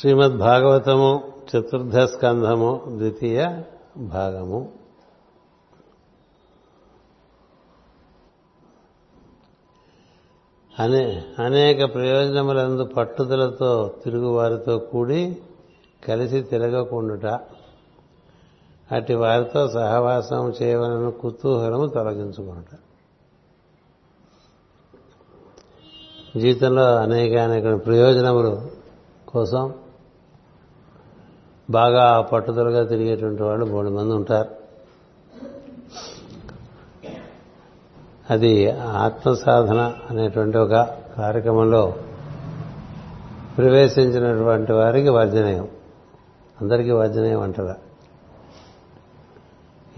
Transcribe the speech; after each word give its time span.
శ్రీమద్ 0.00 0.38
భాగవతము 0.38 1.32
చతుర్థ 1.42 1.98
స్కంధము 1.98 2.82
ద్వితీయ 2.88 3.62
భాగము. 3.96 4.72
అనే 10.80 11.24
అనేక 11.38 11.94
ప్రయోజనములందు 11.94 12.84
పట్టుదలతో 12.84 13.94
తిరుగువారితో 14.04 14.78
కూడి 14.78 15.36
కలిసి 16.08 16.40
తిరగకుండుట. 16.40 17.26
అటు 18.92 19.12
వారితో 19.12 19.68
సహవాసం 19.68 20.52
చేయవలను 20.62 21.10
కుతూహలము 21.10 21.86
తొలగించుకుంట 21.86 22.76
జీవితంలో 26.38 26.96
అనేక 26.96 27.36
అనేక 27.36 27.86
ప్రయోజనములు 27.86 28.70
కోసం 29.28 29.74
బాగా 31.70 32.20
పట్టుదలగా 32.20 32.84
తిరిగేటువంటి 32.84 33.42
వాళ్ళు 33.42 33.66
మూడు 33.66 33.90
మంది 33.90 34.12
ఉంటారు. 34.12 34.66
అది 38.30 38.70
ఆత్మ 38.70 39.34
సాధన 39.34 39.92
అనేటువంటి 40.10 40.58
ఒక 40.58 40.74
కార్యక్రమంలో 41.16 41.94
ప్రవేశించినటువంటి 43.58 44.72
వారికి 44.72 45.08
వర్జనయం 45.08 45.68
అందరికీ 46.60 46.90
వర్జనయం 46.90 47.40
అంటారా 47.40 47.76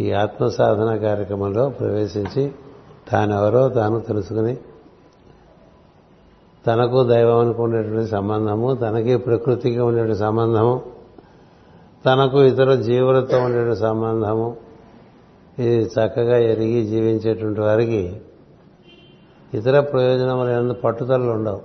ఈ 0.00 0.12
ఆత్మ 0.12 0.48
సాధన 0.48 0.96
కార్యక్రమంలో 0.96 1.68
ప్రవేశించి 1.68 2.52
తానెవరో 3.08 3.68
తాను 3.68 4.00
తెలుసుకుని 4.00 4.56
తనకు 6.66 7.04
దైవం 7.04 7.38
అనుకునేటువంటి 7.38 8.10
సంబంధము 8.10 8.74
తనకి 8.74 9.16
ప్రకృతికి 9.16 9.78
ఉండేటువంటి 9.78 10.18
సంబంధము 10.18 10.82
తనకు 12.04 12.44
ఇతర 12.44 12.74
జీవులతో 12.74 13.38
ఉండే 13.38 13.74
సంబంధము 13.74 14.56
ఇది 15.58 15.78
చక్కగా 15.84 16.38
ఎరిగి 16.38 16.86
జీవించేటువంటి 16.86 17.60
వారికి 17.60 18.20
ఇతర 19.54 19.80
ప్రయోజనములు 19.80 20.50
ఏమైనా 20.50 20.74
పట్టుదలలు 20.84 21.30
ఉండవు. 21.30 21.60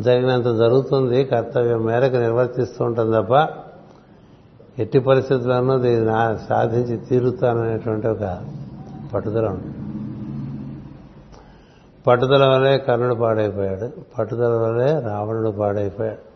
జరిగినంత 0.00 0.44
జరుగుతుంది 0.44 1.24
కర్తవ్యం 1.24 1.84
మేరకు 1.84 2.16
నిర్వర్తిస్తూ 2.16 2.84
ఉంటుంది 2.84 3.16
తప్ప 3.16 3.32
ఎట్టి 4.80 4.98
పరిస్థితుల్లోనూ 4.98 5.78
దీన్ని 5.78 6.46
సాధించి 6.48 6.96
తీరుతాననేటువంటి 6.96 8.08
ఒక 8.08 8.24
పట్టుదల 9.14 9.46
ఉంది 9.46 9.70
పట్టుదల 12.06 12.46
వల్లే 12.46 12.78
కర్ణుడు 12.78 13.14
పాడైపోయాడు 13.14 13.90
పట్టుదల 14.18 14.52
వలె 14.56 15.00
రావణుడు 15.00 15.50
పాడైపోయాడు. 15.50 16.29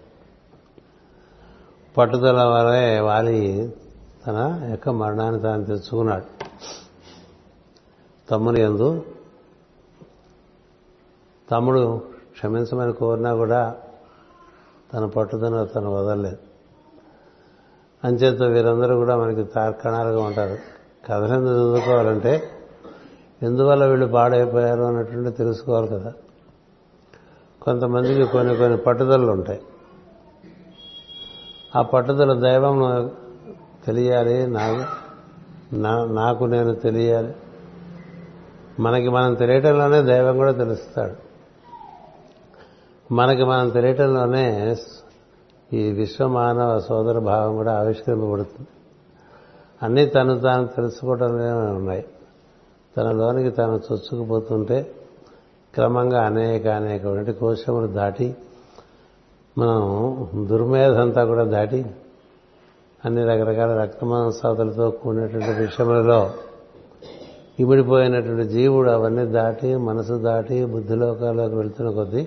పట్టుదల 1.97 2.43
వల్లే 2.43 3.01
వాలి 3.01 3.75
తన 4.27 4.61
యొక్క 4.71 4.89
మరణాన్ని 4.89 5.41
తాను 5.41 5.65
తెచ్చుకున్నాడు 5.65 6.45
తమ్ముని 8.31 8.61
ఎందు 8.61 9.05
తమ్ముడు 11.51 12.03
క్షమించమని 12.33 12.93
కోరినా 12.93 13.35
కూడా 13.35 13.77
తన 14.95 15.07
పట్టుదల 15.07 15.65
తను 15.65 15.91
వదలలేదు. 15.95 16.37
అంచేత 18.05 18.43
వీరందరూ 18.43 18.97
కూడా 18.97 19.17
మనకి 19.17 19.45
తార్కణాలుగా 19.45 20.23
ఉంటారు. 20.23 20.59
కథలను 21.09 21.47
చదువుకోవాలంటే 21.47 22.51
ఎందువల్ల 23.43 23.87
వీళ్ళు 23.87 24.07
పాడైపోయారు 24.07 24.83
అన్నటువంటి 24.83 25.31
తెలుసుకోవాలి 25.31 25.89
కదా. 25.89 26.13
కొంతమందికి 27.63 28.25
కొన్ని 28.25 28.57
కొన్ని 28.57 28.79
పట్టుదలలు 28.79 29.33
ఉంటాయి 29.33 29.63
ఆ 31.77 31.83
పట్టుదల 31.83 32.41
దైవం 32.41 33.11
తెలియాలి 33.87 34.47
నాకు 36.15 36.45
నేను 36.45 36.75
తెలియాలి. 36.75 37.35
మనకి 38.81 39.09
మనం 39.09 39.35
తెలియటంలోనే 39.35 40.03
దైవం 40.03 40.37
కూడా 40.37 40.53
తెలుస్తాడు. 40.53 41.15
మనకి 43.15 43.45
మనం 43.45 43.69
తెలియటంలోనే 43.69 44.77
ఈ 45.73 45.91
విశ్వమానవ 45.91 46.81
సోదర 46.81 47.19
భావం 47.19 47.57
కూడా 47.57 47.79
ఆవిష్కరింపబడుతుంది. 47.79 48.69
అన్నీ 49.83 50.07
తను 50.07 50.41
తాను 50.41 50.67
తెలుసుకోవటంలోనే 50.67 51.51
ఉన్నాయి. 51.51 52.05
తనలోనికి 52.97 53.51
తాను 53.51 53.73
చొచ్చుకుపోతుంటే 53.73 54.95
క్రమంగా 55.75 56.25
అనేక 56.27 56.67
అనేకటువంటి 56.67 57.33
కోశములు 57.33 57.87
దాటి 57.87 58.37
మనం 59.57 59.81
దుర్మేధంతా 60.47 61.25
కూడా 61.25 61.45
దాటి 61.45 61.81
అన్ని 63.05 63.23
రకరకాల 63.25 63.73
రక్తమాంసాతులతో 63.79 64.91
కూడినటువంటి 64.91 65.53
విషయములలో 65.61 66.21
ఇమిడిపోయినటువంటి 67.59 68.49
జీవుడు 68.49 68.91
అవన్నీ 68.91 69.25
దాటి 69.27 69.77
మనసు 69.77 70.15
దాటి 70.19 70.65
బుద్ధిలోకాల్లోకి 70.65 71.55
వెళ్తున్న 71.55 71.91
కొద్దీ 71.91 72.23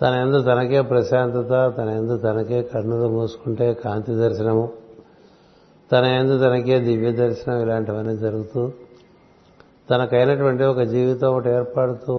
తన 0.00 0.12
ఎందు 0.14 0.38
తనకే 0.42 0.80
ప్రశాంతత 0.82 1.52
తన 1.76 1.88
ఎందు 1.90 2.16
తనకే 2.18 2.62
కన్నులు 2.62 3.08
మూసుకుంటే 3.08 3.74
కాంతి 3.74 4.14
దర్శనము 4.14 4.64
తన 5.90 6.04
ఎందు 6.14 6.38
తనకే 6.38 6.78
దివ్య 6.80 7.12
దర్శనం 7.12 7.60
ఇలాంటివన్నీ 7.60 8.16
జరుగుతూ 8.16 8.62
తనకైనటువంటి 9.90 10.64
ఒక 10.64 10.80
జీవితం 10.86 11.28
ఒకటి 11.28 11.48
ఏర్పడుతూ 11.48 12.14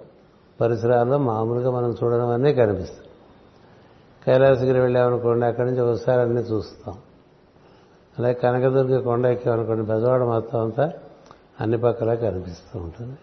పరిసరాల్లో 0.60 1.18
మామూలుగా 1.18 1.70
మనం 1.70 1.90
చూడడం 1.90 2.28
అన్నీ 2.28 2.52
కనిపిస్తుంది 2.54 3.07
కైలాసగిరి 4.26 4.80
వెళ్ళామనుకోండి 4.80 5.46
అక్కడి 5.46 5.70
నుంచి 5.70 5.80
ఒకసారి 5.80 6.20
అన్నీ 6.20 6.40
చూస్తాం. 6.40 6.94
అలాగే 8.18 8.34
కనకదుర్గ 8.34 9.00
కొండ 9.00 9.26
ఎక్కామనుకోండి 9.26 9.82
బెజవాడ 9.82 10.22
మొత్తం 10.22 10.60
అంతా 10.60 10.92
అన్ని 11.60 11.78
పక్కల 11.78 12.14
కనిపిస్తూ 12.14 12.78
ఉంటుంది. 12.78 13.18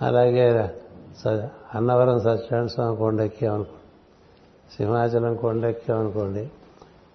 అలాగే 0.00 0.50
అన్నవరం 1.74 2.18
సత్యనారాయణ 2.18 2.66
స్వామి 2.66 2.96
కొండ 2.96 3.20
ఎక్కామనుకోండి 3.20 4.74
సింహాచలం 4.76 5.36
కొండ 5.36 5.64
ఎక్కామనుకోండి 5.64 6.50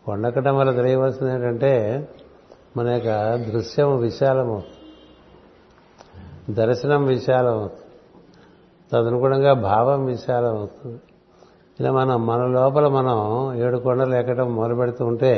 కొండెక్కడం 0.06 0.58
వల్ల 0.58 0.72
తెలియవలసింది 0.72 1.34
ఏంటంటే 1.34 1.72
మన 2.78 2.90
యొక్క 2.90 3.36
దృశ్యం 3.52 3.98
విశాలమవుతుంది 3.98 4.76
దర్శనం 6.50 7.06
విశాలమవుతుంది. 7.06 7.82
తదనుగుణంగా 8.92 9.54
భావం 9.54 10.06
విశాలమవుతుంది. 10.06 11.00
ఇలా 11.82 11.92
మనం 11.92 12.26
మన 12.26 12.46
లోపల 12.46 12.88
మనం 12.88 13.18
ఏడు 13.56 13.78
కొండలు 13.78 14.16
ఎక్కడం 14.16 14.56
మొదలు 14.56 14.76
పెడుతూ 14.76 15.06
ఉంటే 15.06 15.32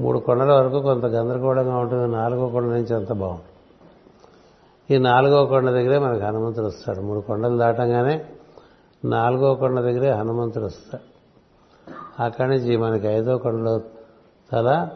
మూడు 0.00 0.18
కొండల 0.18 0.52
వరకు 0.52 0.80
కొంత 0.82 1.06
గందరగోళంగా 1.06 1.76
ఉంటుంది 1.76 2.16
నాలుగో 2.16 2.48
కొండ 2.48 2.66
నుంచి 2.66 2.94
అంత 2.96 3.12
బాగుంటుంది. 3.12 3.52
ఈ 4.94 4.98
నాలుగో 4.98 5.46
కొండ 5.46 5.70
దగ్గరే 5.70 5.98
మనకు 5.98 6.24
హనుమంతుడు 6.24 6.66
వస్తాడు. 6.66 7.00
మూడు 7.00 7.20
కొండలు 7.20 7.56
దాటంగానే 7.58 8.26
నాలుగో 9.04 9.54
కొండ 9.54 9.80
దగ్గరే 9.80 10.10
హనుమంతుడు 10.10 10.64
వస్తాడు. 10.64 11.04
అక్కడి 12.22 12.48
నుంచి 12.48 12.76
మనకి 12.76 13.06
ఐదో 13.06 13.38
కొండలో 13.38 13.80
తల 14.52 14.88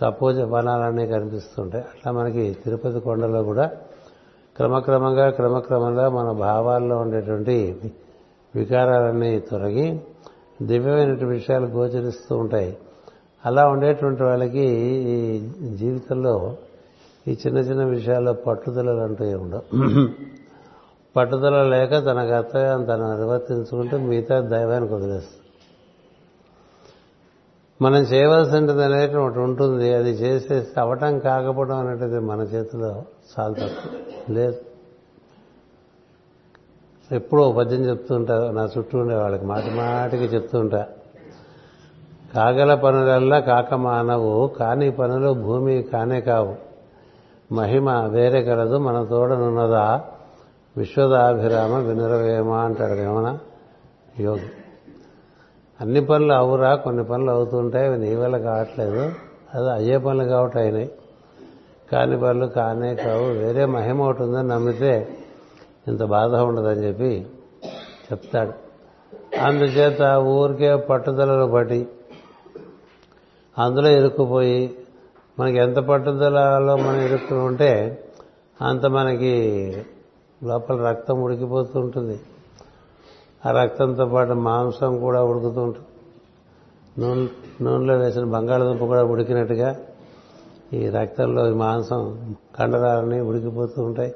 తప్పు 0.00 0.24
వనాలన్నీ 0.26 1.06
కనిపిస్తుంటాయి. 1.06 1.84
అట్లా 1.84 2.12
మనకి 2.12 2.56
తిరుపతి 2.64 3.00
కొండలో 3.00 3.42
కూడా 3.42 3.70
క్రమక్రమంగా 4.56 5.30
క్రమక్రమంగా 5.30 6.08
మన 6.08 6.32
భావాల్లో 6.32 6.96
ఉండేటువంటి 6.96 7.76
వికారాలన్నీ 8.56 9.38
తొలగి 9.38 10.00
దివ్యమైనటువంటి 10.62 11.24
విషయాలు 11.24 11.66
గోచరిస్తూ 11.66 12.36
ఉంటాయి. 12.36 12.78
అలా 13.46 13.68
ఉండేటువంటి 13.68 14.22
వాళ్ళకి 14.22 14.60
ఈ 14.60 15.38
జీవితంలో 15.76 16.56
ఈ 17.28 17.38
చిన్న 17.46 17.58
చిన్న 17.58 17.84
విషయాల్లో 17.84 18.32
పట్టుదలలు 18.32 19.00
అంటూ 19.00 19.24
ఉండవు. 19.24 19.86
పట్టుదల 21.16 21.62
లేక 21.62 21.90
తన 21.90 22.28
కర్తవ్యం 22.28 22.84
తను 22.84 23.16
నిర్వర్తించుకుంటూ 23.16 23.98
మిగతా 23.98 24.40
దైవానికి 24.40 24.94
వదిలేస్తుంది. 24.94 25.42
మనం 27.82 28.02
చేయవలసినది 28.02 28.84
అనేది 28.84 29.16
ఒకటి 29.16 29.38
ఉంటుంది. 29.38 29.94
అది 29.94 30.10
చేసేస్తే 30.10 30.80
అవటం 30.80 31.18
కాకపోవడం 31.18 31.78
అనేటిది 31.78 32.18
మన 32.18 32.40
చేతిలో 32.40 33.02
చాలా 33.38 33.54
తక్కువ 33.54 34.00
లేదు. 34.30 34.56
ఎప్పుడో 37.12 37.52
పద్యం 37.52 37.80
చెప్తుంటా 37.80 38.50
నా 38.50 38.68
చుట్టూ 38.78 38.98
ఉండే 38.98 39.14
వాళ్ళకి 39.14 39.44
మాటి 39.44 39.70
మాటికి 39.70 40.24
చెప్తుంటా 40.24 40.86
కాగల 42.34 42.74
పనులల్లా 42.74 43.40
కాక 43.40 43.74
మానవు 43.74 44.46
కాని 44.46 44.90
పనులు 44.90 45.34
భూమి 45.34 45.82
కానే 45.82 46.20
కావు. 46.20 46.54
మహిమ 47.54 47.90
వేరే 47.90 48.42
కలదు 48.42 48.76
మన 48.76 49.04
తోడనున్నదా? 49.04 50.00
విశ్వదాభిరామ 50.76 51.74
వినురవేమ 51.74 52.50
అంటాడు 52.50 52.92
వేమన 52.92 53.38
యోగి. 54.20 54.50
అన్ని 55.80 56.04
పనులు 56.04 56.32
అవురా 56.32 56.74
కొన్ని 56.74 57.04
పనులు 57.04 57.30
అవుతుంటాయి 57.30 57.86
అవి 57.86 57.98
నీ 57.98 58.14
వల్ల 58.14 58.38
కావట్లేదు. 58.38 59.12
అది 59.54 59.70
అయ్యే 59.70 59.98
పనులు 59.98 60.24
కాబట్టి 60.24 60.58
అయినాయి. 60.58 60.90
కాని 61.92 62.20
పనులు 62.20 62.46
కానే 62.46 62.94
కావు. 62.94 63.24
వేరే 63.24 63.64
మహిమ 63.64 64.02
ఒకటి 64.02 64.22
ఉందని 64.22 64.48
నమ్మితే 64.48 65.08
ఇంత 65.88 66.02
బాధ 66.04 66.34
ఉండదని 66.34 66.86
చెప్పి 66.86 67.26
చెప్తాడు. 68.12 68.52
అందుచేత 69.40 70.02
ఊరికే 70.02 70.76
పట్టుదలలో 70.76 71.46
పడి 71.46 71.86
అందులో 73.58 73.88
ఇరుక్కుపోయి 73.88 74.78
మనకి 75.38 75.56
ఎంత 75.56 75.76
పట్టుదలలో 75.76 76.76
మనం 76.76 77.00
ఇరుక్కుని 77.00 77.40
ఉంటే 77.40 78.04
అంత 78.62 78.86
మనకి 78.86 79.34
లోపల 80.44 80.86
రక్తం 80.86 81.22
ఉడికిపోతూ 81.22 81.80
ఉంటుంది. 81.80 82.20
ఆ 83.46 83.50
రక్తంతో 83.50 84.06
పాటు 84.06 84.32
మాంసం 84.32 84.98
కూడా 84.98 85.24
ఉడుకుతూ 85.24 85.60
ఉంటుంది. 85.60 85.86
నూనె 86.98 87.28
నూనెలో 87.64 87.98
వేసిన 87.98 88.24
బంగాళదుంప 88.24 88.84
కూడా 88.84 89.04
ఉడికినట్టుగా 89.04 89.76
ఈ 90.72 90.88
రక్తంలో 90.88 91.50
ఈ 91.50 91.54
మాంసం 91.54 92.34
కండరాలని 92.58 93.20
ఉడికిపోతూ 93.20 93.82
ఉంటాయి. 93.82 94.14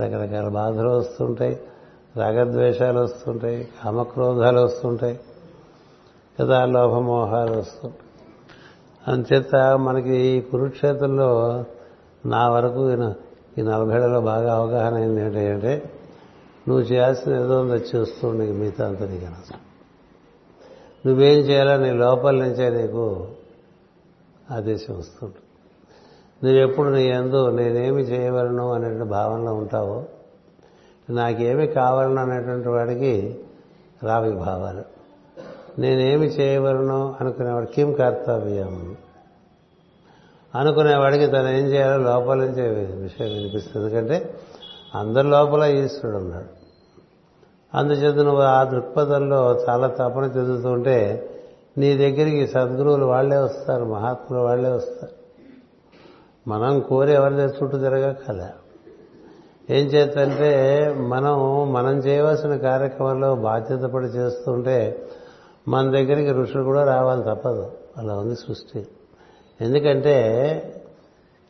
రకరకాల 0.00 0.48
బాధలు 0.48 0.88
వస్తుంటాయి 0.88 1.60
రాగద్వేషాలు 2.16 3.00
వస్తుంటాయి 3.00 3.68
కామక్రోధాలు 3.84 4.60
వస్తుంటాయి 4.60 5.20
కదా 6.40 6.64
లోభమోహాలు 6.64 7.52
వస్తుంటాయి. 7.52 8.02
అంచేత 9.08 9.56
మనకి 9.78 10.16
ఈ 10.16 10.40
కురుక్షేత్రంలో 10.40 11.64
నా 12.26 12.48
వరకు 12.48 12.90
ఈ 13.58 13.62
నలభైలలో 13.62 14.20
బాగా 14.20 14.54
అవగాహన 14.54 14.94
అయింది 14.94 15.20
ఏంటంటే 15.20 15.92
నువ్వు 16.68 16.84
చేయాల్సిన 16.84 17.34
ఏదో 17.34 17.60
ఉందో 17.60 17.74
చేస్తూ 17.74 18.32
నీకు 18.32 18.52
మిగతా 18.52 18.86
అంతా 18.86 19.06
నీకు 19.06 19.24
అనవసరం. 19.24 19.60
నువ్వేం 21.06 21.38
చేయాలో 21.38 21.76
నీ 21.76 21.92
లోపల 21.92 22.34
నుంచే 22.34 22.82
నీకు 22.82 23.28
ఆదేశం 24.50 24.98
వస్తుంటుంది. 24.98 25.47
నువ్వెప్పుడు 26.44 26.88
నీ 26.88 27.08
ఎందు 27.08 27.50
నేనేమి 27.50 28.02
చేయవలను 28.02 28.72
అనేటువంటి 28.72 29.10
భావనలో 29.10 29.54
ఉంటావో 29.54 30.04
నాకేమి 31.10 31.66
కావాలను 31.66 32.22
అనేటువంటి 32.22 32.68
వాడికి 32.68 33.40
రావి 34.02 34.30
భావాలు. 34.30 34.82
నేనేమి 35.80 36.26
చేయవలను 36.26 37.14
అనుకునేవాడు 37.20 37.66
కిం 37.66 37.92
కర్తవ్యం 37.92 38.96
అనుకునేవాడికి 40.54 41.26
తను 41.26 41.48
ఏం 41.48 41.66
చేయాలో 41.66 42.02
లోపల 42.02 42.38
నుంచే 42.38 42.68
విషయం 43.02 43.28
వినిపిస్తుంది. 43.28 43.86
ఎందుకంటే 43.86 44.34
అందరి 44.94 45.28
లోపల 45.28 45.62
ఈశ్వరుడు 45.62 46.20
ఉన్నాడు. 46.20 46.58
అందుచేత 47.76 48.14
నువ్వు 48.14 48.42
ఆ 48.42 48.64
దృక్పథంలో 48.64 49.64
చాలా 49.68 49.88
తపన 49.88 50.24
చెందుతుంటే 50.24 51.30
నీ 51.78 51.96
దగ్గరికి 51.96 52.46
సద్గురువులు 52.46 53.04
వాళ్ళే 53.04 53.36
వస్తారు 53.36 53.84
మహాత్ములు 53.84 54.42
వాళ్ళే 54.42 54.70
వస్తారు. 54.70 55.17
మనం 56.48 56.80
కోరి 56.80 57.12
ఎవరి 57.12 57.34
చుట్టూ 57.34 57.78
తిరగక్కల 57.78 58.48
ఏం 59.70 59.86
చేతంటే 59.86 60.94
మనం 60.98 61.34
మనం 61.72 61.98
చేయవలసిన 61.98 62.56
కార్యక్రమంలో 62.56 63.34
బాధ్యత 63.34 63.80
పడి 63.80 64.06
చేస్తుంటే 64.06 65.06
మన 65.68 65.82
దగ్గరికి 65.82 66.32
ఋషులు 66.32 66.62
కూడా 66.62 66.84
రావాలి 66.84 67.22
తప్పదు. 67.22 67.72
అలా 67.98 68.14
ఉంది 68.14 68.34
సృష్టి. 68.34 68.86
ఎందుకంటే 69.60 70.16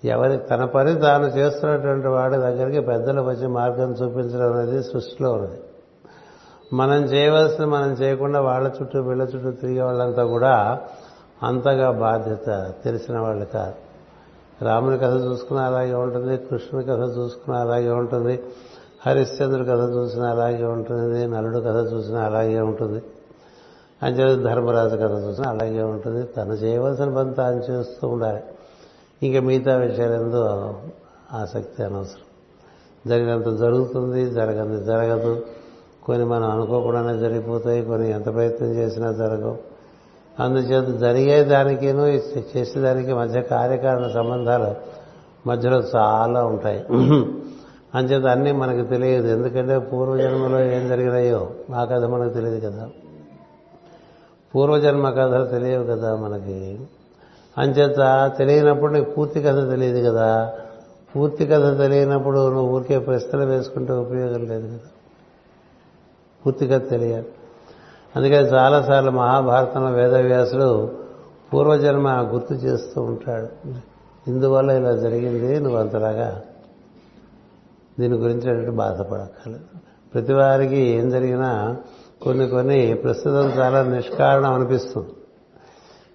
ఎవరి 0.04 0.36
తన 0.36 0.64
పని 0.64 0.94
తాను 0.94 1.26
చేస్తున్నటువంటి 1.26 2.08
వాడి 2.08 2.36
దగ్గరికి 2.36 2.80
పెద్దలు 2.80 3.22
వచ్చి 3.22 3.46
మార్గం 3.46 3.92
చూపించడం 3.92 4.52
అనేది 4.52 4.82
సృష్టిలో 4.82 5.32
ఉన్నది. 5.32 5.60
మనం 6.72 7.04
చేయవలసిన 7.04 7.64
మనం 7.64 7.92
చేయకుండా 7.92 8.40
వాళ్ళ 8.40 8.70
చుట్టూ 8.82 9.00
వీళ్ళ 9.00 9.22
చుట్టూ 9.22 9.50
తిరిగే 9.50 9.82
వాళ్ళంతా 9.82 10.24
కూడా 10.24 10.80
అంతగా 11.42 11.90
బాధ్యత 11.90 12.74
తెలిసిన 12.84 13.18
వాళ్ళు 13.18 13.44
కాదు. 13.44 13.87
రాముని 14.62 14.98
కథ 14.98 15.14
చూసుకున్న 15.14 15.62
అలాగే 15.62 15.94
ఉంటుంది 15.94 16.36
కృష్ణుని 16.36 16.86
కథ 16.86 17.18
చూసుకున్న 17.18 17.58
అలాగే 17.58 17.90
ఉంటుంది 17.90 18.40
హరిశ్చంద్రుడి 19.06 19.68
కథ 19.70 19.96
చూసిన 19.96 20.22
అలాగే 20.22 20.64
ఉంటుంది 20.64 21.26
నలుడు 21.26 21.58
కథ 21.58 21.92
చూసినా 21.92 22.20
అలాగే 22.20 22.60
ఉంటుంది 22.60 23.02
అంచేత 24.02 24.38
ధర్మరాజు 24.38 24.96
కథ 24.96 25.12
చూసినా 25.12 25.50
అలాగే 25.50 25.82
ఉంటుంది. 25.82 26.26
తను 26.26 26.52
చేయవలసిన 26.52 27.14
పని 27.16 27.34
తాను 27.34 27.56
చేస్తూ 27.70 28.08
ఉండాలి. 28.08 28.42
ఇంకా 29.22 29.40
మిగతా 29.40 29.76
విషయాలు 29.76 30.12
ఎందు 30.12 30.36
ఆసక్తి 31.32 31.82
అనవసరం. 31.82 32.24
జరిగినంత 33.06 33.58
జరుగుతుంది 33.58 34.30
జరగంది 34.30 34.84
జరగదు. 34.84 35.46
కొన్ని 36.04 36.26
మనం 36.26 36.50
అనుకోకుండానే 36.50 37.18
జరిగిపోతాయి 37.18 37.84
కొన్ని 37.84 38.10
ఎంత 38.10 38.34
ప్రయత్నం 38.34 38.68
చేసినా 38.68 39.12
జరగవు. 39.12 39.67
అందుచేత 40.40 41.00
జరిగేదానికిను 41.00 42.06
చేసేదానికి 42.56 43.14
మధ్య 43.14 43.42
కార్యకారణ 43.42 44.08
సంబంధాలు 44.08 44.74
మధ్యలో 45.48 45.82
చాలా 45.96 46.44
ఉంటాయి. 46.44 46.84
అంచేత 47.94 48.26
అన్నీ 48.26 48.52
మనకు 48.52 48.86
తెలియదు. 48.86 49.28
ఎందుకంటే 49.28 49.78
పూర్వజన్మలో 49.78 50.60
ఏం 50.60 50.88
జరిగినాయో 50.88 51.50
ఆ 51.74 51.84
కథ 51.84 52.04
మనకు 52.04 52.34
తెలియదు 52.34 52.70
కదా. 52.70 52.88
పూర్వజన్మ 54.54 55.10
కథలు 55.10 55.46
తెలియవు 55.46 55.84
కదా 55.84 56.16
మనకి. 56.16 56.80
అంచేత 57.58 58.32
తెలియనప్పుడు 58.38 58.92
నీకు 58.92 59.10
పూర్తి 59.10 59.42
కథ 59.42 59.70
తెలియదు 59.70 60.10
కదా. 60.10 60.52
పూర్తి 61.16 61.46
కథ 61.46 61.78
తెలియనప్పుడు 61.78 62.48
నువ్వు 62.52 62.76
ఊరికే 62.76 62.98
ప్రశ్నలు 62.98 63.44
వేసుకుంటే 63.44 63.92
ఉపయోగం 63.92 64.46
లేదు 64.46 64.66
కదా. 64.66 64.78
పూర్తి 66.46 66.66
కథ 66.66 66.90
తెలియాలి. 66.90 67.26
అందుకని 68.18 68.46
చాలాసార్లు 68.46 69.10
మహాభారతంలో 69.10 69.90
వేదవ్యాసుడు 69.90 70.92
పూర్వజన్మ 71.54 72.30
గుర్తు 72.32 72.54
చేస్తూ 72.54 73.02
ఉంటాడు. 73.02 73.48
ఇందువల్ల 74.30 74.70
ఇలా 74.70 74.96
జరిగింది 74.96 75.60
నువ్వు 75.60 75.78
అంతలాగా 75.78 76.42
దీని 78.00 78.16
గురించి 78.16 78.70
బాధపడక్కర్లేదు. 78.70 79.64
ప్రతి 80.14 80.32
వారికి 80.32 80.76
ఏం 80.76 81.10
జరిగినా 81.10 81.76
కొన్ని 82.22 82.48
కొన్ని 82.48 82.94
ప్రస్తుతం 82.94 83.48
చాలా 83.48 83.82
నిష్కారణం 83.82 84.54
అనిపిస్తుంది. 84.54 85.08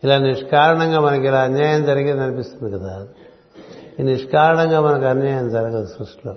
ఇలా 0.03 0.17
నిష్కారణంగా 0.17 0.99
మనకి 0.99 1.27
ఇలా 1.27 1.39
అన్యాయం 1.39 1.85
జరిగింది 1.85 2.23
అనిపిస్తుంది 2.23 2.73
కదా. 2.73 3.07
ఈ 3.99 4.03
నిష్కారణంగా 4.03 4.81
మనకు 4.81 5.05
అన్యాయం 5.05 5.49
జరగదు 5.49 5.85
సృష్టిలో. 5.85 6.35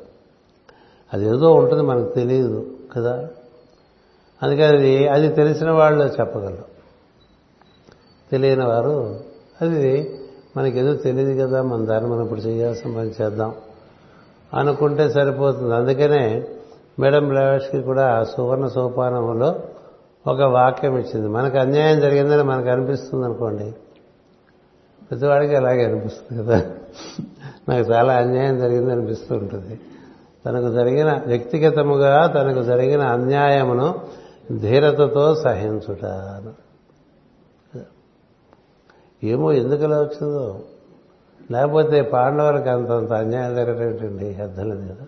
అది 1.14 1.26
ఏదో 1.26 1.54
ఉంటుంది 1.54 1.82
మనకు 1.82 2.08
తెలియదు 2.08 2.66
కదా. 2.96 3.28
అందుకని 4.42 4.66
అది 4.66 5.08
అది 5.08 5.28
తెలిసిన 5.28 5.70
వాళ్ళు 5.70 6.04
చెప్పగలరు. 6.04 6.64
తెలియని 8.32 8.66
వారు 8.66 9.20
అది 9.62 10.18
మనకేదో 10.56 10.94
తెలియదు 10.94 11.46
కదా 11.46 11.62
మన 11.62 11.84
దాన్ని 11.84 12.10
మనం 12.10 12.24
ఇప్పుడు 12.24 12.40
చేయాల్సిన 12.40 12.96
పని 12.96 13.10
చేద్దాం 13.22 13.54
అనుకుంటే 14.54 15.10
సరిపోతుంది. 15.10 15.74
అందుకనే 15.74 16.48
మేడం 16.98 17.28
బ్లవేష్కి 17.28 17.82
కూడా 17.82 18.24
సువర్ణ 18.24 18.66
సోపానంలో 18.66 19.60
ఒక 20.26 20.42
వాక్యం 20.42 20.98
ఇచ్చింది. 20.98 21.28
మనకు 21.28 21.58
అన్యాయం 21.58 22.00
జరిగిందని 22.00 22.42
మనకు 22.42 22.68
అనిపిస్తుంది 22.68 23.24
అనుకోండి. 23.24 23.74
ప్రతివాడికి 25.10 25.56
అలాగే 25.56 25.84
అనిపిస్తుంది 25.84 26.42
కదా. 26.42 26.64
నాకు 27.68 27.92
చాలా 27.92 28.12
అన్యాయం 28.12 28.58
జరిగింది 28.58 28.92
అనిపిస్తూ 28.92 29.34
ఉంటుంది. 29.34 29.80
తనకు 30.46 30.72
జరిగిన 30.72 31.22
వ్యక్తిగతముగా 31.26 32.26
తనకు 32.26 32.62
జరిగిన 32.62 33.00
అన్యాయమును 33.00 33.94
ధీరతతో 34.52 35.34
సహించుట 35.34 36.04
ఏమో 39.24 39.52
ఎందుకలా 39.52 40.00
వచ్చిందో? 40.00 40.60
లేకపోతే 41.50 42.02
పాండవులకు 42.02 42.68
అంతంత 42.68 43.12
అన్యాయం 43.12 43.54
జరగటండి 43.54 44.34
అర్థం 44.34 44.70
లేదు 44.70 44.94
కదా 44.94 45.06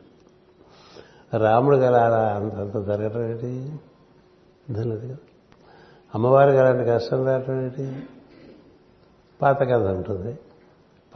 రాముడు 1.39 1.77
గలారా 1.77 2.05
అలా 2.05 2.37
అంతంత 2.37 2.87
జరగటం 2.87 3.31
ఏంటి 3.31 3.73
అర్థం 4.69 4.91
లేదు 4.91 5.07
కదా 5.07 5.17
అమ్మవారికి 6.15 6.59
అలాంటి 6.59 6.85
కష్టం 6.85 7.27
రావటం 7.27 7.63
ఏంటి 7.63 8.03
పాత 9.43 9.63
కథ 9.63 9.87
ఉంటుంది. 9.87 10.39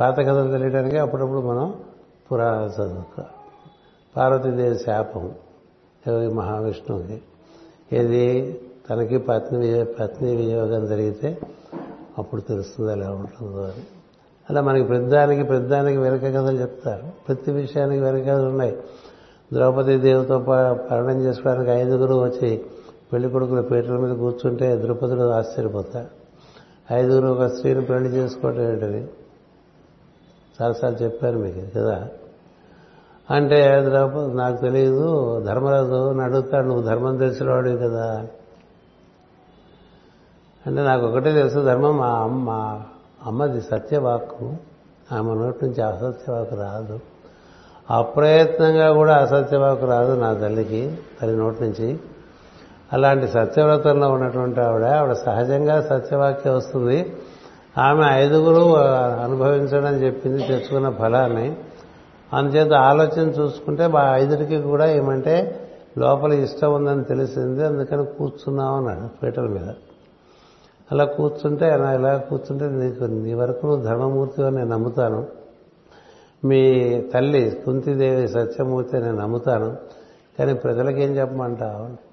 పాత 0.00 0.20
కథలు 0.20 0.50
తెలియడానికి 0.50 0.98
అప్పుడప్పుడు 0.98 1.40
మనం 1.40 1.82
పురాణ 2.32 2.54
చదువుతాం. 2.54 3.26
పార్వతీదేవి 4.16 4.78
శాపం 4.78 5.34
మహావిష్ణువుకి. 6.34 7.22
ఏది? 7.92 8.60
తనకి 8.90 9.18
పత్ని 9.18 9.84
పత్ని 9.84 10.36
వినియోగం 10.36 10.86
జరిగితే 10.86 11.38
అప్పుడు 12.18 12.40
తెలుస్తుంది 12.40 12.92
ఎలా 12.92 13.10
ఉంటుందో 13.10 13.62
అని. 13.62 13.84
అలా 14.50 14.60
మనకి 14.60 14.84
పెద్దానికి 14.84 15.42
పెద్దానికి 15.42 15.98
వెనక 15.98 16.20
కథలు 16.20 16.60
చెప్తారు. 16.60 17.02
ప్రతి 17.28 17.52
విషయానికి 17.52 18.02
వెనక 18.02 18.22
కథలు 18.22 18.48
ఉన్నాయి. 18.48 18.76
ద్రౌపది 19.52 19.98
దేవితో 19.98 20.38
పరణం 20.90 21.22
చేసుకోవడానికి 21.22 21.70
ఐదుగురు 21.70 22.14
వచ్చి 22.14 22.62
పెళ్ళి 23.12 23.28
కొడుకుల 23.28 23.60
పీటల 23.60 23.96
మీద 23.96 24.16
కూర్చుంటే 24.16 24.76
ద్రౌపదుడు 24.76 25.20
ఆశ్చర్యపోతాడు. 25.20 26.22
ఐదుగురు 26.94 27.26
ఒక 27.26 27.46
స్త్రీని 27.46 27.84
పెళ్ళి 27.84 28.10
చేసుకోవటం 28.10 28.72
ఏంటని 28.72 29.08
చాలాసార్లు 30.62 30.98
చెప్పారు 30.98 31.38
మీకు 31.38 31.74
కదా? 31.74 32.08
అంటే 33.32 33.84
ద్రౌపది 33.88 34.36
నాకు 34.36 34.56
తెలియదు 34.56 35.40
ధర్మరాజు 35.46 36.20
అడుగుతాడు 36.20 36.66
నువ్వు 36.66 36.82
ధర్మం 36.82 37.16
తెలిసినవాడివి 37.16 37.78
కదా. 37.78 38.26
అంటే 40.66 40.82
నాకు 40.82 41.06
ఒకటే 41.06 41.32
తెలుసు 41.32 41.60
ధర్మం 41.60 41.96
మా 41.96 42.06
అమ్మ 42.06 42.80
అమ్మది 43.26 43.60
సత్యవాక్కు. 43.60 44.54
ఆమె 45.12 45.34
నోటి 45.34 45.64
నుంచి 45.64 45.82
అసత్యవాకు 45.82 46.54
రాదు. 46.54 47.00
అప్రయత్నంగా 47.90 48.92
కూడా 48.92 49.16
అసత్యవాకు 49.16 49.86
రాదు 49.86 50.20
నా 50.20 50.34
తల్లికి 50.34 50.98
తల్లి 51.22 51.36
నోటి 51.36 51.64
నుంచి. 51.64 52.00
అలాంటి 52.92 53.28
సత్యవ్రతంలో 53.28 54.08
ఉన్నటువంటి 54.08 54.60
ఆవిడ 54.60 54.84
ఆవిడ 54.84 55.12
సహజంగా 55.12 55.80
సత్యవాక్యం 55.80 56.56
వస్తుంది. 56.56 57.16
ఆమె 57.78 58.04
ఐదుగురు 58.04 58.76
అనుభవించడం 59.24 59.94
చెప్పింది 59.94 60.46
తెచ్చుకున్న 60.46 60.90
ఫలాన్ని. 60.90 61.56
అందుచేత 62.32 62.72
ఆలోచన 62.72 63.28
చూసుకుంటే 63.28 63.86
మా 63.86 64.16
ఐదుడికి 64.16 64.62
కూడా 64.62 64.90
ఏమంటే 64.90 65.58
లోపల 65.98 66.32
ఇష్టం 66.32 66.74
ఉందని 66.74 67.04
తెలిసింది. 67.04 67.66
అందుకని 67.66 68.06
కూర్చున్నాం 68.06 68.74
అన్నాడు 68.74 69.16
పీటల 69.16 69.42
మీద. 69.42 69.68
అలా 70.92 71.04
కూర్చుంటే 71.04 71.70
అలా 71.70 71.92
ఇలా 71.92 72.16
కూర్చుంటే 72.16 72.68
నీకు 72.68 73.04
నీ 73.04 73.34
వరకు 73.34 73.66
నువ్వు 73.66 73.84
ధర్మమూర్తి 73.84 74.44
అని 74.44 74.56
నేను 74.56 74.70
నమ్ముతాను. 74.70 75.26
మీ 76.44 77.00
తల్లి 77.00 77.62
కుంతిదేవి 77.64 78.28
సత్యమూర్తి 78.28 78.96
నేను 78.96 79.16
నమ్ముతాను. 79.16 79.76
కానీ 80.38 80.54
ప్రజలకి 80.54 81.02
ఏం 81.02 81.16
చెప్పమంటావు? 81.16 82.12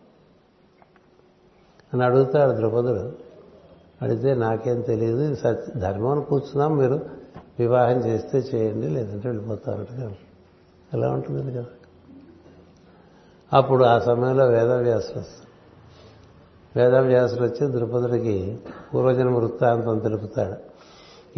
అని 1.93 2.03
అడుగుతాడు 2.03 2.51
ద్రౌపదుడు. 2.51 3.11
అడిగితే 4.01 4.33
నాకేం 4.33 4.81
తెలియదు 4.81 5.35
సత్య 5.35 5.79
ధర్మం 5.79 6.11
అని 6.11 6.21
కూర్చున్నాం 6.21 6.77
మీరు. 6.77 7.18
వివాహం 7.59 7.97
చేస్తే 7.97 8.37
చేయండి 8.37 8.87
లేదంటే 8.87 9.29
వెళ్ళిపోతారట 9.29 10.11
ఎలా 10.93 11.09
ఉంటుంది 11.09 11.53
కదా? 11.53 11.65
అప్పుడు 13.53 13.83
ఆ 13.83 13.99
సమయంలో 13.99 14.45
వేదవ్యాసులు 14.45 15.19
వస్తారు. 15.19 15.49
వేదవ్యాసులు 16.79 17.43
వచ్చి 17.43 17.71
ద్రుపదుడికి 17.71 18.59
పూర్వజన్మ 18.93 19.37
వృత్తాంతం 19.37 19.99
తెలుపుతాడు. 19.99 20.69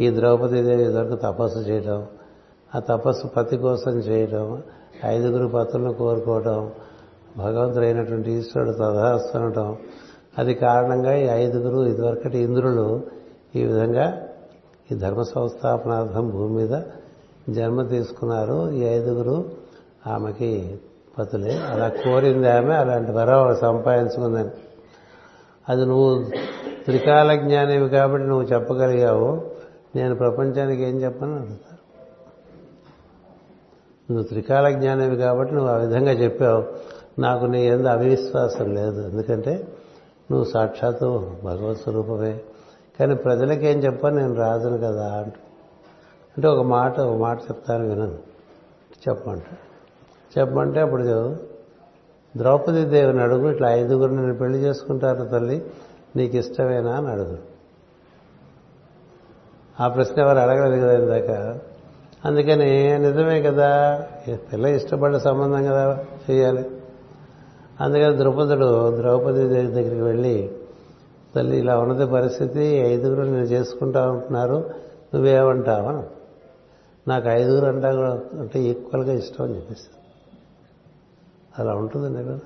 ఈ 0.01 0.15
ద్రౌపదీదేవి 0.15 0.83
ఇదివరకు 0.83 1.15
తపస్సు 1.15 1.59
చేయడం 1.59 2.07
ఆ 2.75 2.79
తపస్సు 2.79 3.27
పతి 3.27 3.57
కోసం 3.57 3.91
చేయడం 3.91 4.63
ఐదుగురు 5.05 5.47
పతులను 5.47 5.93
కోరుకోవడం 5.93 6.71
భగవంతుడైనటువంటి 7.37 8.31
ఈశ్వరుడు 8.31 8.71
తదాస్తుండటం 8.71 9.77
అది 10.37 10.53
కారణంగా 10.53 11.13
ఈ 11.13 11.23
ఐదుగురు 11.23 11.85
ఇదివరకటి 11.85 12.37
ఇంద్రులు 12.39 13.01
ఈ 13.55 13.63
విధంగా 13.63 14.27
ఈ 14.91 14.95
ధర్మ 14.95 15.21
సంస్థాపనార్థం 15.21 16.29
భూమి 16.29 16.55
మీద 16.55 16.81
జన్మ 17.49 17.87
తీసుకున్నారు. 17.87 18.69
ఈ 18.71 18.81
ఐదుగురు 18.81 19.45
ఆమెకి 20.07 20.79
పతులే. 21.19 21.57
అలా 21.57 21.87
కోరింది 21.87 22.49
ఆమె 22.49 22.73
అలాంటి 22.73 23.11
వరం 23.11 23.55
సంపాదించుకుందని. 23.55 24.49
అది 25.69 25.85
నువ్వు 25.85 26.23
త్రికాల 26.85 27.35
జ్ఞానివి 27.35 27.89
కాబట్టి 27.89 28.27
నువ్వు 28.27 28.47
చెప్పగలిగావు. 28.47 29.41
నేను 29.95 30.15
ప్రపంచానికి 30.15 30.83
ఏం 30.83 31.01
చెప్పను 31.01 31.35
అడుగుతారు. 31.35 31.81
నువ్వు 34.11 34.23
త్రికాల 34.23 34.69
జ్ఞానివి 34.69 35.15
కాబట్టి 35.15 35.55
నువ్వు 35.55 35.71
ఆ 35.71 35.77
విధంగా 35.77 36.11
చెప్పావు. 36.11 36.63
నాకు 37.21 37.45
నీ 37.45 37.67
ఎందు 37.67 37.87
అవిశ్వాసం 37.87 38.75
లేదు. 38.75 39.07
ఎందుకంటే 39.09 39.67
నువ్వు 40.31 40.43
సాక్షాత్తు 40.43 41.31
భగవత్ 41.43 41.81
స్వరూపమే. 41.81 42.39
కానీ 43.01 43.15
ప్రజలకేం 43.15 43.77
ఏం 43.77 43.83
చెప్పాను 43.83 44.15
నేను 44.15 44.35
రాజును 44.35 44.77
కదా 44.77 45.13
అంటూ. 45.17 45.39
అంటే 46.37 46.47
ఒక 46.47 46.65
మాట 46.65 46.99
ఒక 46.99 47.17
మాట 47.17 47.39
చెప్తాను 47.39 47.87
వినను. 47.87 48.13
చెప్పమంట. 49.09 49.43
చెప్పమంటే 50.39 50.79
అప్పుడు 50.79 51.35
ద్రౌపది 52.37 52.85
దేవిని 52.85 53.21
అడుగు 53.21 53.51
ఇట్లా 53.51 53.71
ఐదుగురు 53.71 54.11
నేను 54.11 54.33
పెళ్ళి 54.33 54.59
చేసుకుంటారు 54.59 55.25
తల్లి 55.25 55.65
నీకు 56.15 56.37
ఇష్టమేనా 56.37 56.91
అని 56.91 57.07
అడుగు. 57.07 57.37
ఆ 59.79 59.87
ప్రశ్న 59.87 60.21
ఎవరు 60.21 60.37
అడగలేదు 60.37 60.81
కదా 60.81 60.97
ఇందాక. 60.97 61.59
అందుకని 62.25 62.99
నిజమే 62.99 63.41
కదా. 63.41 64.03
పిల్ల 64.53 64.67
ఇష్టపడ్డ 64.67 65.17
సంబంధం 65.17 65.65
కదా 65.65 66.05
చేయాలి. 66.31 66.69
అందుకని 67.81 68.17
ద్రౌపదుడు 68.17 68.97
ద్రౌపది 68.97 69.47
దేవి 69.47 69.67
దగ్గరికి 69.67 70.01
వెళ్ళి 70.01 70.51
తల్లి 71.35 71.57
ఇలా 71.57 71.79
ఉన్నది 71.79 72.05
పరిస్థితి 72.05 72.63
ఐదుగురు 72.63 73.21
నేను 73.21 73.37
చేసుకుంటా 73.37 74.11
ఉంటున్నారు 74.11 74.69
నువ్వేమంటావా? 75.15 76.03
నాకు 77.07 77.29
ఐదుగురు 77.29 77.65
అంటా 77.65 77.95
కూడా 77.95 78.19
అంటే 78.39 78.59
ఈక్వల్గా 78.59 79.13
ఇష్టం 79.13 79.43
అని 79.43 79.55
చెప్పేసి. 79.55 79.87
అలా 81.59 81.75
ఉంటుందండి 81.75 82.19
ఎక్కడ 82.19 82.39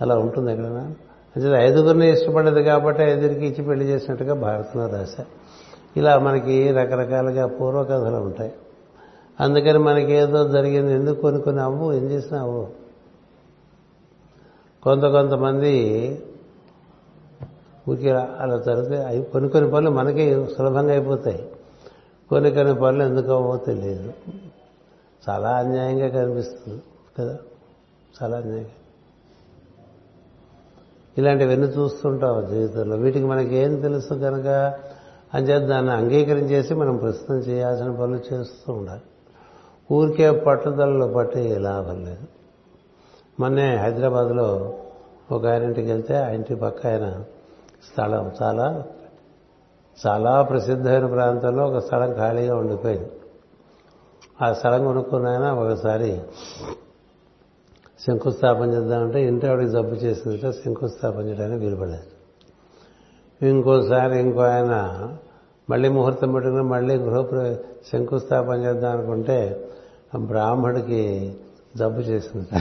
అలా 0.00 0.18
ఉంటుంది 0.18 0.52
ఎక్కడైనా 0.52 0.94
అంటే 1.36 1.48
ఐదుగురిని 1.48 2.10
ఇష్టపడేది 2.10 2.62
కాబట్టి 2.62 3.02
ఐదుగురికి 3.02 3.46
ఇచ్చి 3.46 3.64
పెళ్ళి 3.64 3.84
చేసినట్టుగా 3.84 4.34
భారతంలో 4.34 4.86
రాశా 4.86 5.24
ఇలా 5.96 6.18
మనకి 6.18 6.72
రకరకాలుగా 6.72 7.46
పూర్వకథలు 7.46 8.16
ఉంటాయి. 8.16 8.52
అందుకని 9.40 9.78
మనకి 9.78 10.12
ఏదో 10.12 10.48
జరిగింది 10.48 10.92
ఎందుకు 10.92 11.20
కొన్ని 11.20 11.42
కొన్ని 11.42 11.62
అవ్వు 11.62 11.92
ఏం 11.92 12.04
చేసినా 12.04 12.40
అవ్వు 12.40 12.66
కొంత 14.82 15.02
కొంతమంది 15.02 15.74
ఊరికి 17.90 18.10
అలా 18.10 18.58
జరిగితే 18.58 19.04
అవి 19.04 19.22
కొన్ని 19.22 19.50
కొన్ని 19.50 19.70
పనులు 19.70 19.90
మనకి 19.90 20.46
సులభంగా 20.46 20.90
అయిపోతాయి. 20.90 21.52
కొన్ని 22.30 22.50
కొన్ని 22.50 22.74
పనులు 22.74 23.02
ఎందుకు 23.02 23.32
అవ్వో 23.32 23.56
తెలియదు. 23.56 24.12
చాలా 25.28 25.48
అన్యాయంగా 25.48 26.08
కనిపిస్తుంది 26.08 26.82
కదా. 27.18 27.38
చాలా 28.22 28.36
అన్యాయంగా. 28.36 28.68
ఇలాంటివన్నీ 31.18 31.66
చూస్తుంటాం 31.66 32.50
జీవితంలో. 32.50 32.96
వీటికి 32.96 33.24
మనకి 33.24 33.56
ఏం 33.56 33.80
తెలుసు 33.80 34.14
కనుక 34.14 34.46
అంచేత 35.34 35.62
దాన్ని 35.68 35.92
అంగీకరించేసి 35.92 36.74
మనం 36.74 36.96
ప్రస్తుతం 36.96 37.34
చేయాల్సిన 37.34 37.90
పనులు 37.90 38.34
చేస్తూ 38.34 38.72
ఉండాలి. 38.72 39.02
ఊరికే 39.92 40.30
పట్టుదలలో 40.30 41.08
పట్టి 41.08 41.54
లాభం 41.54 42.04
లేదు. 42.04 42.26
మొన్నే 43.40 43.76
హైదరాబాద్లో 43.76 44.74
ఒక 45.32 45.46
ఆయనింటికి 45.46 45.88
వెళ్తే 45.88 46.16
ఆ 46.16 46.28
ఇంటి 46.28 46.54
పక్క 46.54 46.86
ఆయన 46.86 47.24
స్థలం 47.92 48.32
చాలా 48.42 48.84
చాలా 50.06 50.42
ప్రసిద్ధమైన 50.42 51.06
ప్రాంతంలో 51.06 51.66
ఒక 51.66 51.78
స్థలం 51.78 52.14
ఖాళీగా 52.14 52.56
ఉండిపోయింది. 52.56 53.10
ఆ 54.42 54.52
స్థలం 54.52 54.84
కొనుక్కున్నాయన 54.84 55.50
ఒకసారి 55.50 56.22
శంకుస్థాపన 58.06 58.70
చేద్దామంటే 58.70 59.26
ఇంటి 59.26 59.46
ఆవిడకి 59.46 59.70
జబ్బు 59.70 59.94
చేసిందంటే 59.94 60.52
శంకుస్థాపన 60.52 61.20
చేయడానికి 61.20 61.64
వీలుపడలేదు. 61.64 62.14
ఇంకోసారి 63.46 64.20
ఇంకో 64.20 64.40
ఆయన 64.40 64.74
మళ్ళీ 65.70 65.88
ముహూర్తం 65.88 66.32
పెట్టుకుని 66.32 66.62
మళ్ళీ 66.62 66.96
గృహప్ర 66.96 67.56
శంకుస్థాపన 67.92 68.64
చేద్దాం 68.64 68.98
అనుకుంటే 68.98 69.70
బ్రాహ్మడికి 70.16 71.34
జబ్బు 71.76 72.00
చేసింది 72.00 72.60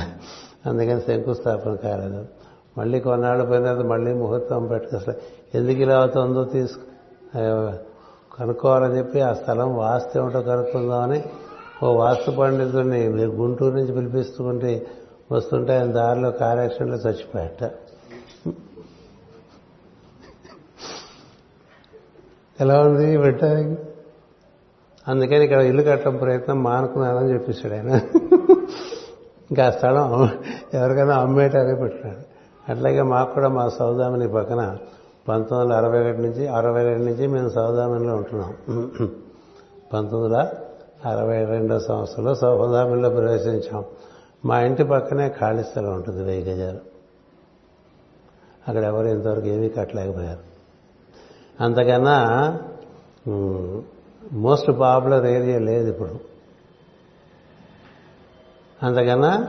అందుకని 0.70 1.02
శంకుస్థాపన 1.02 1.76
కాలేదు. 1.76 2.26
మళ్ళీ 2.78 3.00
కొన్నాళ్ళు 3.00 3.44
పోయిన 3.46 3.64
తర్వాత 3.64 3.86
మళ్ళీ 3.86 4.14
ముహూర్తం 4.14 4.68
పెట్టుకు 4.68 5.12
ఎందుకు 5.58 5.80
ఇలా 5.80 6.00
అవుతుందో 6.00 6.44
తీసుకు 6.46 6.86
కనుక్కోవాలని 8.38 8.98
చెప్పి 8.98 9.22
ఆ 9.22 9.34
స్థలం 9.34 9.76
వాస్తు 9.76 10.20
ఏమిటో 10.20 10.42
కనుక్కుందామని 10.42 11.24
ఓ 11.84 11.94
వాస్తు 11.94 12.32
పండితుడిని 12.32 13.00
గుంటూరు 13.26 13.76
నుంచి 13.76 13.94
పిలిపిస్తుంటే 13.94 14.88
వస్తుంటే 15.32 15.74
ఆయన 15.74 15.92
దారిలో 15.92 16.32
కార్ 16.32 16.60
యాక్సిడెంట్లో 16.60 16.98
చచ్చిపోయాట. 16.98 17.62
ఎలా 22.60 22.82
ఉంది 22.82 23.18
పెట్టడానికి? 23.18 23.76
అందుకని 25.08 25.44
ఇక్కడ 25.44 25.60
ఇల్లు 25.62 25.84
కట్టడం 25.84 26.18
ప్రయత్నం 26.18 26.64
మానుకున్నానని 26.64 27.34
చెప్పేశాడు 27.34 27.74
ఆయన. 27.74 27.92
ఇంకా 29.52 29.68
ఆ 29.68 29.70
స్థలం 29.70 30.30
ఎవరికైనా 30.74 31.16
అమ్మేటారే 31.16 31.76
పెట్టినాడు 31.76 32.33
అట్లాగే 32.70 33.02
మాకు 33.02 33.34
కూడా 33.34 33.48
మా 33.48 33.70
సౌదామిని 33.70 34.34
పక్కన 34.34 34.78
పంతొమ్మిది 35.30 35.74
వందల 35.74 35.86
అరవై 35.86 36.10
ఒకటి 36.10 36.22
నుంచి 36.22 36.48
అరవై 36.48 36.84
రెండు 36.84 37.04
నుంచి 37.04 37.28
మేము 37.28 37.50
సౌదామినిలో 37.50 38.16
ఉంటున్నాం. 38.16 38.54
పంతొమ్మిది 39.94 40.36
వందల 40.36 40.50
అరవై 41.06 41.46
రెండో 41.46 41.80
సంవత్సరంలో 41.80 42.36
సౌదామినిలో 42.36 43.10
ప్రవేశించాం. 43.10 43.84
మా 44.46 44.60
ఇంటి 44.62 44.84
పక్కనే 44.84 45.30
ఖాళీ 45.30 45.64
స్థలం 45.64 45.94
ఉంటుంది 45.94 46.24
వెయ్యి 46.24 46.44
గజాలు. 46.44 46.80
అక్కడ 48.68 48.84
ఎవరు 48.84 49.08
ఇంతవరకు 49.08 49.46
ఏమీ 49.46 49.70
కట్టలేకపోయారు. 49.70 50.40
అంతకన్నా 51.64 52.18
మోస్ట్ 54.34 54.72
పాపులర్ 54.80 55.26
ఏరియా 55.26 55.60
లేదు 55.60 55.90
ఇప్పుడు. 55.90 56.20
అంతకన్నా 58.84 59.48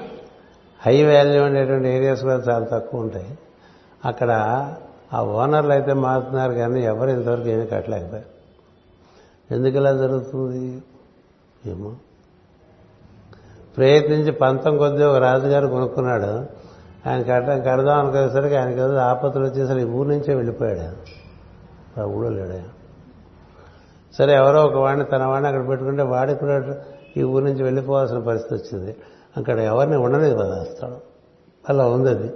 హై 0.87 1.05
వాల్యూ 1.05 1.45
ఉండేటువంటి 1.45 1.89
ఏరియాస్ 1.89 2.23
కూడా 2.23 2.35
చాలా 2.35 2.65
తక్కువ 2.65 3.01
ఉంటాయి. 3.01 3.39
అక్కడ 4.05 4.31
ఆ 5.15 5.23
ఓనర్లు 5.23 5.73
అయితే 5.73 5.93
మారుతున్నారు 5.93 6.53
కానీ 6.53 6.85
ఎవరు 6.85 7.11
ఇంతవరకు 7.11 7.49
ఏమీ 7.49 7.67
కట్టలేకపోయారు. 7.67 8.35
ఎందుకు 9.55 9.77
ఇలా 9.77 9.93
జరుగుతుంది? 9.93 10.83
ఏమో. 11.67 11.93
ప్రయత్నించి 13.77 14.33
పంతం 14.33 14.79
కొద్దీ 14.79 15.05
ఒక 15.05 15.17
రాజుగారు 15.17 15.67
కొనుక్కున్నాడు. 15.67 16.47
ఆయన 17.09 17.23
కట్టడం 17.23 17.63
కడదాం 17.63 17.99
అనుకునేసరికి 17.99 18.57
ఆయనకి 18.57 18.77
ఏదో 18.77 18.97
ఆపత్తులు 18.97 19.45
వచ్చేసరికి 19.45 19.87
ఈ 19.87 19.91
ఊరు 19.91 20.09
నుంచే 20.09 20.35
వెళ్ళిపోయాడు 20.35 21.15
ఆ 22.01 22.05
ఊళ్ళో 22.05 22.29
లేడు 22.29 22.85
సరే 24.19 24.35
ఎవరో 24.35 24.65
ఒక 24.65 24.75
వాడిని 24.75 25.05
తన 25.05 25.25
వాడిని 25.25 25.49
అక్కడ 25.49 25.69
పెట్టుకుంటే 25.69 26.03
వాడికి 26.03 26.41
కూడా 26.41 26.77
ఈ 27.17 27.23
ఊరి 27.23 27.45
నుంచి 27.45 27.63
వెళ్ళిపోవాల్సిన 27.63 28.19
పరిస్థితి 28.19 28.55
వచ్చింది. 28.55 28.97
అక్కడ 29.37 29.59
ఎవరిని 29.59 29.97
ఉండలేదు 29.97 30.35
కదా 30.35 30.65
స్థలం. 30.65 30.97
అలా 31.69 31.87
ఉంది 31.87 32.11
అది. 32.11 32.33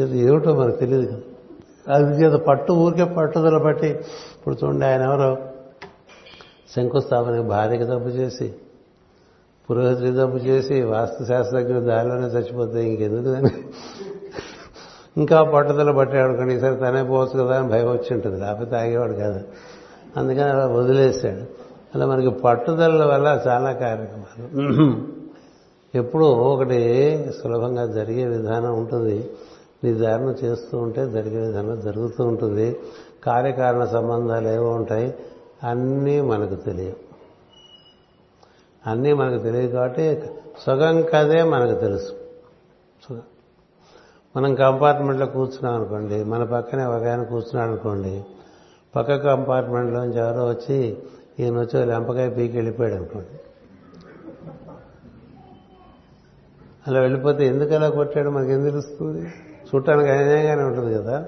చేత 0.00 0.10
ఏమిటో 0.10 0.54
మనకు 0.54 0.76
తెలియదు 0.76 1.06
కదా. 1.06 1.20
అది 1.94 2.22
చేత 2.22 2.32
పట్టు 2.32 2.72
ఊరికే 2.72 3.04
పట్టుదల 3.04 3.58
బట్టి 3.58 3.86
ఇప్పుడు 3.86 4.56
చూడండి 4.64 4.86
ఆయన 4.86 5.02
ఎవరో 5.02 5.36
శంకుస్థాపన 6.76 7.40
భార్యకి 7.40 7.84
తప్పు 7.84 8.08
చేసి 8.08 8.54
పురోహితుడి 9.70 10.10
తప్పు 10.10 10.36
చేసి 10.36 10.82
వాస్తు 10.82 11.24
శాస్త్రజ్ఞుడు 11.24 11.84
దారిలోనే 11.84 12.26
చచ్చిపోతే 12.26 12.88
ఇంకెందుకు 12.88 13.22
దాన్ని? 13.22 13.50
ఇంకా 15.16 15.42
పట్టుదల 15.42 15.90
పట్టాడు 15.90 16.32
కానీ 16.32 16.54
ఈసారి 16.54 16.76
తనే 16.76 17.02
పోవచ్చు 17.02 17.44
కదా 17.44 17.58
అని 17.58 17.68
భయం 17.68 17.90
వచ్చి 17.90 18.14
ఉంటుంది. 18.14 18.40
లేకపోతే 18.40 18.76
ఆగేవాడు 18.76 19.12
కాదు. 19.12 19.40
అందుకని 20.16 20.50
అలా 20.50 20.66
వదిలేశాడు. 20.66 21.42
అలా 21.94 22.06
మనకి 22.06 22.30
పట్టుదల 22.30 23.04
వల్ల 23.04 23.40
చాలా 23.48 23.72
కార్యక్రమాలు 23.72 25.17
ఎప్పుడూ 25.94 26.26
ఒకటి 26.26 27.30
సులభంగా 27.42 27.86
జరిగే 27.86 28.24
విధానం 28.24 28.78
ఉంటుంది. 28.78 29.30
నీ 29.84 29.92
దారిని 29.94 30.46
చేస్తూ 30.46 30.78
ఉంటే 30.78 31.10
జరిగే 31.10 31.46
విధానం 31.46 31.80
జరుగుతూ 31.80 32.24
ఉంటుంది. 32.24 32.80
కార్యకారణ 33.24 33.84
సంబంధాలు 33.84 34.48
ఏవో 34.48 34.70
ఉంటాయి. 34.70 35.14
అన్నీ 35.64 36.20
మనకు 36.20 36.54
తెలియవు. 36.54 37.08
అన్నీ 38.90 39.12
మనకు 39.12 39.42
తెలియదు 39.42 39.72
కాబట్టి 39.72 40.20
సుఖం 40.66 41.04
కదే 41.12 41.42
మనకు 41.42 41.80
తెలుసు. 41.80 42.12
మనం 44.36 44.54
కంపార్ట్మెంట్లో 44.54 45.26
కూర్చున్నాం 45.26 45.74
అనుకోండి 45.74 46.24
మన 46.24 46.44
పక్కనే 46.44 46.84
ఒక 46.84 47.02
ఆయన 47.02 47.22
కూర్చున్నాడు 47.22 47.70
అనుకోండి 47.70 48.24
పక్క 48.96 49.16
కంపార్ట్మెంట్లోంచి 49.16 50.18
ఎవరో 50.18 50.48
వచ్చి 50.48 50.96
ఈయన 51.40 51.60
వచ్చి 51.60 51.86
లెంపకాయ 51.86 52.28
పీకి 52.28 52.56
వెళ్ళిపోయాడు 52.56 52.94
అనుకోండి. 52.94 53.40
అలా 56.88 57.00
వెళ్ళిపోతే 57.00 57.46
ఎందుకు 57.46 57.74
అలా 57.74 57.90
కొట్టాడు? 57.90 58.30
మనకి 58.30 58.52
ఎందుకు 58.52 58.70
తెలుస్తుంది? 58.70 59.28
చూడటానికి 59.66 60.10
అన్యాయంగానే 60.10 60.62
ఉంటుంది 60.62 60.94
కదా. 60.94 61.26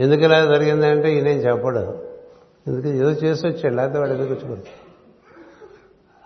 ఎందుకు 0.00 0.20
ఇలా 0.20 0.44
జరిగిందంటే 0.44 1.14
ఈయనేం 1.14 1.38
చెప్పడు. 1.38 1.98
ఎందుకు? 2.66 2.88
ఏదో 2.88 3.10
చేసి 3.10 3.46
వచ్చాడు 3.46 3.74
లేకపోతే 3.74 3.98
వాడు 3.98 4.10
ఎందుకు 4.10 4.32
వచ్చి 4.32 4.62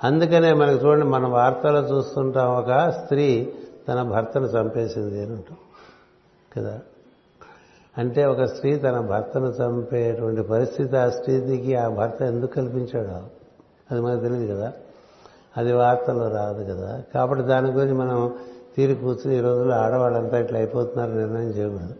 అందుకనే 0.05 0.53
మనకు 0.53 0.87
చూడండి 0.87 1.07
మనం 1.07 1.33
వార్తలో 1.33 1.97
చూస్తుంటాం 1.97 2.51
ఒక 2.51 2.91
స్త్రీ 2.91 3.53
తన 3.89 4.03
భర్తను 4.03 4.47
చంపేసింది 4.47 5.23
అని 5.23 5.33
అంటాం. 5.33 5.57
కదా? 6.57 6.81
అంటే 7.99 8.25
ఒక 8.25 8.45
స్త్రీ 8.45 8.77
తన 8.77 9.01
భర్తను 9.01 9.47
చంపేటువంటి 9.47 10.43
పరిస్థితి 10.43 10.97
ఆ 10.97 11.09
స్త్రీకి 11.09 11.75
ఆ 11.75 11.89
భర్త 11.89 12.23
ఎందుకు 12.23 12.55
కల్పించాడో? 12.55 13.23
అది 13.91 14.01
మనకు 14.01 14.21
తెలియదు 14.21 14.55
కదా. 14.55 14.73
అది 15.57 15.73
వార్తల్లో 15.73 16.29
రాదు 16.29 16.73
కదా. 16.73 17.03
కాబట్టి 17.15 17.45
దాని 17.45 17.71
గురించి 17.71 17.93
మనం 17.93 18.35
తీరి 18.77 18.95
కూర్చుని 18.95 19.39
ఈ 19.39 19.41
రోజుల్లో 19.41 19.75
ఆడవాళ్ళంతా 19.75 20.39
ఇట్లా 20.39 20.59
అయిపోతున్నారు 20.59 21.11
నిర్ణయం 21.11 21.49
చేయకూడదు. 21.49 21.95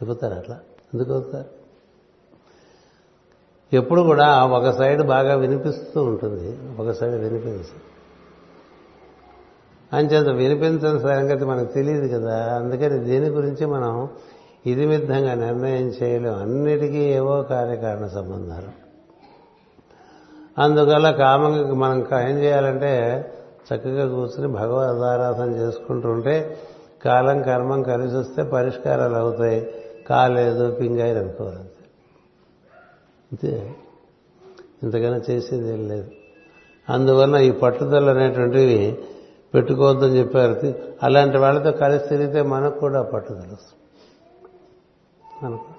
అయిపోతారు 0.00 0.34
అట్లా? 0.34 0.58
ఎందుకు 0.94 1.12
అవుతారు? 1.12 1.56
ఎప్పుడు 3.72 4.02
కూడా 4.02 4.44
ఒక 4.44 4.78
సైడ్ 4.78 5.02
బాగా 5.02 5.34
వినిపిస్తూ 5.34 6.04
ఉంటుంది. 6.04 6.58
ఒక 6.80 6.90
సైడ్ 6.90 7.14
వినిపించదు. 7.14 7.86
అంచేత 9.92 10.28
వినిపించని 10.28 11.00
సంగతి 11.00 11.44
మనకు 11.44 11.72
తెలియదు 11.72 12.18
కదా. 12.18 12.54
అందుకని 12.54 12.98
దీని 12.98 13.26
గురించి 13.26 13.66
మనం 13.66 14.08
ఇది 14.66 14.86
విధంగా 14.86 15.34
నిర్ణయం 15.34 15.86
చేయలేం. 15.86 16.34
అన్నిటికీ 16.34 16.98
ఏవో 16.98 17.42
కార్యకారణ 17.42 18.06
సంబంధాలు. 18.06 18.85
అందువల్ల 20.58 21.10
కామంగా 21.10 21.74
మనం 21.74 22.06
ఏం 22.30 22.38
చేయాలంటే 22.38 23.24
చక్కగా 23.74 24.14
కూర్చుని 24.14 24.48
భగవద్ 24.48 25.02
ఆరాధన 25.02 25.50
చేసుకుంటూ 25.50 26.08
ఉంటే 26.08 26.58
కాలం 27.04 27.42
కర్మం 27.42 27.82
కలిసి 27.82 28.16
వస్తే 28.16 28.42
పరిష్కారాలు 28.42 29.14
అవుతాయి. 29.14 29.74
కాలేదు 30.08 30.70
పింగాయలు 30.70 31.18
అనుకోవాలి 31.18 31.58
అంతే. 33.32 33.74
ఇంతకన్నా 34.82 35.20
చేసేది 35.30 35.72
ఏం 35.72 35.88
లేదు. 35.88 36.10
అందువల్ల 36.90 37.36
ఈ 37.36 37.50
పట్టుదల 37.50 38.10
అనేటువంటివి 38.10 38.98
పెట్టుకోవద్దని 39.54 40.18
చెప్పారు. 40.18 40.74
అలాంటి 41.02 41.38
వాళ్ళతో 41.38 41.70
కలిసి 41.70 42.08
తిరిగితే 42.08 42.42
మనకు 42.42 42.78
కూడా 42.78 43.02
పట్టుదల 43.02 43.40
వస్తుంది. 43.40 43.82
మనకు 45.42 45.75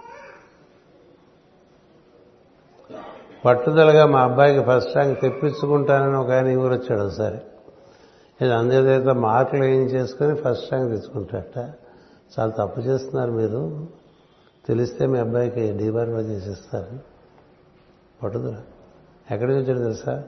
పట్టుదలగా 3.45 4.06
మా 4.06 4.21
అబ్బాయికి 4.21 4.65
ఫస్ట్ 4.67 4.97
ర్యాంక్ 4.97 5.21
తెప్పించుకుంటానని 5.21 6.17
ఒక 6.17 6.32
ఆయన 6.32 6.58
ఊరు 6.58 6.73
వచ్చాడు 6.73 7.02
ఒకసారి. 7.02 7.38
ఇది 8.41 8.54
అందరితో 8.54 9.13
మార్కులు 9.13 9.63
ఏం 9.63 9.82
చేసుకుని 9.82 10.36
ఫస్ట్ 10.36 10.73
ర్యాంక్ 10.73 10.91
తెచ్చుకుంటాట 10.91 11.58
చాలా 12.39 12.65
తప్పు 12.65 12.80
చేస్తున్నారు 12.80 13.32
మీరు. 13.32 13.88
తెలిస్తే 14.67 15.06
మీ 15.06 15.19
అబ్బాయికి 15.19 15.71
డీబార్లో 15.71 16.21
చేసేస్తారు. 16.21 17.00
పట్టుదల. 18.23 18.56
ఎక్కడికి 19.32 19.60
వచ్చాడు 19.60 19.80
తెలుసా? 19.80 20.23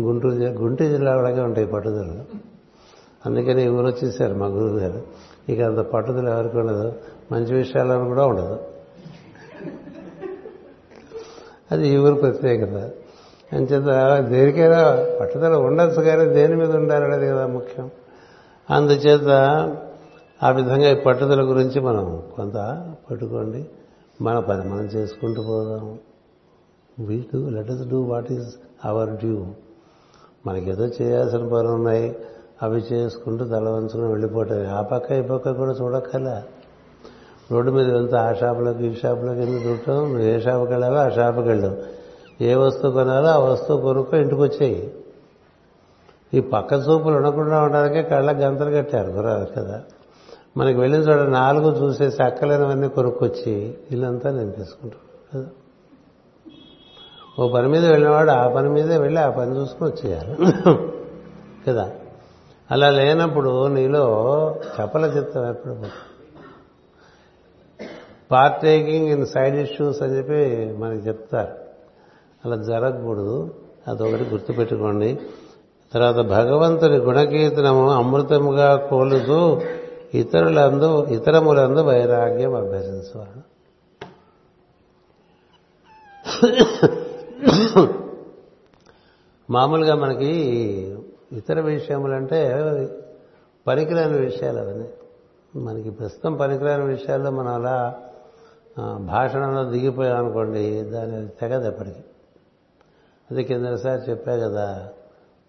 గుంటూరు 0.00 0.32
జిల్లా 0.32 0.50
గుంటూరు 0.50 0.90
జిల్లా 0.90 1.16
ఉంటాయి 1.44 1.66
పట్టుదలలు. 1.66 2.24
అందుకని 3.26 3.68
ఊరు 3.68 3.86
వచ్చేసారు 3.86 4.34
మా 4.34 4.46
గురువు 4.46 4.78
గారు 4.78 5.02
ఇక 5.48 5.60
అంత 5.60 5.78
పట్టుదల 5.78 6.28
ఎవరికి 6.28 6.58
ఉండదు. 6.58 6.92
మంచి 7.32 7.54
విషయాలను 7.54 8.04
కూడా 8.08 8.26
ఉండదు. 8.26 8.73
అది 11.74 11.88
ఈ 11.88 11.96
ఊరు 11.96 12.14
ప్రత్యేకత 12.14 12.90
అంచేత 13.52 14.24
దేనికైనా 14.24 15.06
పట్టుదల 15.20 15.52
ఉండొచ్చు 15.52 16.02
కానీ 16.02 16.24
దేని 16.24 16.56
మీద 16.56 16.76
ఉండాలనేది 16.76 17.26
కదా 17.26 17.46
ముఖ్యం. 17.46 17.90
అందుచేత 18.70 19.28
ఆ 20.42 20.50
విధంగా 20.50 20.90
ఈ 20.90 20.94
పట్టుదల 20.94 21.42
గురించి 21.42 21.80
మనం 21.80 22.22
కొంత 22.36 22.54
పట్టుకోండి. 23.10 23.66
మన 24.20 24.38
పని 24.38 24.68
మనం 24.70 24.84
చేసుకుంటూ 24.84 25.42
పోదాం. 25.42 25.98
We 27.00 27.24
do 27.34 27.48
let 27.48 27.70
us 27.70 27.88
do 27.88 28.00
what 28.00 28.32
is 28.32 28.54
our 28.84 29.10
due 29.10 29.46
మనకేదో 30.46 30.86
చేయాల్సిన 30.86 31.38
పనులు 31.38 31.68
ఉన్నాయి. 31.68 32.16
అవి 32.62 32.82
చేసుకుంటూ 32.92 33.44
తల 33.44 33.68
వంచుకుని 33.68 34.08
వెళ్ళిపోవటం 34.08 34.66
ఆ 34.66 34.82
పక్క 34.82 35.12
ఈ 35.12 35.22
పక్క 35.22 35.50
కూడా 35.50 35.72
చూడక్కర్లే. 35.72 36.42
రోడ్డు 37.54 37.72
మీద 37.72 37.90
వెళ్తూ 37.90 38.16
ఆ 38.16 38.32
షాపులోకి 38.32 38.86
ఈ 38.86 38.94
షాపులకు 38.94 39.40
ఎందుకు 39.40 39.68
చూడటం 39.68 39.94
నువ్వు 39.94 40.18
ఏ 40.18 40.40
షాపుకి 40.40 40.70
వెళ్ళాలో 40.70 40.96
ఆ 40.96 41.08
షాపుకి 41.08 41.48
వెళ్ళావు 41.48 42.04
ఏ 42.40 42.54
వస్తువు 42.54 42.92
కొనాలో 42.92 43.28
ఆ 43.28 43.38
వస్తువు 43.38 43.80
కొనుక్కో 43.80 44.16
ఇంటికి 44.16 44.40
వచ్చాయి. 44.40 44.92
ఈ 46.34 46.40
పక్క 46.40 46.72
చూపులు 46.72 47.16
ఉండకుండా 47.16 47.62
ఉండడానికే 47.62 48.02
కళ్ళకు 48.02 48.38
గంతలు 48.38 48.70
కట్టారు 48.70 49.10
గురాలు 49.10 49.44
కదా. 49.44 49.82
మనకి 50.56 50.78
వెళ్ళిన 50.78 51.02
చోట 51.02 51.28
నాలుగు 51.28 51.82
చూసేసి 51.82 52.22
అక్కలేనివన్నీ 52.22 52.88
కొనుక్కొచ్చి 52.88 53.74
ఇల్లంతా 53.90 54.30
నింపేసుకుంటాడు 54.30 55.36
కదా. 55.36 55.46
ఓ 57.38 57.48
పని 57.48 57.68
మీద 57.68 57.86
వెళ్ళినవాడు 57.86 58.30
ఆ 58.30 58.48
పని 58.48 58.68
మీదే 58.68 58.96
వెళ్ళి 58.96 59.20
ఆ 59.20 59.30
పని 59.30 59.56
చూసుకుని 59.56 59.90
వచ్చేయాలి. 59.90 60.36
కదా. 61.68 61.90
అలా 62.70 62.90
లేనప్పుడు 62.90 63.66
నీలో 63.66 64.04
చపల 64.80 65.04
చిత్తం 65.04 65.48
ఎప్పుడు 65.48 65.74
పార్టేకింగ్ 68.30 69.08
ఇన్ 69.08 69.26
సైడ్ 69.26 69.56
ఇష్యూస్ 69.56 70.02
అని 70.02 70.12
చెప్పి 70.12 70.72
మనకి 70.78 71.08
చెప్తారు. 71.08 71.52
అలా 72.44 72.62
జరగకూడదు. 72.62 73.54
అదొకటి 73.88 74.24
గుర్తుపెట్టుకోండి. 74.24 75.18
తర్వాత 75.92 76.14
భగవంతుని 76.14 76.96
గుణకీర్తనము 76.96 77.90
అమృతముగా 77.90 78.76
కోలుతూ 78.76 79.60
ఇతరులందు 80.14 81.06
ఇతరములందు 81.06 81.80
వైరాగ్యం 81.80 82.54
అభ్యసించాలి 82.54 83.40
మామూలుగా 89.50 89.94
మనకి 89.94 90.30
ఇతర 91.32 91.60
విషయములంటే 91.60 92.50
పనికిరాని 93.66 94.18
విషయాలు 94.18 94.58
అవన్నీ. 94.58 94.88
మనకి 95.56 95.90
ప్రస్తుతం 95.90 96.36
పనికిరాని 96.36 96.84
విషయాల్లో 96.84 97.30
మనం 97.30 97.54
అలా 97.54 97.94
భాషణంలో 98.80 99.70
దిగిపోయామనుకోండి 99.70 100.80
దాని 100.80 101.28
తెగదు 101.28 101.68
ఎప్పటికి. 101.68 102.04
అది 103.30 103.44
కిందసారి 103.44 104.10
చెప్పా 104.10 104.36
కదా 104.36 104.88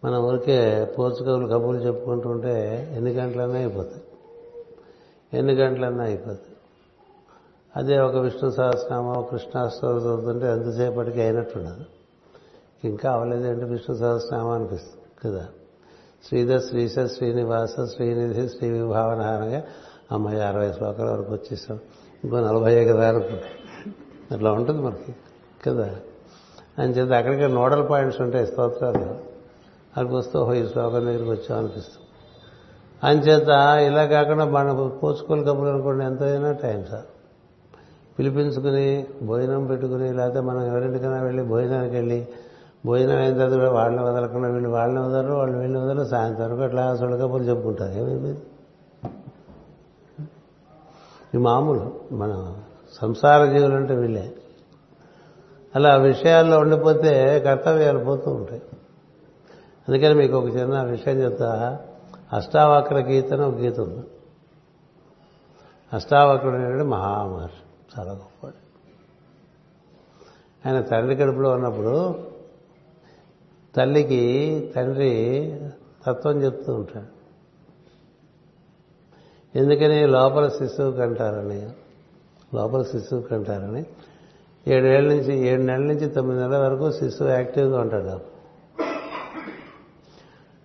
మన 0.05 0.15
ఊరికే 0.15 0.85
పోర్చుగోలు 0.85 1.47
కబుర్లు 1.47 1.81
చెప్పుకుంటూ 1.81 2.29
ఉంటే 2.29 2.87
ఎన్ని 2.95 3.11
గంటలన్నా 3.11 3.57
అయిపోతాయి. 3.57 4.03
ఎన్ని 5.33 5.53
గంటలన్నా 5.53 6.03
అయిపోతాయి. 6.03 6.55
అదే 7.75 7.99
ఒక 7.99 8.15
విష్ణు 8.15 8.49
సహస్రనామం 8.49 9.27
కృష్ణాష్టోత్రం 9.31 9.99
చదువుతుంటే 9.99 10.51
ఎంతసేపటికి 10.51 11.21
అయినట్టున్నది 11.21 11.85
ఇంకా 12.83 13.11
అవలేదంటే 13.11 13.65
విష్ణు 13.65 13.95
సహస్రనామం 13.95 14.51
అనిపిస్తుంది 14.51 15.33
కదా. 15.33 15.47
శ్రీధర్ 16.27 16.61
శ్రీశ 16.61 16.95
శ్రీనివాస 16.99 17.75
శ్రీనిధి 17.95 18.49
శ్రీ 18.49 18.69
విభావనహారంగా 18.69 19.63
అమ్మాయి 20.11 20.41
అరవై 20.41 20.71
శ్లోకాల 20.71 21.09
వరకు 21.09 21.33
వచ్చేసాం. 21.33 21.79
ఇంకో 22.25 22.39
నలభై 22.39 22.85
కదా 22.85 23.09
అనుకుంటా. 23.09 23.43
అట్లా 24.35 24.51
ఉంటుంది 24.51 24.81
మనకి 24.81 25.15
కదా? 25.67 25.89
అని 26.79 26.93
చేత 26.93 27.11
అక్కడికి 27.11 27.47
నోడల్ 27.47 27.89
పాయింట్స్ 27.89 28.21
ఉంటాయి 28.21 28.47
స్తోత్రాలు. 28.47 28.97
అక్కడికి 28.97 30.15
వస్తూ 30.15 30.39
ఓహో 30.39 30.53
ఈ 30.53 30.67
శ్లోకం 30.67 31.05
దగ్గరికి 31.05 31.29
వచ్చాం 31.29 31.59
అనిపిస్తుంది. 31.59 32.05
అంచేత 33.03 33.47
ఇలా 33.91 34.05
కాకుండా 34.05 34.45
మన 34.45 34.89
పోసుకోలు 35.03 35.43
కబుర్లు 35.43 35.73
అనుకోండి 35.73 36.05
ఎంతైనా 36.05 36.51
టైం 36.51 36.85
సార్. 36.91 37.03
పిలిపించుకుని 38.19 39.05
భోజనం 39.23 39.65
పెట్టుకుని 39.65 40.13
లేకపోతే 40.13 40.39
మనం 40.39 40.67
ఎవరింటికైనా 40.67 41.21
వెళ్ళి 41.21 41.43
భోజనానికి 41.43 41.95
వెళ్ళి 41.95 42.27
భోజనం 42.85 43.17
అయిన 43.17 43.37
తర్వాత 43.37 43.69
వాళ్ళని 43.69 44.03
వదలకుండా 44.03 44.47
వీళ్ళు 44.47 44.69
వాళ్ళని 44.69 45.07
వదలరు 45.07 45.33
వాళ్ళు 45.33 45.57
వీళ్ళని 45.57 45.83
వదలరు 45.83 46.05
సాయంత్రం 46.05 46.51
వరకు 46.51 46.61
అట్లా 46.61 46.95
సొడకబులు 46.95 47.43
చెప్పుకుంటారు. 47.43 47.99
ఏమైంది? 47.99 48.39
ఈ 51.35 51.37
మామూలు 51.37 51.99
మన 52.11 52.57
సంసార 52.93 53.45
జీవులు 53.45 53.75
అంటే 53.75 53.95
వీళ్ళే. 53.95 54.33
అలా 55.75 55.95
విషయాల్లో 55.95 56.59
ఉండిపోతే 56.59 57.39
కర్తవ్యాలు 57.39 58.03
పోతూ 58.03 58.31
ఉంటాయి. 58.31 58.61
అందుకని 59.87 60.13
మీకు 60.13 60.37
ఒక 60.37 60.55
చిన్న 60.55 60.83
విషయం 60.83 61.15
చెప్తా. 61.15 61.79
అష్టావక్ర 62.33 62.95
గీత 62.95 63.33
అని 63.33 63.45
ఒక 63.45 63.55
గీత 63.55 63.79
ఉంది. 63.79 64.05
అష్టావక్రుడు 65.93 66.55
అనేటువంటి 66.55 66.83
మహామహర్షి. 66.83 67.99
చాలా 67.99 68.11
గొప్పవాడు. 68.11 68.65
ఆయన 70.67 70.81
తండ్రి 70.81 71.15
కడుపులో 71.15 71.49
ఉన్నప్పుడు 71.49 72.15
తల్లికి 73.75 74.73
తండ్రి 74.75 75.59
తత్వం 76.07 76.43
చెప్తూ 76.43 76.73
ఉంటాడు. 76.73 77.14
ఎందుకని 79.55 80.07
లోపల 80.07 80.47
శిశువు 80.47 80.91
కంటారని? 80.91 81.69
లోపల 82.55 82.81
శిశువు 82.81 83.21
కంటారని. 83.21 83.85
ఏడేళ్ళ 84.67 85.09
నుంచి 85.09 85.47
ఏడు 85.47 85.61
నెలల 85.61 85.81
నుంచి 85.81 86.09
తొమ్మిది 86.09 86.41
నెలల 86.41 86.57
వరకు 86.57 86.91
శిశువు 86.91 87.29
యాక్టివ్గా 87.29 87.81
ఉంటాడు. 87.81 88.35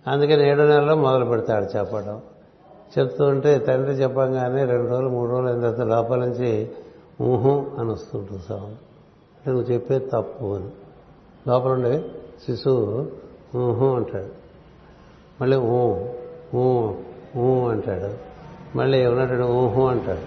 అందుకని 0.09 0.49
ఏడో 0.49 0.67
నెలలో 0.67 0.95
మొదలు 0.95 1.25
పెడతాడు 1.25 1.77
చెప్పడం. 1.77 2.21
చెప్తూ 2.99 3.25
ఉంటే 3.25 3.57
తండ్రి 3.57 3.93
చెప్పంగానే 3.93 4.65
రెండు 4.65 4.89
రోజులు 4.89 5.09
మూడు 5.09 5.31
రోజులు 5.31 5.47
అయిన 5.47 5.61
తర్వాత 5.61 5.87
లోపల 5.87 6.19
నుంచి 6.19 6.71
ఊహం 7.21 7.75
అని 7.79 7.91
వస్తుంటుంది 7.91 8.41
సౌండ్. 8.49 8.65
అంటే 8.65 9.51
నువ్వు 9.51 9.71
చెప్పేది 9.71 10.05
తప్పు 10.05 10.55
అని. 10.55 10.69
లోపల 11.47 11.71
ఉండే 11.71 12.11
శిశువు 12.45 13.11
ఊహం 13.57 13.95
అంటాడు. 13.95 14.31
మళ్ళీ 15.41 15.57
ఊ 15.57 15.95
ఊ 16.55 16.93
ఊ 17.37 17.67
అంటాడు. 17.67 18.30
మళ్ళీ 18.75 18.97
ఏమన్నాడు 19.03 19.43
ఊహు 19.43 19.81
అంటాడు. 19.87 20.25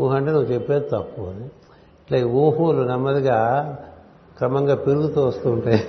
ఊహ 0.00 0.16
అంటే 0.16 0.30
నువ్వు 0.30 0.52
చెప్పేది 0.52 0.88
తప్పు 0.88 1.20
అని. 1.22 1.44
ఇట్లా 2.04 2.18
ఈ 2.18 2.22
ఊహులు 2.22 2.82
నెమ్మదిగా 2.82 3.38
క్రమంగా 4.38 4.74
పెరుగుతూ 4.74 5.26
వస్తుంటాయి 5.26 5.82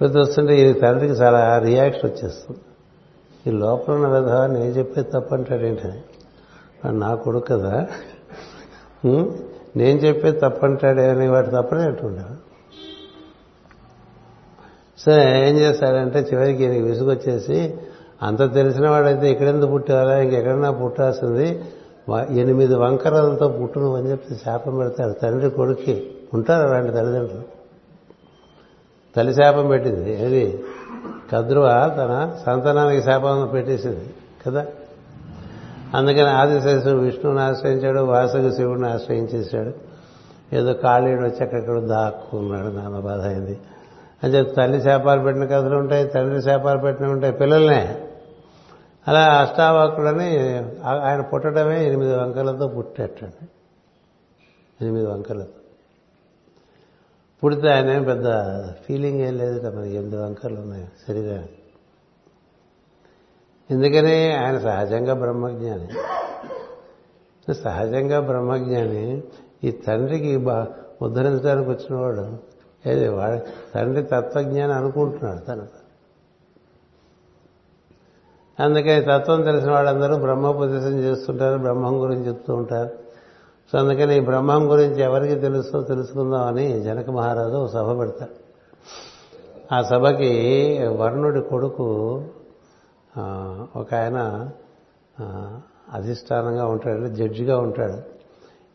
పెరుగుతూ 0.00 0.20
వస్తుంటే 0.20 0.70
ఈ 0.70 0.72
తండ్రికి 0.72 1.12
చాలా 1.12 1.58
రియాక్షన్ 1.58 2.10
వచ్చేస్తుంది. 2.10 2.60
ఈ 3.46 3.50
లోపల 3.50 3.94
ఉన్న 3.94 4.08
విధ 4.08 4.28
నేను 4.28 4.72
చెప్పేది 4.78 5.10
తప్పు 5.10 5.34
అంటాడు 5.34 5.62
ఏంటని 5.62 6.00
నా 6.98 7.14
కొడుకు 7.14 7.46
కదా. 7.46 7.86
నేను 9.76 9.98
చెప్పేది 9.98 10.38
తప్పంటాడే 10.40 11.10
అని 11.10 11.28
వాడు 11.28 11.46
తప్పనే 11.46 11.82
అంటుండేవాడు. 11.82 12.35
సో 15.06 15.12
ఏం 15.12 15.56
చేస్తాడంటే 15.56 16.18
చివరికి 16.18 16.62
ఈయనకి 16.62 16.82
విసుగొచ్చేసి 16.82 17.74
అంత 18.22 18.54
తెలిసిన 18.54 18.88
వాడైతే 18.88 19.30
ఇక్కడెందుకు 19.30 19.70
పుట్టారా? 19.70 20.18
ఇంకెక్కడన్నా 20.18 20.70
పుట్టాల్సింది? 20.70 21.64
ఎనిమిది 22.30 22.74
వంకరలతో 22.74 23.48
పుట్టును 23.48 23.96
అని 23.96 24.10
చెప్పి 24.10 24.34
శాపం 24.34 24.76
పెడతాడు 24.76 25.12
తండ్రి 25.12 25.50
కొడుక్కి. 25.50 26.10
ఉంటారు 26.34 26.68
అలాంటి 26.68 26.92
తల్లిదండ్రులు? 26.92 27.42
తల్లి 29.16 29.34
శాపం 29.34 29.66
పెట్టింది. 29.66 30.24
ఏది? 30.24 30.64
కద్రువ? 31.32 31.68
తన 31.68 32.34
సంతానానికి 32.46 33.02
శాపం 33.02 33.50
పెట్టేసింది 33.52 34.14
కదా. 34.46 34.66
అందుకని 35.94 36.28
ఆదిశేషుడు 36.28 36.96
విష్ణువుని 36.96 37.42
ఆశ్రయించాడు 37.42 38.00
వాసుకు 38.00 38.50
శివుడిని 38.50 38.88
ఆశ్రయించేశాడు. 38.88 39.72
ఏదో 40.56 40.72
కాళీడు 40.72 41.20
వచ్చి 41.20 41.42
అక్కడక్కడ 41.42 41.78
దాక్కున్నాడు 41.80 42.66
నాన్న 42.66 42.98
బాధ 42.98 43.20
అయింది. 43.20 43.58
అని 44.24 44.44
తల్లి 44.44 44.82
శాపాలు 44.82 45.22
పెట్టిన 45.22 45.44
కథలు 45.44 45.76
ఉంటాయి 45.76 46.08
తండ్రి 46.08 46.42
శాపాలు 46.42 46.78
పెట్టిన 46.78 47.06
ఉంటాయి 47.06 47.32
పిల్లల్నే. 47.32 48.08
అలా 49.08 49.24
అష్టావాకులని 49.24 50.38
ఆయన 50.84 51.20
పుట్టడమే 51.20 51.86
ఎనిమిది 51.86 52.16
వంకలతో 52.16 52.68
పుట్టేటండి 52.68 53.48
ఎనిమిది 54.80 55.06
వంకలతో. 55.06 55.60
పుడితే 57.44 57.68
ఆయన 57.68 57.90
ఏం 57.90 58.02
పెద్ద 58.02 58.24
ఫీలింగ్ 58.72 59.20
ఏం 59.20 59.36
లేదు 59.36 59.76
మనకి 59.76 59.94
ఎనిమిది 59.94 60.16
వంకలు 60.16 60.60
ఉన్నాయి 60.60 60.88
సరిగా. 61.08 61.44
ఎందుకని? 63.70 64.32
ఆయన 64.32 64.58
సహజంగా 64.58 65.14
బ్రహ్మజ్ఞాని. 65.14 65.88
సహజంగా 67.54 68.20
బ్రహ్మజ్ఞాని 68.20 69.22
ఈ 69.64 69.70
తండ్రికి 69.70 70.36
బా- 70.36 70.64
ఉద్ధరించడానికి 71.02 71.70
వచ్చినవాడు 71.70 72.55
ఏది 72.86 73.08
వాడు 73.08 73.40
తండ్రి 73.74 74.02
తత్వజ్ఞాని 74.02 74.72
అనుకుంటున్నాడు 74.72 75.38
తను. 75.38 75.66
అందుకని 78.62 79.00
తత్వం 79.02 79.42
తెలిసిన 79.42 79.70
వాళ్ళందరూ 79.70 80.16
బ్రహ్మోపదేశం 80.16 80.98
చేస్తుంటారు 80.98 81.58
బ్రహ్మం 81.58 82.02
గురించి 82.02 82.26
చెప్తూ 82.28 82.54
ఉంటారు. 82.54 82.90
సో 83.72 83.78
అందుకని 83.78 84.16
ఈ 84.16 84.20
బ్రహ్మం 84.20 84.70
గురించి 84.70 85.00
ఎవరికి 85.00 85.34
తెలుసో 85.34 85.82
తెలుసుకుందామని 85.82 86.82
జనక 86.82 87.10
మహారాజు 87.10 87.54
ఒక 87.54 87.70
సభ 87.70 87.98
పెడతాడు 87.98 88.34
ఆ 89.74 89.82
సభకి 89.82 90.30
వర్ణుడి 90.86 91.40
కొడుకు 91.40 91.86
ఒక 93.76 93.94
ఆయన 93.94 94.50
అధిష్టానంగా 95.92 96.66
ఉంటాడు 96.66 97.06
జడ్జిగా 97.06 97.58
ఉంటాడు. 97.58 97.98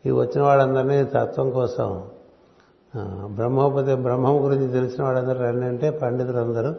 ఈ 0.08 0.10
వచ్చిన 0.10 0.42
వాళ్ళందరినీ 0.42 1.04
తత్వం 1.04 1.50
కోసం 1.50 2.02
బ్రహ్మోపతి 3.26 3.94
బ్రహ్మం 3.94 4.44
గురించి 4.44 4.72
తెలిసిన 4.72 5.04
వాళ్ళందరూ 5.04 5.40
రండి 5.44 5.66
అంటే 5.66 5.90
పండితులందరూ 5.90 6.74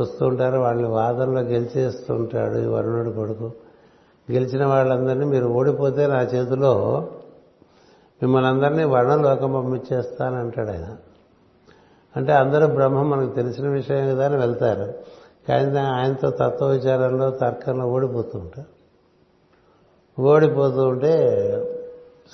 వస్తుంటారు 0.00 0.58
వాళ్ళని 0.58 0.88
వాదనలో 0.88 1.40
గెలిచేస్తుంటాడు 1.40 2.58
ఈ 2.58 2.66
వరుణుడు 2.66 3.10
కొడుకు. 3.10 3.52
గెలిచిన 4.32 4.66
వాళ్ళందరినీ 4.66 5.24
మీరు 5.24 5.46
ఓడిపోతే 5.46 6.06
నా 6.06 6.22
చేతిలో 6.22 7.08
మిమ్మల్ని 8.22 8.50
అందరినీ 8.50 8.84
వర్ణలోకం 8.84 9.52
పంపించేస్తానంటాడు 9.52 10.70
ఆయన. 10.70 10.96
అంటే 12.16 12.32
అందరూ 12.32 12.66
బ్రహ్మం 12.66 13.10
మనకు 13.10 13.34
తెలిసిన 13.34 13.68
విషయం 13.68 14.16
కదా 14.16 14.24
అని 14.26 14.36
వెళ్తారు. 14.36 14.94
కానీ 15.48 15.78
ఆయనతో 15.78 16.30
తత్వ 16.30 16.66
విచారంలో 16.66 17.30
తర్కంలో 17.30 17.86
ఓడిపోతూ 17.86 18.38
ఉంటారు. 18.38 18.76
ఓడిపోతూ 20.22 20.88
ఉంటే 20.88 21.12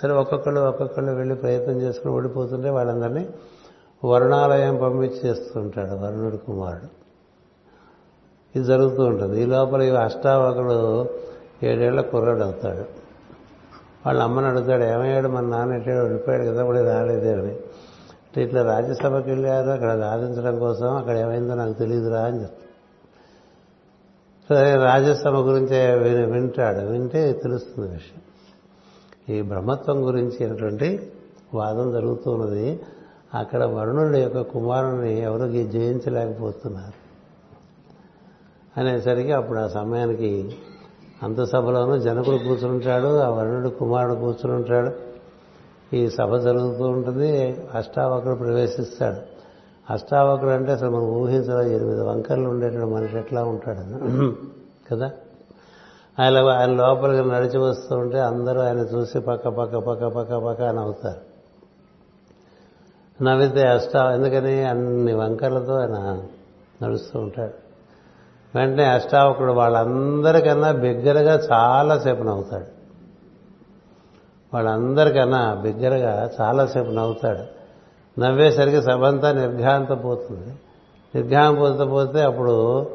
సరే 0.00 0.12
ఒక్కొక్కళ్ళు 0.12 0.60
ఒక్కొక్కళ్ళు 0.60 1.12
వెళ్ళి 1.12 1.34
ప్రయత్నం 1.34 1.82
చేసుకుని 1.82 2.14
ఓడిపోతుంటే 2.14 2.70
వాళ్ళందరినీ 2.70 3.28
వరుణాలయం 4.04 4.76
పంపించేస్తుంటాడు 4.76 5.90
వరుణుడి 5.90 6.36
కుమారుడు. 6.36 7.02
ఇది 8.56 8.64
జరుగుతూ 8.64 9.02
ఉంటుంది. 9.02 9.42
ఈ 9.42 9.46
లోపల 9.46 9.82
ఈ 9.82 9.90
అష్టావకుడు 9.90 11.08
ఏడేళ్ళ 11.62 12.00
కుర్రాడు 12.00 12.42
అవుతాడు. 12.42 12.84
వాళ్ళ 14.06 14.22
అమ్మని 14.22 14.46
అడుగుతాడు 14.46 14.82
ఏమయ్యాడు 14.82 15.28
మన 15.28 15.44
నాన్న 15.44 15.74
ఎట్టాడు 15.74 16.02
వెళ్ళిపోయాడు 16.02 16.44
కదా 16.44 16.64
కూడా 16.64 16.98
రాలేదే 16.98 17.32
అని. 17.32 17.52
అంటే 17.52 18.42
ఇట్లా 18.42 18.62
రాజ్యసభకి 18.62 19.30
వెళ్ళారు 19.30 19.70
అక్కడ 19.70 20.00
సాధించడం 20.00 20.58
కోసం 20.58 20.96
అక్కడ 20.96 21.16
ఏమైందో 21.16 21.54
నాకు 21.54 21.72
తెలియదురా 21.72 22.20
అని 22.20 22.42
చెప్తాడు. 22.42 22.62
రాజ్యసభ 24.84 25.34
గురించి 25.34 25.98
వింటాడు. 26.24 26.78
వింటే 26.78 27.32
తెలుస్తుంది 27.32 27.92
విషయం. 27.92 28.31
ఈ 29.28 29.42
బ్రహ్మత్వం 29.42 30.06
గురించి 30.06 30.44
అయినటువంటి 30.44 31.12
వాదం 31.54 31.92
జరుగుతున్నది. 31.92 32.80
అక్కడ 33.34 33.64
వరుణుడి 33.64 34.18
యొక్క 34.18 34.40
కుమారుని 34.40 35.20
ఎవరు 35.20 35.52
జయించలేకపోతున్నారు. 35.52 37.02
అనేసరికి 38.80 39.32
అప్పుడు 39.32 39.58
ఆ 39.58 39.66
సమయానికి 39.66 40.56
అంత 41.22 41.42
సభలోనూ 41.42 41.98
జనకుడు 41.98 42.36
కూర్చుంటాడు 42.36 43.18
ఆ 43.18 43.28
వరుణుడు 43.28 43.68
కుమారుడు 43.68 44.14
కూర్చుని 44.14 44.52
ఉంటాడు 44.52 44.90
ఈ 45.96 46.10
సభ 46.10 46.36
జరుగుతూ 46.36 46.84
ఉంటుంది. 46.84 47.56
అష్టావకుడు 47.74 48.34
ప్రవేశిస్తాడు. 48.34 49.16
అష్టావకుడు 49.92 50.50
అంటే 50.50 50.72
అసలు 50.72 50.90
మనం 50.90 51.04
ఊహించడం 51.04 51.62
ఎనిమిది 51.62 52.00
వంకర్లు 52.00 52.48
ఉండేటువంటి 52.48 52.94
మనిషి 52.94 53.18
ఎట్లా 53.18 53.44
ఉంటాడు? 53.44 54.34
కదా? 54.90 55.10
ఆయన 56.20 56.48
ఆయన 56.48 56.70
లోపలికి 56.70 57.28
నడిచి 57.28 57.58
వస్తూ 57.58 57.96
ఉంటే 57.96 58.20
అందరూ 58.20 58.60
ఆయన 58.60 58.78
చూసి 58.78 59.20
పక్క 59.20 59.48
పక్క 59.48 59.76
పక్క 59.76 60.06
పక్క 60.06 60.36
పక్క 60.36 60.62
అని 60.62 60.80
అవుతారు. 60.80 61.32
నవ్వితే 63.24 63.68
అష్ట 63.68 63.96
ఎందుకని 63.96 64.62
అన్ని 64.62 65.14
వంకర్లతో 65.14 65.74
ఆయన 65.74 66.22
నడుస్తూ 66.82 67.20
ఉంటాడు. 67.20 67.52
వెంటనే 68.58 68.84
అష్టావకుడు 68.84 69.52
వాళ్ళందరికన్నా 69.52 70.72
బిగ్గరగా 70.72 71.48
చాలాసేపు 71.52 72.22
నవ్వుతాడు. 72.22 72.64
వాళ్ళందరికన్నా 74.54 75.54
బిగ్గరగా 75.54 76.30
చాలాసేపు 76.40 76.90
నవ్వుతాడు. 76.90 77.62
నవ్వేసరికి 78.20 78.82
సభంతా 78.82 79.32
నిర్ఘాంతపోతుంది 79.32 80.54
నిర్గామం 81.14 81.54
పోతే 81.54 81.84
పోతే 81.84 82.22
అప్పుడు 82.22 82.86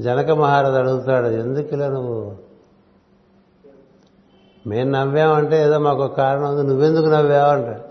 జనక 0.00 0.30
మహారాజు 0.30 0.74
అడుగుతాడు 0.74 1.26
ఎందుకు 1.26 1.74
ఇలా 1.74 1.88
నువ్వు 1.88 2.47
మేము 4.66 4.90
నవ్వామంటే 4.90 5.62
ఏదో 5.62 5.78
మాకు 5.78 6.02
ఒక 6.02 6.16
కారణం 6.16 6.50
ఉంది. 6.50 6.62
నువ్వెందుకు 6.62 7.06
నవ్వావు 7.06 7.50
అంటాడు 7.50 7.88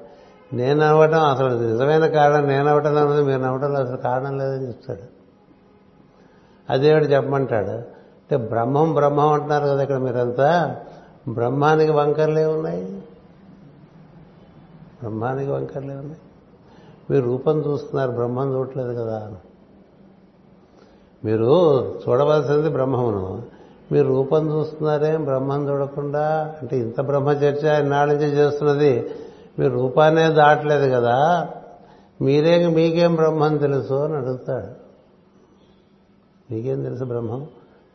నేను 0.55 0.79
నవ్వటం 0.79 1.21
అసలు 1.21 1.59
నిజమైన 1.59 2.07
కారణం 2.07 2.47
నేను 2.47 2.67
అవ్వటం 2.67 2.97
అన్నది 2.97 3.23
మీరు 3.23 3.41
నవ్వటంలో 3.41 3.79
అసలు 3.79 3.97
కారణం 3.97 4.37
లేదని 4.37 4.67
చెప్తాడు. 4.67 5.17
అదేమిటి 6.69 7.05
చెప్పమంటాడు? 7.05 7.67
అంటే 7.67 8.37
బ్రహ్మం 8.37 8.93
బ్రహ్మం 8.93 9.27
అంటున్నారు 9.27 9.63
కదా 9.63 9.81
ఇక్కడ 9.83 9.97
మీరంతా. 9.97 10.75
బ్రహ్మానికి 11.27 11.91
వంకర్లే 11.91 12.45
ఉన్నాయి. 12.45 12.85
బ్రహ్మానికి 14.99 15.51
వంకర్లే 15.51 15.95
ఉన్నాయి. 15.95 16.21
మీరు 17.11 17.25
రూపం 17.25 17.59
చూస్తున్నారు 17.59 18.11
బ్రహ్మం 18.11 18.53
చూడట్లేదు 18.53 18.93
కదా. 18.93 19.31
మీరు 21.25 21.45
చూడవలసింది 22.09 22.69
బ్రహ్మమును. 22.69 23.56
మీరు 23.91 24.07
రూపం 24.07 24.57
చూస్తున్నారేం 24.57 25.23
బ్రహ్మం 25.23 25.69
చూడకుండా? 25.69 26.55
అంటే 26.61 26.79
ఇంత 26.79 27.01
బ్రహ్మచర్చ 27.01 27.79
ఇన్నాళ్ళ 27.81 28.13
నుంచి 28.13 28.25
చేస్తున్నది? 28.25 29.09
మీరు 29.59 29.73
రూపాన్నే 29.73 30.29
దాటలేదు 30.29 30.95
కదా. 30.95 31.49
మీరే 32.21 32.67
మీకేం 32.67 33.15
బ్రహ్మం 33.15 33.57
తెలుసు 33.57 33.93
అని 33.93 34.15
అడుగుతాడు. 34.15 34.87
మీకేం 36.53 36.83
తెలుసు 36.83 37.03
బ్రహ్మం? 37.03 37.47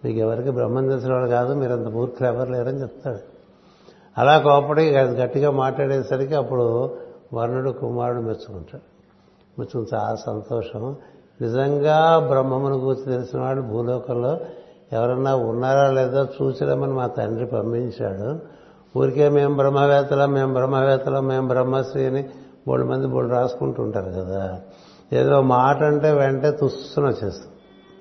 మీకు 0.05 0.19
ఎవరికి 0.19 0.51
బ్రహ్మం 0.51 0.89
తెలిసినవాడు 0.89 1.31
కాదు 1.31 1.55
మీరు 1.55 1.73
అంత 1.73 1.87
మూర్ఖులు 1.87 2.29
ఎవరు 2.29 2.51
లేరని 2.51 2.81
చెప్తాడు. 2.81 3.19
అలా 4.19 4.39
కోపడి 4.39 4.91
గట్టిగా 4.91 5.51
మాట్లాడేసరికి 5.51 6.35
అప్పుడు 6.35 6.95
వర్ణుడు 7.35 7.71
కుమారుడు 7.71 8.21
మెచ్చుకుంటాడు. 8.21 8.93
మెచ్చుకుని 9.61 9.87
చాలా 9.95 10.15
సంతోషం. 10.15 10.97
నిజంగా 11.41 12.19
బ్రహ్మమును 12.19 12.77
గురించి 12.77 13.05
తెలిసిన 13.05 13.41
వాడు 13.41 13.61
భూలోకంలో 13.61 14.41
ఎవరన్నా 14.93 15.37
ఉన్నారా 15.37 15.91
లేదో 15.91 16.25
చూసిరమ్మని 16.25 16.93
మా 16.93 17.07
తండ్రి 17.07 17.47
పంపించాడు. 17.47 18.39
ఊరికే 18.99 19.29
మేము 19.29 19.57
బ్రహ్మవేత్తలం 19.57 20.33
మేము 20.33 20.53
బ్రహ్మవేత్తలం 20.53 21.27
మేము 21.27 21.49
బ్రహ్మశ్రీ 21.49 22.05
అని 22.05 22.25
మూడు 22.69 22.85
మంది 22.85 23.07
మూడు 23.07 23.29
రాసుకుంటుంటారు 23.29 24.11
కదా. 24.11 24.61
ఏదో 25.13 25.43
మాట 25.43 25.83
అంటే 25.83 26.11
వెంటనే 26.11 26.51
తుస్సున 26.51 27.05
వచ్చేస్తుంది 27.05 27.57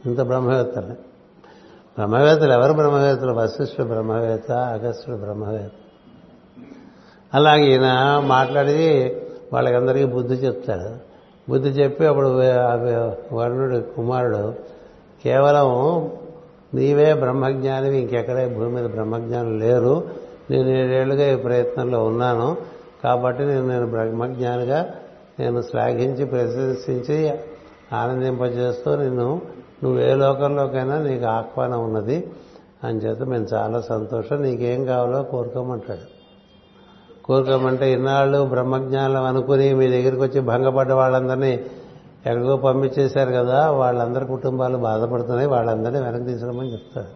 ఇంత 0.05 0.21
బ్రహ్మవేత్తలే. 0.21 0.95
బ్రహ్మవేత్తలు 1.97 2.53
ఎవరు 2.53 2.73
బ్రహ్మవేత్తలు? 2.73 3.33
వశిష్ఠుడు 3.33 3.87
బ్రహ్మవేత్త 3.87 4.51
అగస్టుడు 4.51 5.15
బ్రహ్మవేత్త. 5.15 5.75
అలాగే 7.33 7.71
ఈయన 7.71 8.21
మాట్లాడి 8.25 9.15
వాళ్ళకందరికీ 9.53 10.05
బుద్ధి 10.05 10.33
చెప్తాడు. 10.33 10.89
బుద్ధి 11.51 11.69
చెప్పి 11.69 12.05
అప్పుడు 12.05 12.27
వరుణుడు 13.35 13.79
కుమారుడు 13.95 14.53
కేవలం 15.23 15.69
నీవే 16.73 17.13
బ్రహ్మజ్ఞానివి 17.13 17.97
ఇంకెక్కడే 17.97 18.47
భూమి 18.47 18.69
మీద 18.69 18.89
బ్రహ్మజ్ఞానం 18.89 19.59
లేరు. 19.59 20.03
నేను 20.49 20.69
ఏడేళ్ళుగా 20.69 21.33
ఈ 21.33 21.35
ప్రయత్నంలో 21.35 22.03
ఉన్నాను. 22.03 22.57
కాబట్టి 23.03 23.45
నేను 23.45 23.67
నేను 23.67 23.87
బ్రహ్మజ్ఞానిగా 23.87 24.89
నేను 25.39 25.61
శ్లాఘించి 25.61 26.25
ప్రశంసించి 26.25 27.31
ఆనందింపజేస్తూ 27.93 28.95
నిన్ను 28.95 29.41
నువ్వు 29.83 29.99
ఏ 29.99 30.15
లోకంలోకైనా 30.15 30.97
నీకు 30.97 31.25
ఆహ్వానం 31.25 31.83
ఉన్నది. 31.83 32.31
అని 32.83 32.99
చేత 32.99 33.21
మేము 33.21 33.47
చాలా 33.53 33.81
సంతోషం. 33.81 34.41
నీకేం 34.41 34.85
కావాలో 34.85 35.23
కోరుకోమంటాడు. 35.23 36.21
కోరుకోమంటే 37.25 37.93
ఇన్నాళ్ళు 37.93 38.45
బ్రహ్మజ్ఞానం 38.45 39.23
అనుకుని 39.23 39.73
మీ 39.73 39.87
దగ్గరికి 39.87 40.21
వచ్చి 40.21 40.41
భంగపడ్డ 40.41 40.91
వాళ్ళందరినీ 40.91 41.59
ఎక్కడికో 42.25 42.57
పంపించేశారు 42.57 43.31
కదా 43.31 43.69
వాళ్ళందరి 43.71 44.25
కుటుంబాలు 44.25 44.77
బాధపడుతున్నాయి 44.77 45.47
వాళ్ళందరినీ 45.47 45.99
వెనక్కి 45.99 46.25
తీసుకురమ్మని 46.25 46.73
చెప్తాడు 46.73 47.11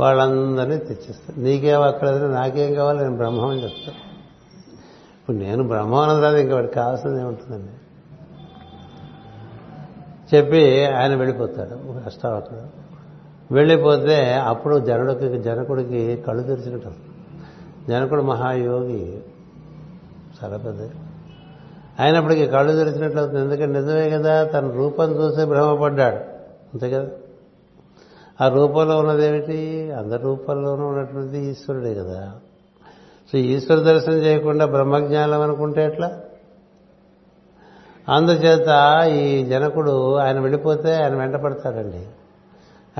వాళ్ళందరినీ 0.00 0.76
తెచ్చిస్తాడు 0.78 1.40
నీకేం 1.40 1.82
అక్కడదని 1.82 2.32
నాకేం 2.32 2.74
కావాలి 2.74 2.98
నేను 3.02 3.16
బ్రహ్మం 3.16 3.48
అని 3.48 3.62
చెప్తాను 3.62 3.98
ఇప్పుడు 5.20 5.36
నేను 5.36 5.62
బ్రహ్మం 5.62 6.20
తర్వాత 6.20 6.34
ఇంకా 6.40 6.54
వాడికి 6.54 6.74
కావాల్సింది 6.74 7.20
ఏముంటుందండి? 7.20 7.72
చెప్పి 10.34 10.84
ఆయన 10.86 11.14
వెళ్ళిపోతాడు 11.14 11.74
అష్టావకుడు 12.06 12.62
వెళ్ళిపోతే 13.54 14.34
అప్పుడు 14.34 14.78
జనుడికి 14.78 15.38
జనకుడికి 15.38 16.16
కళ్ళు 16.16 16.42
తెరిచినట్టు 16.42 16.90
జనకుడు 17.88 18.22
మహాయోగి 18.22 19.22
చాలా 20.36 20.56
పెద్ద 20.56 20.80
అయినప్పటికీ 22.00 22.46
కళ్ళు 22.46 22.84
తెరిచినట్లు 22.84 23.20
అవుతుంది. 23.20 23.40
ఎందుకంటే 23.40 23.80
నిజమే 23.80 24.10
కదా 24.10 24.44
తన 24.44 24.70
రూపం 24.70 25.16
చూసే 25.16 25.44
భ్రమపడ్డాడు. 25.44 26.16
అంతే 26.16 26.90
కదా? 26.90 27.08
ఆ 28.40 28.48
రూపంలో 28.48 28.98
ఉన్నదేమిటి? 28.98 29.92
అందరి 29.92 30.22
రూపంలోనూ 30.22 30.86
ఉన్నటువంటి 30.86 31.38
ఈశ్వరుడే 31.38 31.94
కదా. 31.94 32.32
సో 33.32 33.38
ఈశ్వర 33.38 33.78
దర్శనం 33.78 34.14
చేయకుండా 34.14 34.66
బ్రహ్మజ్ఞానం 34.66 35.40
అనుకుంటే 35.40 35.84
ఎట్లా? 35.84 36.20
అందుచేత 38.08 38.68
ఈ 39.08 39.44
జనకుడు 39.44 40.14
ఆయన 40.14 40.40
వెళ్ళిపోతే 40.40 40.94
ఆయన 40.94 41.14
వెంట 41.14 41.36
పడతాడండి. 41.36 42.06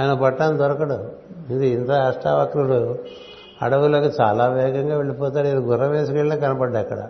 ఆయన 0.01 0.13
పట్టాన్ని 0.13 0.59
దొరకడు. 0.59 1.13
ఇది 1.53 1.69
ఇంత 1.69 1.91
అష్టావక్రుడు 1.91 2.99
అడవులకు 3.63 4.23
చాలా 4.23 4.47
వేగంగా 4.47 4.97
వెళ్ళిపోతాడు. 4.97 5.47
ఈయన 5.47 5.59
గుర్రం 5.59 5.91
వేసుకెళ్ళినా 5.91 6.37
కనపడ్డా 6.37 6.81
అక్కడ. 6.81 7.09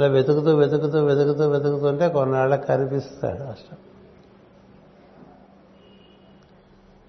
అలా 0.00 0.08
వెతుకుతూ 0.08 0.56
వెతుకుతూ 0.56 1.04
వెతుకుతూ 1.04 1.48
వెతుకుతుంటే 1.48 2.08
కొన్నాళ్ళకి 2.08 2.66
కనిపిస్తాడు 2.66 3.42
అష్టం. 3.42 3.76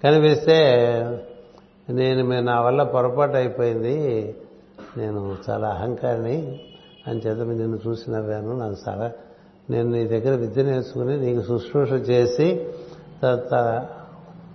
కనిపిస్తే 0.03 0.75
నేను 1.89 2.41
నా 2.41 2.61
వల్ల 2.61 2.83
పొరపాటు 2.83 3.35
అయిపోయింది. 3.35 4.35
నేను 4.97 5.37
చాలా 5.49 5.69
అహంకారిని. 5.69 6.59
అని 7.07 7.19
చేత 7.19 7.37
నిన్ను 7.37 7.79
చూసి 7.87 8.11
నవ్వాను. 8.11 8.57
నాకు 8.57 8.75
చాలా 8.89 9.11
నేను 9.69 9.89
నీ 9.89 10.07
దగ్గర 10.07 10.35
విద్య 10.35 10.63
నేర్చుకుని 10.63 11.17
నీకు 11.17 11.41
శుశ్రూష 11.41 11.91
చేసి 11.91 12.69
తర్వాత 13.21 13.55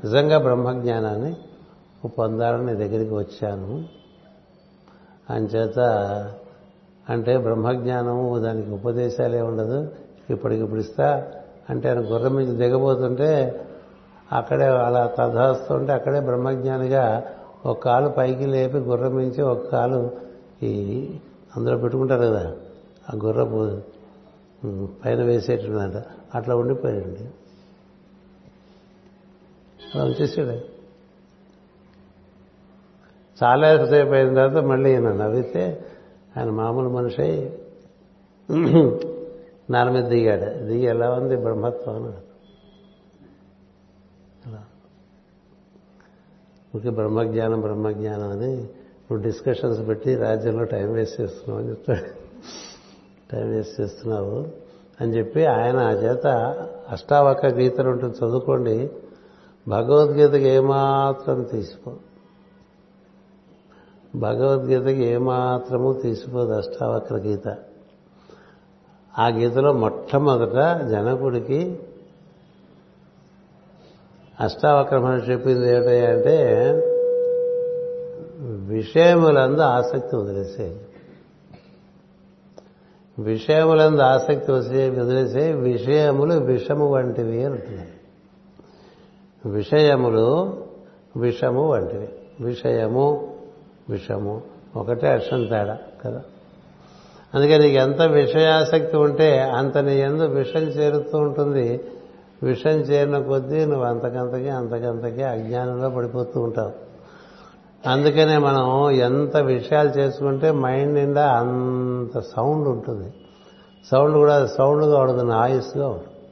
నిజంగా 0.05 0.38
బ్రహ్మజ్ఞానాన్ని 0.38 1.37
పొందాలని 2.09 2.66
నీ 2.66 2.75
దగ్గరికి 2.75 3.14
వచ్చాను. 3.14 3.85
అంచేత 5.31 5.79
అంటే 7.09 7.38
బ్రహ్మజ్ఞానము 7.38 8.38
దానికి 8.38 8.71
ఉపదేశాలే 8.71 9.40
ఉండదు. 9.40 9.92
ఇప్పటికిప్పుడు 10.31 10.81
ఇస్తా 10.81 11.33
అంటే 11.71 11.88
ఆయన 11.88 11.99
గుర్రం 11.99 12.35
మీద 12.35 12.49
దిగబోతుంటే 12.49 13.61
అక్కడే 14.33 14.64
అలా 14.64 15.07
తధాస్తుంటే 15.07 15.92
అక్కడే 15.92 16.21
బ్రహ్మజ్ఞానిగా 16.21 17.33
ఒక 17.66 17.79
కాలు 17.83 18.09
పైకి 18.09 18.47
లేపి 18.47 18.79
గుర్రం 18.79 19.14
మించి 19.14 19.42
ఒక 19.42 19.69
కాలు 19.69 20.11
ఈ 20.62 21.09
అందులో 21.57 21.77
పెట్టుకుంటారు 21.77 22.21
కదా 22.21 22.57
ఆ 23.14 23.19
గుర్రపు 23.25 23.81
పైన 25.05 25.23
వేసేటంట 25.23 26.03
అట్లా 26.35 26.57
ఉండిపోయాడండి. 26.57 27.31
అలా 29.95 30.05
వచ్చేసాడు. 30.05 30.77
చాలా 33.45 33.87
సేపు 33.87 34.11
అయిన 34.11 34.35
తర్వాత 34.35 34.64
మళ్ళీ 34.64 34.90
ఈయన 34.90 35.12
నవ్వితే 35.12 35.85
ఆయన 36.38 36.51
మామూలు 36.51 36.88
మనిషి. 36.88 37.51
నాన్న 39.70 39.90
మీద 39.90 40.05
దిగాడు. 40.05 40.64
దిగి 40.64 40.85
ఎలా 40.85 41.11
ఉంది 41.11 41.37
బ్రహ్మత్వం 41.37 41.94
అన్నాడు 41.94 42.27
అలా. 44.49 44.62
బ్రహ్మజ్ఞానం 46.90 47.61
బ్రహ్మజ్ఞానం 47.61 48.31
అని 48.31 48.57
నువ్వు 48.57 49.22
డిస్కషన్స్ 49.22 49.88
పెట్టి 49.88 50.14
రాజ్యంలో 50.14 50.64
టైం 50.64 50.92
వేస్ట్ 50.92 51.20
చేస్తున్నావు 51.20 51.61
అని 51.61 51.70
చెప్తాడు. 51.70 52.27
టైం 53.33 53.51
వేస్ట్ 53.51 53.81
చేస్తున్నావు 53.81 54.46
అని 55.01 55.18
చెప్పి 55.18 55.44
ఆయన 55.44 55.77
ఆ 55.77 55.90
చేత 55.90 56.27
అష్టావక 56.88 57.46
గీతలు 57.46 57.90
ఉంటుంది 57.90 58.18
చదువుకోండి. 58.18 58.90
భగవద్గీతకి 59.68 60.49
ఏమాత్రం 60.49 61.42
తీసుకో. 61.42 61.92
భగవద్గీతకి 64.16 65.05
ఏమాత్రము 65.05 65.92
తీసిపోదు 65.92 66.52
అష్టావక్ర 66.52 67.14
గీత. 67.16 67.57
ఆ 69.18 69.29
గీతలో 69.29 69.72
మొట్టమొదట 69.72 70.81
జనకుడికి 70.87 71.79
అష్టావక్ర 74.40 74.98
మహర్షి 74.98 75.31
చెప్పింది 75.31 75.68
ఏమిటంటే 75.70 76.37
విషయములందు 78.66 79.61
ఆసక్తి 79.61 80.16
వదిలేసే 80.16 80.81
విషయములందు 83.18 84.02
ఆసక్తి 84.02 84.52
వసే 84.52 84.88
వదిలేసే 84.88 85.52
విషయములు 85.52 86.35
విషము 86.35 86.87
వంటివి 86.87 87.44
అంటున్నాయి 87.44 87.90
విషయములు 89.46 90.57
విషము 91.16 91.68
వంటివి. 91.68 92.09
విషయము 92.40 93.36
విషము 93.90 94.42
ఒకటే 94.77 95.09
అక్షరం 95.09 95.44
తేడా 95.44 95.79
కదా? 96.05 96.22
అందుకే 97.35 97.59
నీకు 97.59 97.75
ఎంత 97.75 98.03
విషయాసక్తి 98.03 98.96
ఉంటే 98.96 99.40
అంత 99.40 99.79
నీ 99.79 100.01
ఎందు 100.01 100.22
విషం 100.22 100.61
చేరుతూ 100.61 101.18
ఉంటుంది. 101.18 101.81
విషం 102.42 102.70
చేరిన 102.70 103.18
కొద్దీ 103.18 103.64
నువ్వు 103.64 103.85
అంతకంతకి 103.85 104.49
అంతకంతకి 104.49 105.22
అజ్ఞానంలో 105.22 105.90
పడిపోతూ 105.90 106.40
ఉంటావు. 106.40 106.72
అందుకనే 107.88 108.38
మనం 108.38 108.90
ఎంత 108.90 109.37
విషయాలు 109.37 109.88
చేసుకుంటే 109.88 110.51
మైండ్ 110.51 110.94
నిండా 110.94 111.33
అంత 111.33 112.18
సౌండ్ 112.18 112.68
ఉంటుంది. 112.68 113.14
సౌండ్ 113.90 114.16
కూడా 114.16 114.46
సౌండ్గా 114.46 114.99
ఉండదు 114.99 115.22
నాయిస్గా 115.22 115.88
ఉంటుంది. 115.88 116.31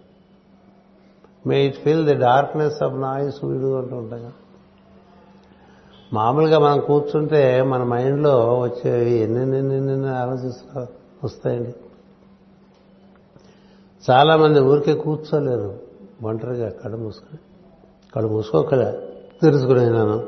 May 1.46 1.66
it 1.66 1.76
feel 1.76 2.06
the 2.06 2.14
darkness 2.14 2.82
of 2.82 2.94
noise 2.94 3.44
వీడు 3.44 3.78
అంటూ 3.78 3.96
ఉంటాం 3.96 4.18
కదా. 4.18 4.32
మామూలుగా 6.12 6.58
మనం 6.58 6.80
కూర్చుంటే 6.80 7.62
మన 7.62 7.82
మైండ్లో 7.82 8.58
వచ్చేవి 8.58 9.10
ఎన్నెన్నెన్నెన్న 9.10 10.06
ఆలోచిస్తా 10.06 10.86
వస్తాయండి. 11.24 11.74
చాలామంది 14.10 14.60
ఊరికే 14.60 14.94
కూర్చోలేరు. 14.94 15.78
ఒంటరిగా 16.22 16.68
కళ్ళు 16.68 16.96
మూసుకొని. 16.96 17.38
కళ్ళు 18.14 18.28
మూసుకోకలే. 18.28 19.12
తెలుసుకునేనాను 19.42 20.26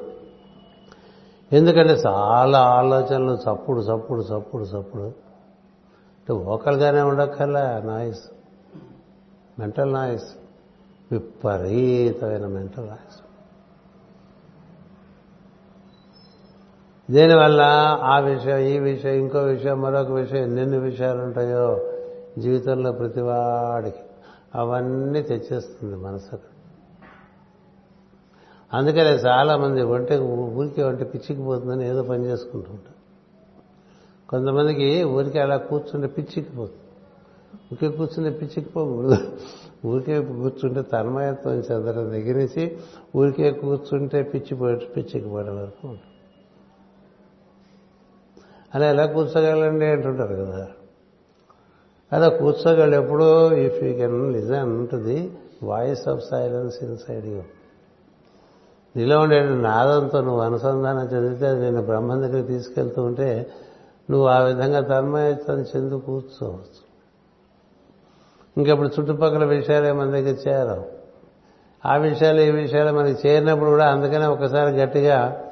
ఎందుకంటే 1.52 1.92
చాలా 1.92 2.58
ఆలోచనలు 2.58 3.34
చప్పుడు 3.34 3.80
చప్పుడు 3.80 4.20
చప్పుడు 4.20 4.62
చప్పుడు. 4.62 5.02
అంటే 5.02 6.32
ఓకల్గానే 6.32 7.00
ఉండక్కర్లే 7.00 7.82
నాయిస్. 7.82 8.24
Mental 9.58 9.92
noise. 9.92 10.28
విపరీతమైన 11.12 12.46
మెంటల్ 12.46 12.86
నాయిస్. 12.86 13.25
దీనివల్ల 17.10 17.60
ఆ 18.02 18.18
విషయం 18.18 18.58
ఈ 18.58 18.78
విషయం 18.78 19.14
ఇంకో 19.14 19.38
విషయం 19.38 19.82
మరొక 19.82 20.10
విషయం 20.10 20.42
ఎన్నెన్ని 20.42 20.78
విషయాలు 20.78 21.22
ఉంటాయో 21.22 21.80
జీవితంలో 22.38 22.92
ప్రతివాడికి 22.92 23.96
అవన్నీ 24.54 25.22
తెచ్చేస్తుంది 25.22 25.96
మనసు 25.96 26.38
అందుకనే 28.74 29.10
చాలామంది 29.10 29.82
ఒంటి 29.82 30.16
ఊరికి 30.18 30.82
ఒంటి 30.82 31.04
పిచ్చికిపోతుందని 31.04 31.88
ఏదో 31.88 32.02
పని 32.02 32.24
చేసుకుంటూ 32.24 32.70
ఉంటారు. 32.70 32.96
కొంతమందికి 34.28 35.04
ఊరికి 35.04 35.38
అలా 35.38 35.56
కూర్చుంటే 35.56 36.06
పిచ్చికిపోతుంది. 36.06 36.80
ఊరికే 37.54 37.96
కూర్చుంటే 37.96 38.30
పిచ్చికిపోకూడదు. 38.30 39.16
ఊరికే 39.86 40.24
కూర్చుంటే 40.24 40.82
తన్మయత్వం 40.82 41.52
చెందడం 41.52 42.10
దగ్గర 42.10 42.36
నుంచి 42.36 42.78
ఊరికే 43.16 43.50
కూర్చుంటే 43.50 44.22
పిచ్చిపోయి 44.22 44.76
పిచ్చికిపోవడం 44.76 45.56
వరకు 45.56 45.88
ఉంటుంది. 45.88 46.15
అలా 48.76 48.86
ఎలా 48.86 49.06
కూర్చోగలండి 49.06 49.86
అంటుంటారు 49.86 50.34
కదా. 50.34 50.68
అలా 52.12 52.28
కూర్చోగలడు 52.28 53.02
ఎప్పుడూ 53.02 53.52
ఇఫ్ 53.52 53.84
యూ 53.84 53.94
కెన్ 53.94 54.32
లిజన్ 54.32 54.62
ఉంటుంది 54.62 55.32
voice 55.62 56.08
of 56.08 56.20
silence 56.30 56.82
inside 56.96 57.26
you 57.26 57.42
నీలో 58.96 59.20
ఉండే 59.20 59.42
నాదంతో 59.42 60.20
నువ్వు 60.20 60.40
అనుసంధానం 60.40 61.06
చెందితే 61.06 61.52
నేను 61.52 61.82
బ్రహ్మం 61.82 62.22
దగ్గరికి 62.22 62.48
తీసుకెళ్తూ 62.48 63.02
ఉంటే 63.02 63.50
నువ్వు 64.10 64.28
ఆ 64.28 64.38
విధంగా 64.38 64.80
తన్మయత్వం 64.80 65.62
చెందు 65.62 65.94
కూర్చోవచ్చు. 65.94 66.86
ఇంకప్పుడు 68.56 68.88
చుట్టుపక్కల 68.88 69.44
విషయాలే 69.44 69.92
మన 69.92 70.10
దగ్గర 70.10 70.48
చేరవు. 70.48 70.84
ఆ 71.88 71.96
విషయాలు 71.96 72.40
ఈ 72.40 72.50
విషయాలు 72.50 72.96
మనకి 72.96 73.28
చేరినప్పుడు 73.28 73.70
కూడా 73.70 73.86
అందుకనే 73.90 74.26
ఒకసారి 74.26 74.76
గట్టిగా 74.76 75.42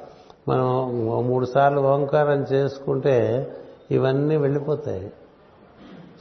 మనం 0.47 0.91
మూడు 1.27 1.45
సార్లు 1.45 1.79
ఓంకారం 1.81 2.43
చేసుకుంటే 2.43 3.47
ఇవన్నీ 3.91 4.37
వెళ్ళిపోతాయి. 4.37 5.11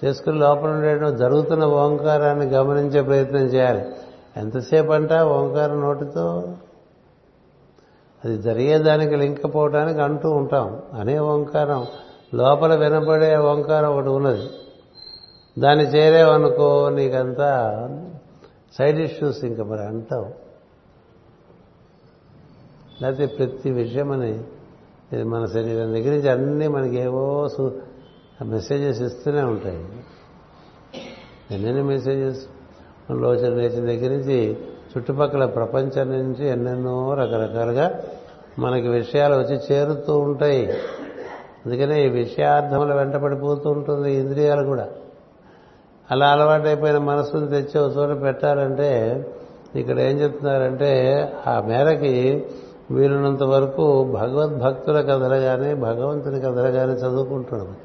చేసుకుని 0.04 0.38
లోపల 0.38 0.70
ఉండే 0.70 1.16
జరుగుతున్న 1.16 1.64
ఓంకారాన్ని 1.64 2.46
గమనించే 2.46 3.02
ప్రయత్నం 3.02 3.40
చేయాలి. 3.40 3.86
ఎంతసేపు 4.36 4.92
అంట 4.92 5.12
ఓంకారం 5.12 5.80
నోటితో? 5.80 6.52
అది 8.24 8.38
జరిగేదానికి 8.38 9.16
లింక్ 9.16 9.54
పోవడానికి 9.54 10.00
అంటూ 10.00 10.30
ఉంటాం. 10.30 10.82
అనే 10.94 11.18
ఓంకారం 11.18 11.86
లోపల 12.34 12.74
వినపడే 12.74 13.36
ఓంకారం 13.36 13.94
ఒకటి 13.94 14.08
ఉన్నది. 14.08 14.50
దాన్ని 15.58 15.84
చేరేవనుకో 15.84 16.88
నీకంతా 16.88 17.50
సైడ్ 18.78 19.00
ఇష్యూస్ 19.00 19.44
ఇంకా 19.44 19.64
మరి 19.64 19.82
అంటావు. 19.82 20.43
లేకపోతే 23.02 23.26
ప్రతి 23.26 23.70
విషయం 23.70 24.12
అని 24.12 24.44
ఇది 25.12 25.22
మన 25.22 25.46
శరీరం 25.46 25.92
దగ్గర 25.92 26.10
నుంచి 26.10 26.28
అన్నీ 26.28 26.68
మనకి 26.68 26.96
ఏవో 26.96 27.48
మెసేజెస్ 28.42 29.02
ఇస్తూనే 29.02 29.42
ఉంటాయి. 29.42 29.86
ఎన్నెన్ని 31.50 31.82
మెసేజెస్ 31.82 32.46
లోచన 33.10 33.54
లేచిన 33.54 33.86
దగ్గర 33.86 34.10
నుంచి 34.10 34.56
చుట్టుపక్కల 34.96 35.44
ప్రపంచం 35.44 36.08
నుంచి 36.08 36.48
ఎన్నెన్నో 36.48 37.14
రకరకాలుగా 37.14 38.02
మనకి 38.58 38.88
విషయాలు 38.88 39.34
వచ్చి 39.34 39.60
చేరుతూ 39.72 40.18
ఉంటాయి. 40.18 40.72
అందుకనే 41.66 42.06
ఈ 42.06 42.08
విషయార్థముల 42.08 42.94
వెంటపడిపోతూ 42.94 43.70
ఉంటుంది 43.70 44.14
ఇంద్రియాలు 44.14 44.66
కూడా. 44.66 44.88
అలా 46.10 46.28
అలవాటైపోయిన 46.28 46.98
మనసును 46.98 47.46
తెచ్చి 47.46 47.80
ఒక 47.80 47.96
చోట 47.96 48.22
పెట్టాలంటే 48.22 49.24
ఇక్కడ 49.76 49.98
ఏం 49.98 50.20
చెప్తున్నారంటే 50.20 50.92
ఆ 51.46 51.60
మేరకి 51.60 52.46
వీలున్నంత 52.90 53.42
వరకు 53.42 54.04
భగవద్భక్తుల 54.04 55.00
కథలు 55.00 55.40
కానీ 55.40 55.74
భగవంతుని 55.74 56.40
కథలు 56.40 56.70
కానీ 56.70 56.92
చదువుకుంటున్నాం 56.92 57.76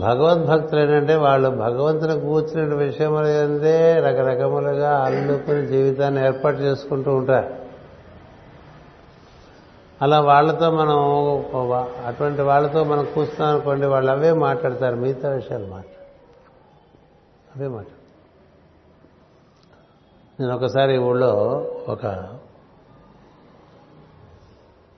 భగవద్భక్తులు 0.00 0.80
ఏంటంటే 0.80 1.16
వాళ్ళు 1.16 1.50
భగవంతుని 1.50 2.20
కూర్చున్న 2.20 2.74
విషయములు 2.74 3.26
ఏంటంటే 3.26 4.00
రకరకములుగా 4.00 4.98
అల్లుకుని 4.98 5.66
జీవితాన్ని 5.66 6.26
ఏర్పాటు 6.26 6.56
చేసుకుంటూ 6.56 7.16
ఉంటారు. 7.16 7.54
అలా 10.02 10.20
వాళ్ళతో 10.20 10.70
మనం 10.70 10.98
అటువంటి 12.06 12.42
వాళ్ళతో 12.42 12.84
మనం 12.84 13.06
కూర్చున్నాం 13.14 13.50
అనుకోండి 13.50 13.86
వాళ్ళు 13.86 14.10
అవే 14.10 14.32
మాట్లాడతారు 14.32 14.96
మిగతా 14.96 15.28
విషయాలు 15.28 15.66
మాట్లాడు 15.66 16.06
అవే 17.56 17.68
మాట్లాడు 17.68 18.02
నేను 20.40 20.54
ఒకసారి 20.54 20.98
ఊళ్ళో 20.98 21.32
ఒక 21.88 22.06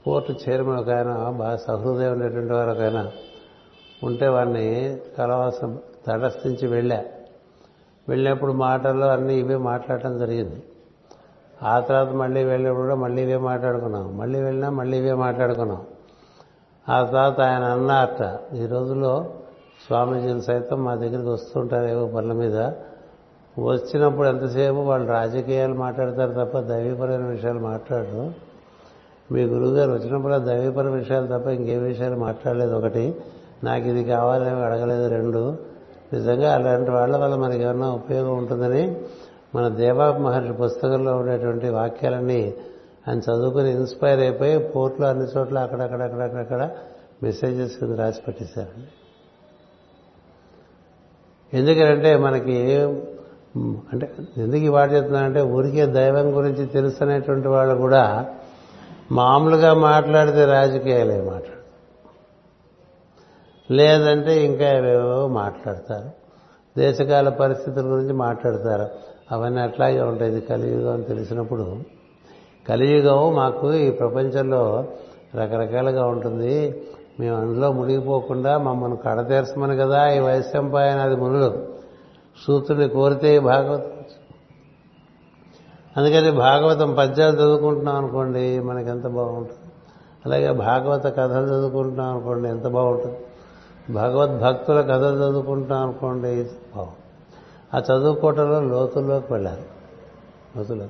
కోర్టు 0.09 0.35
చైర్మన్ 0.49 0.79
ఒక 0.79 0.91
ఆయన 0.91 1.35
బాగా 1.39 1.57
సహృదయం 1.57 2.13
ఉండేటువంటి 2.13 2.53
వారు 2.53 2.71
ఒక 2.71 2.81
ఆయన 2.81 3.11
ఉంటే 4.03 4.29
వాడిని 4.29 4.97
కలవాసం 5.19 5.79
తటస్థించి 6.07 6.69
వెళ్ళా. 6.69 7.05
వెళ్ళినప్పుడు 8.09 8.53
మాటల్లో 8.53 9.07
అన్నీ 9.07 9.35
ఇవే 9.35 9.57
మాట్లాడటం 9.57 10.19
జరిగింది. 10.19 10.63
ఆ 11.63 11.81
తర్వాత 11.81 12.09
మళ్ళీ 12.09 12.45
వెళ్ళినప్పుడు 12.45 12.83
కూడా 12.83 12.95
మళ్ళీ 12.95 13.23
ఇవే 13.23 13.37
మాట్లాడుకున్నాం. 13.37 14.19
మళ్ళీ 14.19 14.41
వెళ్ళినా 14.41 14.71
మళ్ళీ 14.71 14.99
ఇవే 14.99 15.13
మాట్లాడుకున్నాం. 15.13 15.87
ఆ 16.89 17.05
తర్వాత 17.05 17.41
ఆయన 17.41 17.65
అన్నారట 17.65 18.55
ఈ 18.55 18.67
రోజుల్లో 18.67 19.35
స్వామీజీలు 19.87 20.41
సైతం 20.41 20.85
మా 20.85 20.95
దగ్గరికి 20.95 21.29
వస్తుంటారు 21.29 21.87
ఏవో 21.87 22.07
పనుల 22.07 22.33
మీద. 22.33 22.57
వచ్చినప్పుడు 23.59 24.29
ఎంతసేపు 24.29 24.77
వాళ్ళు 24.77 25.09
రాజకీయాలు 25.09 25.75
మాట్లాడతారు 25.75 26.45
తప్ప 26.45 26.59
దైవీపరమైన 26.59 27.27
విషయాలు 27.27 27.59
మాట్లాడరు. 27.59 28.48
మీ 29.33 29.43
గురువుగారు 29.45 29.93
వచ్చినప్పుడు 29.93 30.33
దైవపర 30.33 30.55
దైవీపర 30.55 30.89
విషయాలు 30.89 31.27
తప్ప 31.27 31.47
ఇంకే 31.49 31.77
విషయాలు 31.79 32.17
మాట్లాడలేదు. 32.17 32.75
ఒకటి 32.75 33.17
నాకు 33.65 33.87
ఇది 33.89 34.05
కావాలని 34.05 34.51
అడగలేదు. 34.51 35.09
రెండు 35.09 35.57
నిజంగా 36.13 36.55
అలాంటి 36.55 36.91
వాళ్ళ 36.91 37.17
వల్ల 37.17 37.35
మనకి 37.35 37.63
ఏమన్నా 37.63 37.89
ఉపయోగం 37.91 38.37
ఉంటుందని 38.37 38.97
మన 39.55 39.69
దేవా 39.69 40.07
మహర్షి 40.19 40.53
పుస్తకంలో 40.53 41.17
ఉండేటువంటి 41.17 41.69
వాక్యాలన్నీ 41.69 42.55
ఆయన 43.09 43.19
చదువుకుని 43.19 43.71
ఇన్స్పైర్ 43.71 44.21
అయిపోయి 44.21 44.59
పోర్ట్లో 44.59 45.07
అన్ని 45.09 45.27
చోట్ల 45.37 45.59
అక్కడక్కడక్కడక్కడ 45.59 46.71
మెసేజెస్ 47.23 47.77
కింద 47.77 47.99
రాసి 47.99 48.21
పెట్టేశారండి 48.27 48.89
ఎందుకంటే 51.59 52.17
మనకి 52.17 52.57
అంటే 53.93 54.11
ఎందుకు 54.37 54.63
ఈ 54.63 54.69
వాడు 54.69 54.93
చెప్తున్నానంటే 54.93 55.41
ఊరికే 55.41 55.87
దైవం 55.87 56.37
గురించి 56.37 56.67
తెలుసునేటువంటి 56.67 57.49
వాళ్ళు 57.49 57.75
కూడా 57.75 58.35
మామూలుగా 59.13 59.75
మాట్లాడితే 59.75 60.45
రాజకీయాలే 60.45 61.21
మాట్లాడు. 61.21 61.59
లేదంటే 63.73 64.45
ఇంకా 64.45 64.77
ఏవేవో 64.77 65.29
మాట్లాడతారు. 65.29 66.11
దేశకాల 66.81 67.29
పరిస్థితుల 67.29 67.87
గురించి 67.87 68.13
మాట్లాడతారు. 68.13 68.87
అవన్నీ 69.33 69.61
అట్లాగే 69.61 70.01
ఉంటాయి. 70.01 70.31
ఇది 70.31 70.41
కలియుగం 70.41 70.93
అని 70.93 71.03
తెలిసినప్పుడు 71.03 71.77
కలియుగం 72.69 73.35
మాకు 73.35 73.73
ఈ 73.73 73.91
ప్రపంచంలో 73.91 74.87
రకరకాలుగా 75.35 76.07
ఉంటుంది. 76.07 76.83
మేము 77.21 77.37
అందులో 77.37 77.73
మునిగిపోకుండా 77.73 78.59
మమ్మల్ని 78.59 78.97
కడతీర్చమని 78.97 79.77
కదా 79.77 80.09
ఈ 80.09 80.19
వైశంపాయనాది 80.19 81.17
మునులు. 81.17 81.67
సూత్రుని 82.47 82.89
కోరితే 82.89 83.39
భాగవతం. 83.39 83.98
అందుకని 85.99 86.31
భాగవతం 86.31 86.95
పద్యాలు 86.95 87.37
చదువుకుంటున్నాం 87.37 87.97
అనుకోండి 87.97 88.59
మనకి 88.59 88.89
ఎంత 88.89 89.07
బాగుంటుంది. 89.07 89.73
అలాగే 90.27 90.53
భాగవత 90.53 91.07
కథలు 91.17 91.47
చదువుకుంటున్నాం 91.47 92.09
అనుకోండి 92.09 92.49
ఎంత 92.49 92.67
బాగుంటుంది. 92.67 93.19
భగవద్భక్తుల 93.93 94.81
కథలు 94.81 95.17
చదువుకుంటున్నాం 95.17 95.83
అనుకోండి 95.83 96.45
బాగుంటుంది. 96.77 97.05
ఆ 97.75 97.79
చదువుకోవటంలో 97.89 98.61
లోతుల్లోకి 98.61 99.33
వెళ్ళారు 99.33 99.65
లోతులో 100.57 100.87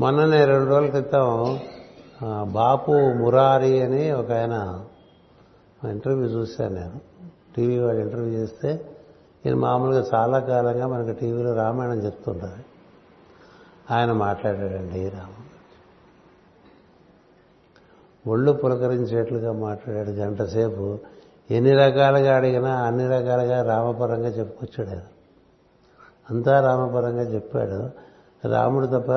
మొన్ననే 0.00 0.44
రెండు 0.44 0.70
రోజుల 0.70 0.90
క్రితం 0.90 1.58
బాపు 2.52 2.92
మురారి 2.92 3.82
అని 3.82 4.10
ఒక 4.10 4.32
ఆయన 4.32 4.80
ఇంటర్వ్యూ 5.90 6.26
చూశాను 6.26 6.74
నేను. 6.74 7.00
టీవీ 7.56 7.78
వాడు 7.78 7.96
ఇంటర్వ్యూ 7.96 8.30
చేస్తే 8.30 8.70
ఈయన 9.46 9.56
మామూలుగా 9.56 10.04
చాలా 10.14 10.38
కాలంగా 10.38 10.86
మనకి 10.86 11.12
టీవీలో 11.20 11.54
రామాయణం 11.54 11.98
చెప్తుంటారు. 11.98 12.73
ఆయన 13.90 14.12
మాట్లాడాడండి 14.12 15.08
రాముడు 15.08 15.44
ఒళ్ళు 18.30 18.52
పులకరించేట్లుగా 18.52 19.52
మాట్లాడాడు 19.52 20.10
గంట 20.10 20.42
సేపు 20.42 20.98
ఎన్ని 21.50 21.72
రకాలుగా 21.72 22.36
అడిగినా 22.36 22.74
అన్ని 22.74 23.08
రకాలుగా 23.08 23.62
రామపరంగా 23.62 24.28
చెప్పుకొచ్చాడు 24.28 24.90
ఆయన. 24.90 25.00
అంతా 26.30 26.60
రామపరంగా 26.60 27.22
చెప్పాడు. 27.22 27.90
రాముడు 28.48 28.86
తప్ప 28.86 29.10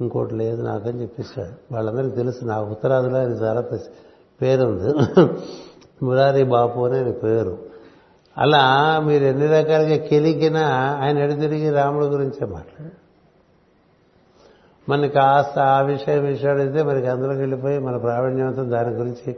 ఇంకోటి 0.00 0.34
లేదు 0.34 0.62
నాకని 0.62 1.02
చెప్పేశాడు. 1.02 1.74
వాళ్ళందరికీ 1.74 2.16
తెలుసు 2.16 2.44
నా 2.44 2.60
ఉత్తరాదిలో 2.60 3.18
ఆయన 3.18 3.28
చాలా 3.28 3.60
పేరు 3.60 3.82
పేరుంది. 4.42 4.94
మురారి 6.04 6.44
బాపు 6.44 6.80
అని 6.80 6.96
ఆయన 6.96 7.10
పేరు. 7.10 7.58
అలా 8.38 9.00
మీరు 9.00 9.24
ఎన్ని 9.24 9.46
రకాలుగా 9.46 9.96
కెలికినా 9.96 10.68
ఆయన 11.02 11.18
ఎడతిరిగి 11.18 11.70
రాముడి 11.70 12.06
గురించే 12.06 12.46
మాట్లాడు 12.46 13.01
మనకి 14.88 15.14
కాస్త 15.14 15.58
ఆ 15.58 15.80
విషయం 15.80 16.24
విషయాడితే 16.24 16.82
మనకి 16.82 17.06
అందులోకి 17.06 17.38
వెళ్ళిపోయి 17.38 17.78
మన 17.78 17.96
ప్రావీణ్యంతో 17.96 18.64
దాని 18.64 18.88
గురించి 18.88 19.36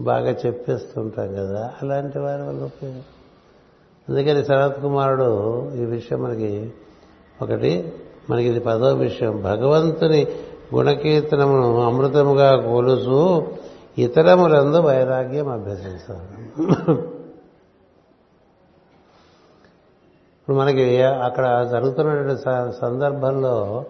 బాగా 0.00 0.30
చెప్పేస్తుంటాం 0.30 1.34
కదా. 1.34 1.72
అలాంటి 1.82 2.18
వారి 2.18 2.42
వల్ల 2.42 2.64
ఉపయోగం. 2.64 3.02
అందుకని 4.08 4.44
శరత్ 4.44 4.82
కుమారుడు 4.82 5.70
ఈ 5.74 5.84
విషయం 5.84 6.22
మనకి 6.22 6.72
ఒకటి 7.42 7.92
మనకి 8.30 8.46
ఇది 8.46 8.60
పదో 8.60 8.94
విషయం. 8.94 9.42
భగవంతుని 9.42 10.26
గుణకీర్తనమును 10.74 11.82
అమృతముగా 11.82 12.56
కొలుసు 12.56 13.46
ఇతరములందు 13.98 14.76
వైరాగ్యం 14.76 15.48
అభ్యసించాలి. 15.48 16.64
ఇప్పుడు 20.40 20.56
మనకి 20.56 21.02
అక్కడ 21.02 21.68
జరుగుతున్నటువంటి 21.72 22.42
స- 22.42 22.80
సందర్భంలో 22.80 23.84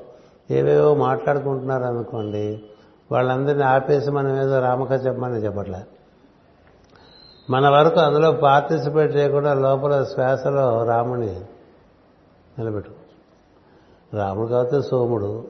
ఏవేవో 0.50 0.94
మాట్లాడుకుంటున్నారు 0.94 1.82
అనుకోండి 1.82 2.62
వాళ్ళందరినీ 3.12 3.62
ఆపేసి 3.62 4.10
మనం 4.10 4.42
ఏదో 4.42 4.60
రామక 4.60 4.90
చెప్పమని 4.92 5.34
చెప్పట్లే. 5.34 5.78
మన 7.50 7.68
వరకు 7.68 8.00
అందులో 8.00 8.32
పార్టిసిపేట్ 8.32 9.16
చేయకుండా 9.16 9.54
లోపల 9.54 10.04
శ్వాసలో 10.04 10.84
రాముని 10.84 11.40
నిలబెట్టు 12.58 12.90
రాముడు 14.16 14.48
కాకపోతే 14.48 14.82
సోముడు 14.82 15.44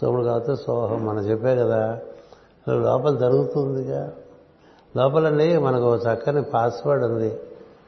సోముడు 0.00 0.22
కాకపోతే 0.22 0.62
సోహం 0.62 1.06
మనం 1.06 1.18
చెప్పే 1.18 1.56
కదా. 1.56 1.98
లోపల 2.68 3.16
జరుగుతుందిగా. 3.16 4.12
లోపలండి 4.96 5.58
మనకు 5.58 5.96
చక్కని 5.96 6.42
పాస్వర్డ్ 6.42 7.04
ఉంది. 7.04 7.38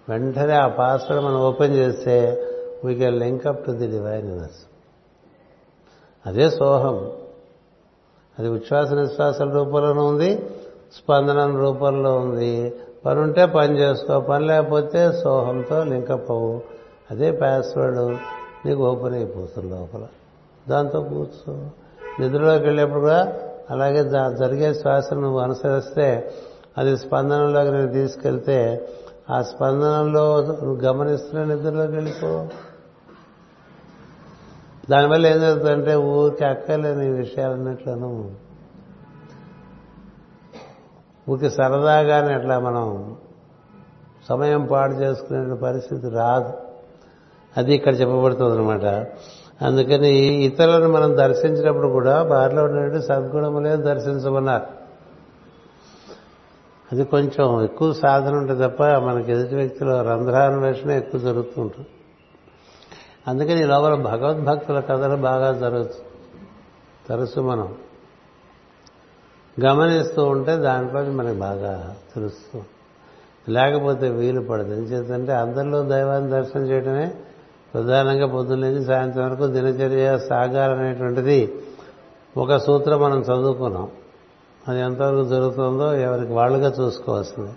వెంటనే 0.09 0.53
ఆ 0.53 0.68
పాస్వర్డ్ 0.68 1.24
మనం 1.24 1.40
ఓపెన్ 1.40 1.74
చేస్తే 1.74 2.47
we 2.84 2.94
can 2.94 3.18
link 3.18 3.47
up 3.47 3.66
to 3.66 3.70
the 3.70 3.86
divine 3.86 4.28
universe 4.28 4.76
అదే 6.27 6.51
సోహం. 6.51 7.11
అది 8.39 8.49
ఉచ్ఛ్వాస 8.49 8.93
నిశ్వాసాల 8.93 9.51
రూపంలోనూ 9.51 10.05
ఉంది 10.05 10.51
స్పందన 10.95 11.57
రూపంలో 11.57 12.16
ఉంది. 12.16 12.74
పని 13.07 13.20
ఉంటే 13.20 13.47
పని 13.47 13.79
చేసుకో 13.79 14.20
పని 14.20 14.47
లేకపోతే 14.47 15.12
సోహంతో 15.12 15.85
లింకపోవు. 15.85 16.61
అదే 17.11 17.31
పాస్వర్డ్ 17.33 17.99
నీకు 18.68 18.89
ఓపెన్ 18.89 19.14
అయిపోతుంది 19.14 19.70
లోపల. 19.70 20.07
దాంతో 20.68 21.01
కూర్చో. 21.01 21.53
నిద్రలోకి 22.20 22.64
వెళ్ళేప్పుడు 22.64 23.01
కూడా 23.01 23.33
అలాగే 23.70 24.03
దా- 24.03 24.33
జరిగే 24.33 24.74
శ్వాసను 24.74 25.20
నువ్వు 25.20 25.39
అనుసరిస్తే 25.39 26.35
అది 26.79 26.99
స్పందనలోకి 26.99 27.70
నేను 27.70 27.93
తీసుకెళ్తే 27.93 28.89
ఆ 29.31 29.43
స్పందనలో 29.43 30.41
నువ్వు 30.41 30.77
గమనిస్తున్న 30.77 31.55
నిద్రలోకి 31.55 31.93
వెళ్ళిపో. 31.93 32.47
దానివల్ల 34.91 35.26
ఏం 35.26 35.41
జరుగుతుందంటే 35.41 35.95
ఊరికి 35.95 36.45
అక్కర్లేని 36.45 37.11
విషయాలన్నిట్లోనూ 37.11 38.30
ఊరికి 41.28 41.51
సరదాగానే 41.51 42.34
అట్లా 42.34 42.59
మనం 42.59 43.16
సమయం 44.28 44.66
పాడు 44.66 44.93
చేసుకునే 44.93 45.55
పరిస్థితి 45.55 46.09
రాదు. 46.09 46.53
అది 47.57 47.74
ఇక్కడ 47.74 48.01
చెప్పబడుతుంది 48.01 48.59
అనమాట 48.59 49.07
అందుకని 49.64 50.11
ఇతరులను 50.45 50.93
మనం 50.93 51.16
దర్శించినప్పుడు 51.16 51.89
కూడా 51.89 52.22
వారిలో 52.22 52.64
ఉన్నటువంటి 52.64 53.07
సద్గుణములే 53.07 53.76
దర్శించమన్నారు. 53.76 54.66
అది 56.93 57.05
కొంచెం 57.05 57.62
ఎక్కువ 57.64 57.93
సాధన 57.93 58.34
ఉంటుంది 58.34 58.68
తప్ప 58.68 58.82
మనకి 58.82 59.32
ఎదుటి 59.32 59.55
వ్యక్తిలో 59.55 60.03
రంధ్రాన్వేషణ 60.03 60.91
ఎక్కువ 60.91 61.20
జరుగుతూ 61.20 61.62
ఉంటుంది. 61.62 61.87
అందుకని 63.29 63.64
లోపల 63.66 63.95
భగవద్భక్తుల 63.95 64.81
కథలు 64.81 65.16
బాగా 65.16 65.53
జరుగుతుంది 65.53 66.05
తరచు 67.09 67.43
మనం 67.43 67.74
గమనిస్తూ 69.64 70.24
ఉంటే 70.24 70.57
దానిపై 70.57 71.03
మనకి 71.09 71.39
బాగా 71.39 71.97
తెలుస్తుంది 72.14 72.64
లేకపోతే 73.53 74.09
వీలు 74.09 74.41
పడదు. 74.41 74.72
ఎందుచేతంటే 74.72 75.33
అందరిలో 75.33 75.83
దైవాన్ని 75.83 76.31
దర్శనం 76.31 76.64
చేయడమే 76.64 77.14
ప్రధానంగా 77.74 78.27
పొద్దున్న 78.27 78.64
నుంచి 78.64 78.85
సాయంత్రం 78.85 79.31
వరకు 79.31 79.47
దినచర్య 79.47 80.18
సాగాలనేటువంటిది 80.18 81.55
ఒక 82.37 82.57
సూత్రం 82.57 83.01
మనం 83.01 83.20
చదువుకున్నాం. 83.20 83.91
అది 84.68 84.81
ఎంతవరకు 84.81 85.29
జరుగుతుందో 85.29 85.95
ఎవరికి 85.95 86.33
వాళ్ళుగా 86.33 86.72
చూసుకోవాల్సింది. 86.81 87.51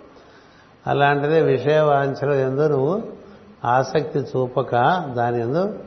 అలాంటిదే 0.86 1.40
విషయ 1.42 1.80
వాంఛలు 1.80 2.32
ఎందు 2.32 2.68
నువ్వు 2.68 3.19
ఆసక్తి 3.64 4.18
చూపక 4.18 4.70
దాని 5.16 5.40
ఎందు 5.40 5.78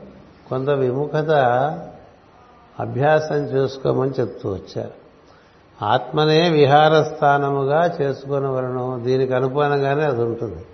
కొంత 0.50 0.70
విముఖత 0.70 1.32
అభ్యాసం 2.80 3.36
చేసుకోమని 3.36 4.12
చెప్తూ 4.12 4.52
వచ్చారు. 4.52 5.04
ఆత్మనే 5.86 6.50
విహారస్థానముగా 6.50 7.98
చేసుకునవలను. 8.02 9.00
దీనికి 9.04 9.34
అనుగుణంగానే 9.34 10.04
అది 10.04 10.22
ఉంటుంది. 10.22 10.66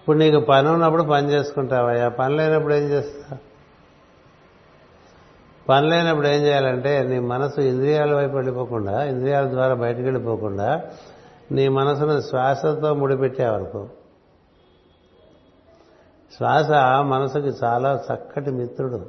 ఇప్పుడు 0.00 0.18
నీకు 0.18 0.40
పని 0.40 0.68
ఉన్నప్పుడు 0.68 1.02
పని 1.02 1.30
చేసుకుంటావయ్యా. 1.30 2.08
పని 2.08 2.36
లేనప్పుడు 2.36 2.74
ఏం 2.74 2.82
చేస్తా 2.82 3.38
పని 5.68 5.90
లేనప్పుడు 5.90 6.26
ఏం 6.26 6.42
చేయాలంటే 6.42 7.02
నీ 7.02 7.18
మనసు 7.18 7.60
ఇంద్రియాల 7.60 8.14
వైపు 8.14 8.34
వెళ్ళిపోకుండా 8.34 9.04
ఇంద్రియాల 9.04 9.50
ద్వారా 9.50 9.74
బయటకు 9.74 10.02
వెళ్ళిపోకుండా 10.02 10.82
నీ 11.52 11.68
మనసును 11.68 12.20
శ్వాసతో 12.20 12.94
ముడిపెట్టావనుకో. 12.94 13.86
శ్వాస 16.36 16.70
మనసుకి 17.06 17.48
చాలా 17.64 18.04
చక్కటి 18.12 18.50
మిత్రుడు. 18.50 19.06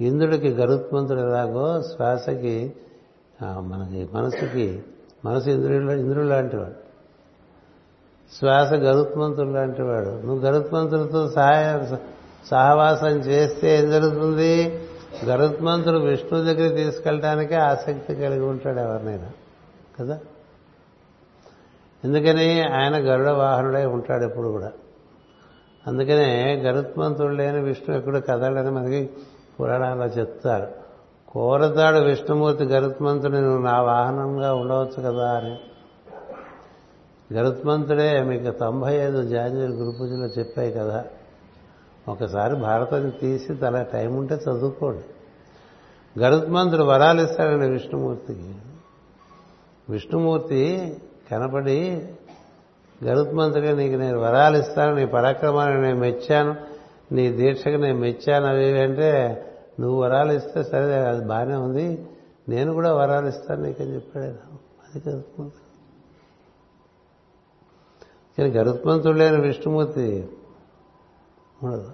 ఇంద్రుడికి 0.00 0.48
గరుత్మంతుడు 0.48 1.20
ఎలాగో 1.20 1.82
శ్వాసకి 1.82 2.72
మనకి 3.42 4.08
మనసుకి 4.14 4.82
మనసు 5.24 5.50
ఇంద్రుడు 5.50 5.92
ఇంద్రుడు 5.92 6.26
లాంటివాడు. 6.26 6.74
శ్వాస 8.38 8.72
గరుత్మంతుడు 8.72 9.48
లాంటివాడు. 9.48 10.08
నువ్వు 10.08 10.38
గరుత్మంతుడితో 10.38 11.28
సహాయ 11.28 11.96
సహవాసం 12.50 13.08
చేస్తే 13.08 13.78
ఏం 13.78 13.90
జరుగుతుంది? 13.90 14.82
గరుత్మంతుడు 15.24 15.98
విష్ణు 15.98 16.44
దగ్గర 16.44 16.76
తీసుకెళ్ళటానికే 16.76 17.54
ఆసక్తి 17.54 18.14
కలిగి 18.14 18.44
ఉంటాడు 18.44 18.78
ఎవరినైనా. 18.78 19.30
కదా? 20.00 20.20
ఎందుకని? 22.04 22.62
ఆయన 22.62 22.96
గరుడ 22.96 23.28
వాహనుడై 23.28 23.86
ఉంటాడు 23.86 24.24
ఎప్పుడు 24.24 24.48
కూడా. 24.48 24.72
అందుకనే 25.86 26.54
గరుత్మంతుడు 26.54 27.32
లేని 27.32 27.60
విష్ణు 27.60 27.96
ఎక్కడ 27.96 28.18
కదలని 28.18 28.70
మనకి 28.70 29.10
పురాణాల్లో 29.60 30.06
చెప్తారు. 30.06 30.66
కోరతాడు 31.28 31.98
విష్ణుమూర్తి 31.98 32.64
గరుత్మంతుడు 32.64 33.36
నువ్వు 33.36 33.62
నా 33.62 33.80
వాహనంగా 33.80 34.54
ఉండవచ్చు 34.54 35.02
కదా 35.02 35.32
అని. 35.32 35.58
గరుత్మంతుడే 37.34 38.22
మీకు 38.22 38.50
తొంభై 38.50 38.94
ఐదు 38.94 39.22
జాంజీలు 39.22 39.72
గురు 39.72 39.98
పూజలో 39.98 40.26
చెప్పాయి 40.26 40.72
కదా. 40.72 41.04
ఒకసారి 42.08 42.56
భారతం 42.56 43.10
తీసి 43.10 43.54
తల 43.54 43.82
టైం 43.82 44.14
ఉంటే 44.14 44.34
చదువుకోండి. 44.34 45.04
గరుత్మంతుడు 46.20 46.82
వరాలు 46.82 47.20
ఇస్తాడండి 47.20 47.68
విష్ణుమూర్తికి. 47.70 48.54
విష్ణుమూర్తి 49.90 50.96
కనపడి 51.30 52.08
గరుత్మంతుడిగా 53.04 53.76
నీకు 53.76 53.96
నేను 53.96 54.18
వరాలు 54.18 54.56
ఇస్తాను 54.56 54.94
నీ 54.94 55.06
పరాక్రమాన్ని 55.06 55.82
నేను 55.82 55.98
మెచ్చాను 55.98 56.54
నీ 57.12 57.32
దీక్షకు 57.32 57.76
నేను 57.76 57.98
మెచ్చాను 57.98 58.46
అవి 58.46 58.80
అంటే 58.80 59.10
నువ్వు 59.80 60.02
వరాలు 60.02 60.32
ఇస్తే 60.32 60.62
సరే 60.62 60.94
అది 60.94 61.24
బాగానే 61.24 61.54
ఉంది. 61.54 62.08
నేను 62.48 62.72
కూడా 62.72 62.94
వరాలు 62.94 63.26
ఇస్తాను 63.26 63.62
నీకని 63.62 63.94
చెప్పాడు 63.94 64.24
అది 64.24 65.10
గరుత్మంతుడు. 65.10 65.62
కానీ 68.38 68.50
గరుత్మంతుడు 68.50 69.18
లేని 69.18 69.40
విష్ణుమూర్తి 69.40 70.28
ఉండదు. 71.62 71.90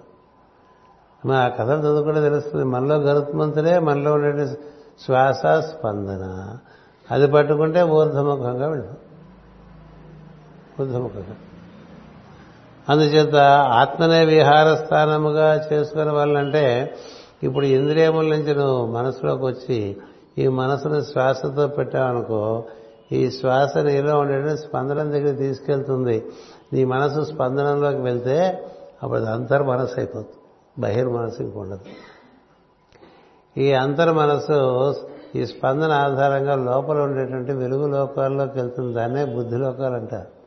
మన 1.25 1.35
ఆ 1.35 1.47
కథలు 1.47 1.79
చదువుకుంటే 1.79 2.21
తెలుస్తుంది 2.21 2.65
మనలో 2.65 2.95
గరుత్మంతుడే 2.95 3.79
మనలో 3.79 4.13
ఉండే 4.13 4.45
శ్వాస 5.05 5.45
స్పందన 5.45 6.57
అది 7.11 7.27
పట్టుకుంటే 7.27 7.81
ఊర్ధముఖంగా 7.81 8.93
వెళ్తాం 10.79 11.35
అందుచేత 12.89 13.35
ఆత్మనే 13.71 14.25
విహార 14.25 14.75
స్థానముగా 14.75 15.69
చేసుకునే 15.73 16.11
వాళ్ళంటే 16.11 16.95
ఇప్పుడు 17.43 17.65
ఇంద్రియముల 17.65 18.35
నుంచి 18.35 18.55
నువ్వు 18.55 18.85
మనసులోకి 18.85 19.45
వచ్చి 19.45 19.97
ఈ 20.37 20.47
మనసును 20.47 21.01
శ్వాసతో 21.01 21.67
పెట్టావనుకో 21.67 22.63
ఈ 23.11 23.31
శ్వాస 23.31 23.77
నీలో 23.77 24.19
ఉండే 24.19 24.57
స్పందనం 24.57 25.11
దగ్గర 25.11 25.35
తీసుకెళ్తుంది. 25.35 26.25
నీ 26.73 26.85
మనసు 26.85 27.23
స్పందనంలోకి 27.23 27.97
వెళ్తే 27.97 28.67
అప్పుడు 29.03 29.19
అది 29.19 29.29
అంతర్ 29.29 29.63
మనసు 29.63 29.93
అయిపోతుంది. 29.97 30.35
బహిర్ 30.79 31.09
మనసు 31.09 31.43
ఇంకొండదు 31.43 31.79
ఈ 33.57 33.73
అంతర్ 33.73 34.13
మనసు 34.13 34.95
ఈ 35.35 35.45
స్పందన 35.45 35.91
ఆధారంగా 35.91 36.55
లోపల 36.55 36.99
ఉండేటువంటి 36.99 37.51
వెలుగు 37.51 37.87
లోకాల్లోకి 37.87 38.59
వెళ్తుంది. 38.59 38.93
దాన్నే 38.93 39.25
బుద్ధి 39.25 39.55
లోకాలు 39.55 39.93
అంటారు. 39.93 40.38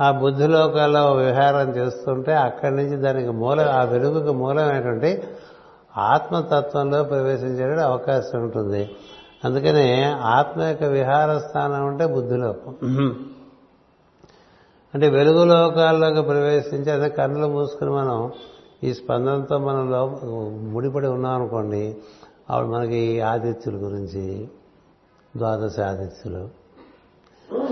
ఆ 0.00 0.10
బుద్ధి 0.10 0.46
లోకాల్లో 0.46 1.12
విహారం 1.12 1.76
చేస్తుంటే 1.76 2.34
అక్కడి 2.34 2.76
నుంచి 2.76 2.96
దానికి 2.96 3.30
మూల 3.30 3.60
ఆ 3.60 3.82
వెలుగుకి 3.82 4.32
మూలమైనటువంటి 4.32 5.22
ఆత్మతత్వంలో 5.96 7.04
ప్రవేశించే 7.04 7.82
అవకాశం 7.82 8.42
ఉంటుంది. 8.42 8.96
అందుకనే 9.44 10.04
ఆత్మ 10.20 10.62
యొక్క 10.62 10.84
విహార 10.84 11.38
స్థానం 11.38 11.86
అంటే 11.86 12.06
బుద్ధిలోకం. 12.06 12.74
అంటే 14.94 15.08
వెలుగు 15.08 15.44
లోకాల్లోకి 15.44 16.22
ప్రవేశించి 16.22 16.90
అదే 16.90 17.08
కన్నులు 17.08 17.46
మూసుకుని 17.46 17.90
మనం 17.90 18.32
ఈ 18.84 18.94
స్పందనతో 18.94 19.58
మనం 19.58 19.90
లో 19.90 20.18
ముడిపడి 20.72 21.06
ఉన్నాం 21.06 21.32
అనుకోండి 21.32 21.96
అప్పుడు 22.50 22.68
మనకి 22.68 22.96
ఈ 22.96 23.20
ఆదిత్యుల 23.20 23.76
గురించి 23.76 24.48
ద్వాదశ 25.36 25.80
ఆదిత్యులు 25.80 26.48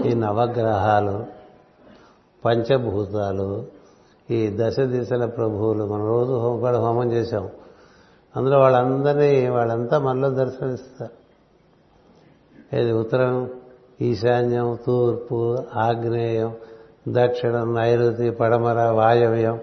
ఈ 0.06 0.14
నవగ్రహాలు 0.14 1.24
పంచభూతాలు 2.44 3.66
ఈ 4.30 4.56
దశ 4.60 4.80
దిశల 4.80 5.26
ప్రభువులు. 5.26 5.86
మనం 5.86 6.06
రోజు 6.06 6.32
హోమకాడ 6.32 6.76
హోమం 6.76 7.12
చేశాం. 7.12 7.48
అందులో 8.36 8.58
వాళ్ళందరినీ 8.58 9.48
వాళ్ళంతా 9.48 9.98
మనలో 9.98 10.30
దర్శనమిస్తారు. 10.30 11.24
ఇది 12.76 12.92
ఉత్తరం? 12.92 13.50
ఈశాన్యం 14.00 14.78
తూర్పు 14.86 15.58
ఆగ్నేయం 15.74 16.54
దక్షిణం 17.08 17.74
నైరుతి 17.74 18.30
పడమర 18.30 18.90
వాయవ్యం 18.90 19.60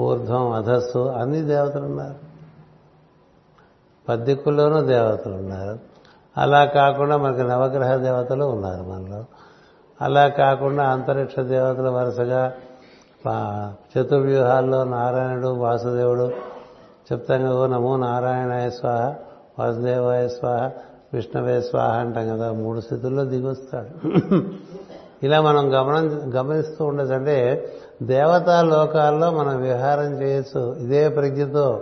ఊర్ధ్వం 0.00 0.50
అధస్సు 0.50 0.98
అన్ని 0.98 1.42
దేవతలు 1.42 1.84
ఉన్నారు 1.84 2.14
పద్దిక్కుల్లోనూ 4.08 4.80
దేవతలు 4.80 5.34
ఉన్నారు 5.34 5.78
అలా 6.36 6.64
కాకుండా 6.64 7.16
మనకి 7.16 7.42
నవగ్రహ 7.42 7.96
దేవతలు 7.96 8.44
ఉన్నారు 8.44 8.82
మనలో. 8.82 9.24
అలా 10.00 10.28
కాకుండా 10.28 10.84
అంతరిక్ష 10.84 11.38
దేవతలు 11.38 11.90
వరుసగా 11.90 12.52
చతుర్వ్యూహాల్లో 13.96 14.84
నారాయణుడు 14.84 15.48
వాసుదేవుడు 15.48 16.30
చెప్తాం 17.12 17.42
కదా 17.42 17.66
నమో 17.66 17.96
నారాయణాయ 17.96 18.70
స్వాహ 18.70 19.14
వాసుదేవాయ 19.58 20.28
స్వాహ 20.28 20.70
విష్ణవే 21.14 21.60
స్వాహ 21.60 21.90
అంటాం 21.98 22.28
కదా 22.28 22.52
మూడు 22.52 22.80
స్థితుల్లో 22.80 23.24
దిగొస్తాడు. 23.24 24.10
ఇలా 25.22 25.40
మనం 25.40 25.64
గమనం 25.74 26.32
గమనిస్తూ 26.34 26.84
ఉండొచ్చు 26.84 27.14
అంటే 27.14 27.68
దేవతా 28.02 28.62
లోకాల్లో 28.62 29.30
మనం 29.30 29.62
విహారం 29.62 30.22
చేయొచ్చు. 30.22 30.76
ఇదే 30.78 31.08
ప్రజ్ఞతో. 31.08 31.80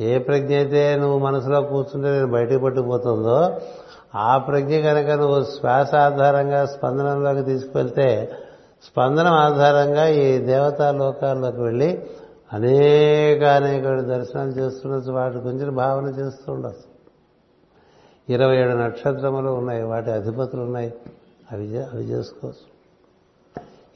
ఏ 0.00 0.18
ప్రజ్ఞ 0.18 0.54
అయితే 0.54 0.96
నువ్వు 0.96 1.18
మనసులో 1.18 1.62
కూర్చుంటే 1.62 2.08
నేను 2.10 2.30
బయటకు 2.32 2.58
పట్టుకుపోతుందో 2.58 3.56
ఆ 4.16 4.38
ప్రజ్ఞ 4.38 4.80
కనుక 4.80 5.10
నువ్వు 5.10 5.44
శ్వాస 5.44 5.94
ఆధారంగా 5.94 6.66
స్పందనంలోకి 6.66 7.42
తీసుకువెళ్తే 7.42 8.32
స్పందనం 8.84 9.32
ఆధారంగా 9.32 10.06
ఈ 10.08 10.38
దేవతా 10.38 10.90
లోకాల్లోకి 10.90 11.60
వెళ్ళి 11.60 12.06
అనేక 12.52 13.44
అనేక 13.44 13.84
దర్శనాలు 14.00 14.48
చేస్తుండొచ్చు 14.48 15.12
వాటి 15.12 15.36
గురించి 15.36 15.70
భావన 15.70 16.06
చేస్తూ 16.06 16.52
ఉండొచ్చు. 16.52 16.96
ఇరవై 18.28 18.56
ఏడు 18.56 18.76
నక్షత్రములు 18.76 19.50
ఉన్నాయి 19.50 19.82
వాటి 19.82 20.10
అధిపతులు 20.10 20.62
ఉన్నాయి. 20.62 20.94
అవి 21.52 21.78
అవి 21.78 22.04
చేసుకోవచ్చు. 22.04 22.76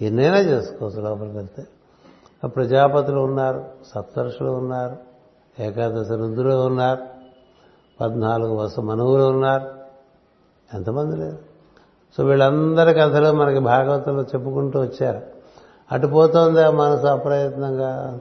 ఎన్నైనా 0.06 0.38
చేసుకోవచ్చు 0.38 1.00
లోపలికి 1.00 1.36
వెళ్తే. 1.36 1.64
ప్రజాపతులు 2.48 3.20
ఉన్నారు 3.20 3.64
సప్తర్షులు 3.94 4.50
ఉన్నారు 4.50 4.96
ఏకాదశి 5.62 6.14
రుద్రులు 6.14 6.54
ఉన్నారు 6.54 6.98
పద్నాలుగు 8.00 8.54
వస 8.54 8.78
మనువులు 8.78 9.22
ఉన్నారు. 9.22 9.79
ఎంతమంది 10.74 11.16
లేరు? 11.16 11.38
సో 12.16 12.24
వీళ్ళందరి 12.24 12.94
కథలు 12.94 13.32
మనకి 13.32 13.58
భాగవతంలో 13.58 14.22
చెప్పుకుంటూ 14.22 14.80
వచ్చారు. 14.80 15.20
అటు 15.92 16.06
పోతుందా 16.06 16.70
మనసు 16.70 17.06
అప్రయత్నంగా. 17.06 18.18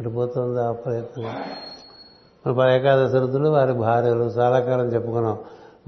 అటు 0.00 0.08
పోతుందా 0.08 0.68
అప్రయత్నంగా. 0.68 1.32
మన 2.52 2.70
ఏకాదశి 2.70 3.18
రుద్రులు 3.18 3.48
వారి 3.48 3.72
భార్యలు 3.72 4.24
చాలా 4.24 4.60
కాలం 4.60 4.86
చెప్పుకున్నాం. 4.86 5.38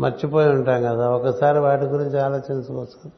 మర్చిపోయి 0.00 0.48
ఉంటాం 0.48 0.82
కదా. 0.82 1.10
ఒకసారి 1.10 1.58
వాటి 1.58 1.84
గురించి 1.84 2.20
ఆలోచించుకోవచ్చు 2.20 3.10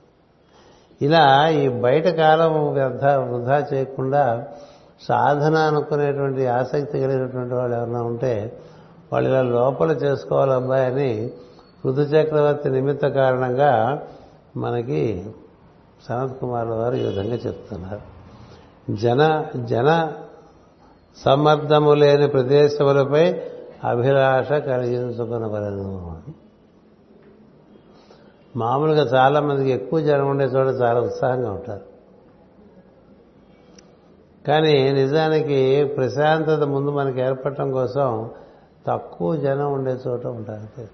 ఇలా 1.02 1.48
ఈ 1.48 1.68
బయట 1.68 2.08
కాలం 2.08 2.72
వ్యర్థ 2.72 3.04
వృధా 3.04 3.66
చేయకుండా 3.72 4.46
సాధన 5.08 5.54
అనుకునేటువంటి 5.56 6.46
ఆసక్తి 6.46 7.00
కలిగినటువంటి 7.00 7.54
వాళ్ళు 7.54 7.76
ఎవరైనా 7.76 8.02
ఉంటే 8.02 8.62
వాళ్ళు 9.12 9.28
ఇలా 9.30 9.42
లోపల 9.42 9.90
చేసుకోవాలి 9.90 10.52
అబ్బాయి 10.52 10.86
అని 10.86 11.30
ఋతు 11.86 12.00
చక్రవర్తి 12.00 12.70
నిమిత్త 12.70 13.08
కారణంగా 13.08 14.02
మనకి 14.56 15.26
సనత్ 16.08 16.40
కుమార్ 16.40 16.68
వారు 16.68 16.94
ఈ 16.94 17.02
విధంగా 17.02 17.34
చెప్తున్నారు. 17.34 18.00
జన 18.94 19.44
జన 19.64 20.12
సమర్థము 21.16 21.94
లేని 21.94 22.28
ప్రదేశములపై 22.28 23.40
అభిలాష 23.84 24.52
కలిగించుకునవలను. 24.52 26.22
మామూలుగా 28.56 29.04
చాలా 29.04 29.40
మందికి 29.40 29.70
ఎక్కువ 29.70 30.00
జనం 30.00 30.28
ఉండే 30.28 30.44
చోట 30.44 30.80
చాలా 30.82 31.00
ఉత్సాహంగా 31.00 31.50
ఉంటారు. 31.52 31.92
కానీ 34.46 34.92
నిజానికి 34.92 35.84
ప్రశాంతత 35.84 36.62
ముందు 36.62 36.90
మనకి 36.90 37.20
ఏర్పడటం 37.20 37.72
కోసం 37.72 38.30
తక్కువ 38.86 39.36
జనం 39.36 39.72
ఉండే 39.72 39.90
చోట 39.90 40.26
ఉంటారు 40.26 40.88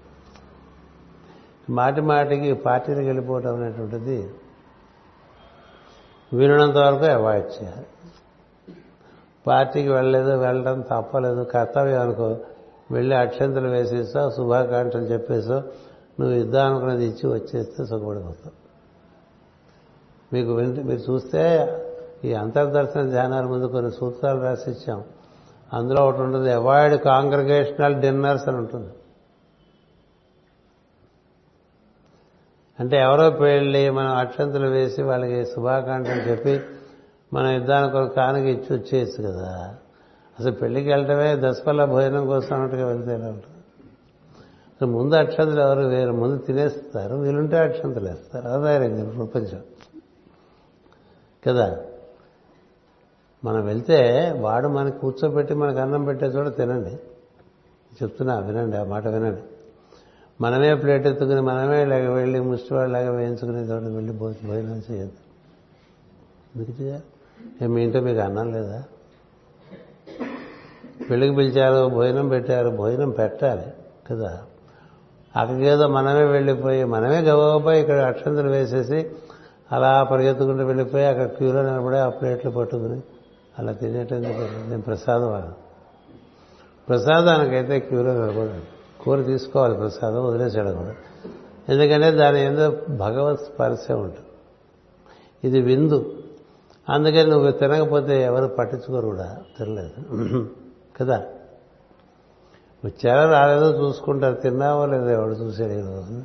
మాటి 1.69 2.01
మాటికి 2.01 2.53
పార్టీలకు 2.53 3.05
వెళ్ళిపోవటం 3.05 3.55
అనేటువంటిది 3.55 4.29
వినడంత 6.33 6.77
వరకు 6.77 7.05
అవాయిడ్ 7.05 7.45
చేయాలి. 7.45 7.87
పార్టీకి 9.47 9.89
వెళ్ళలేదు 9.89 10.39
వెళ్ళడం 10.39 10.81
తప్పలేదు 10.81 11.43
కర్తవ్యం 11.43 12.01
అనుకో 12.01 12.37
వెళ్ళి 12.91 13.15
అక్షంతలు 13.15 13.67
వేసేస్తావు 13.67 14.31
శుభాకాంక్షలు 14.31 15.01
చెప్పేసావు 15.01 15.63
నువ్వు 16.21 16.35
ఇద్దాం 16.35 16.65
అనుకున్నది 16.65 17.05
ఇచ్చి 17.05 17.31
వచ్చేస్తే 17.31 17.85
సుఖపడిపోతావు. 17.85 18.55
మీకు 20.33 20.53
వింటే 20.53 20.83
మీరు 20.83 21.11
చూస్తే 21.11 21.43
ఈ 22.25 22.33
అంతర్దర్శన 22.33 23.09
ధ్యానాల 23.09 23.45
ముందు 23.45 23.65
కొన్ని 23.65 23.91
సూత్రాలు 23.91 24.41
రాసిచ్చాం 24.41 25.03
అందులో 25.73 26.07
ఒకటి 26.07 26.21
ఉంటుంది 26.21 26.51
అవాయిడ్ 26.51 27.01
కాంగ్రిగేషనల్ 27.01 27.95
డిన్నర్స్ 27.95 28.47
అని 28.47 28.57
ఉంటుంది. 28.57 28.89
అంటే 32.79 32.97
ఎవరో 32.97 33.29
పెళ్ళి 33.29 33.89
మనం 33.89 34.15
అక్షంతలు 34.15 34.67
వేసి 34.67 35.03
వాళ్ళకి 35.03 35.45
శుభాకాంక్షలు 35.45 36.21
చెప్పి 36.21 36.61
మనం 37.33 37.51
యుద్ధానికి 37.51 37.97
ఒక 37.97 38.15
కానుక 38.15 38.43
ఇచ్చి 38.43 38.77
వచ్చేయచ్చు 38.77 39.31
కదా. 39.31 39.75
అసలు 40.39 40.51
పెళ్ళికి 40.51 40.89
వెళ్ళటమే 40.89 41.35
దసపల్ల 41.35 41.85
భోజనం 41.85 42.27
కోసం 42.27 42.55
అన్నట్టుగా 42.55 42.87
వెళ్తే 42.87 43.13
ఎలా 43.13 43.27
ఉంటుంది? 43.27 43.57
అసలు 44.69 44.87
ముందు 44.87 45.15
అక్షంతలు 45.15 45.61
ఎవరు 45.61 45.81
వేరు? 45.81 46.11
ముందు 46.11 46.37
తినేస్తారు 46.37 47.15
వీలుంటే 47.15 47.57
అక్షంతలు 47.57 48.07
వేస్తారు. 48.07 48.47
అదే 48.47 49.03
ప్రపంచం. 49.03 49.61
కదా? 51.47 51.77
మనం 53.45 53.65
వెళ్తే 53.65 54.31
వాడు 54.39 54.67
మనకి 54.67 54.99
కూర్చోబెట్టి 54.99 55.53
మనకు 55.53 55.77
అన్నం 55.77 56.05
పెట్టే 56.05 56.25
చోట 56.25 56.57
తినండి. 56.57 56.99
చెప్తున్నా 58.03 58.39
వినండి 58.39 58.77
ఆ 58.77 58.83
మాట 58.83 59.07
వినండి. 59.07 59.41
మనమే 60.41 60.75
ప్లేట్ 60.75 61.07
ఎత్తుకుని 61.07 61.41
మనమే 61.41 61.83
ఇలాగ 61.83 62.09
వెళ్ళి 62.09 62.39
ముష్టివాళ్ళలాగా 62.39 63.11
వేయించుకునే 63.11 63.59
చోట 63.59 63.83
వెళ్ళి 63.83 64.13
భోజనం 64.13 64.83
చేయద్దు. 64.91 65.17
ఎందుకు 66.55 66.81
చేయాలి 66.81 67.67
మీ 67.67 67.83
ఇంట్లో 67.83 68.01
మీకు 68.01 68.19
అన్నం 68.19 68.51
లేదా? 68.51 68.83
పెళ్ళికి 71.09 71.35
పిలిచారు 71.35 71.89
భోజనం 71.89 72.27
పెట్టారు 72.27 72.69
భోజనం 72.69 73.09
పెట్టాలి 73.09 73.73
కదా. 74.11 74.41
అక్కడికేదో 75.35 75.87
మనమే 75.87 76.23
వెళ్ళిపోయి 76.23 76.83
మనమే 76.83 77.19
గవ్వపోయి 77.19 77.79
ఇక్కడ 77.79 77.99
అక్షంతలు 77.99 78.49
వేసేసి 78.49 79.09
అలా 79.71 80.03
పరిగెత్తుకుంటూ 80.03 80.65
వెళ్ళిపోయి 80.65 81.05
అక్కడ 81.05 81.25
క్యూలో 81.25 81.61
నిలబడి 81.61 81.97
ఆ 81.97 82.09
ప్లేట్లు 82.09 82.51
పట్టుకుని 82.51 83.01
అలా 83.59 83.71
తినేటం 83.71 84.21
నేను 84.21 84.81
ప్రసాదం 84.81 85.53
ప్రసాదానికైతే 86.89 87.79
క్యూలో 87.79 88.13
నిలబడాలి 88.13 88.63
కూర 89.01 89.21
తీసుకోవాలి 89.21 89.75
ప్రసాదం 89.75 90.25
వదిలేసేయకూడదు 90.25 90.77
కూడా. 90.77 90.95
ఎందుకంటే 91.69 92.11
దాని 92.11 92.45
ఏదో 92.45 92.69
భగవత్ 92.89 93.41
స్పర్శ 93.41 93.91
ఉంటుంది. 93.91 94.17
ఇది 95.43 95.61
విందు. 95.61 96.23
అందుకని 96.89 97.25
నువ్వు 97.25 97.51
తినకపోతే 97.51 98.23
ఎవరు 98.23 98.47
పట్టించుకోరు 98.47 99.05
కూడా. 99.05 99.37
తినలేదు. 99.57 100.49
కదా? 101.01 101.23
వచ్చారో 102.85 103.31
రాలేదో 103.31 103.87
చూసుకుంటారు. 103.87 104.35
తిన్నావో 104.35 104.85
లేదో 104.85 105.09
ఎవడు 105.09 105.33
చూసాడు 105.33 105.71
ఈరోజు 105.71 106.23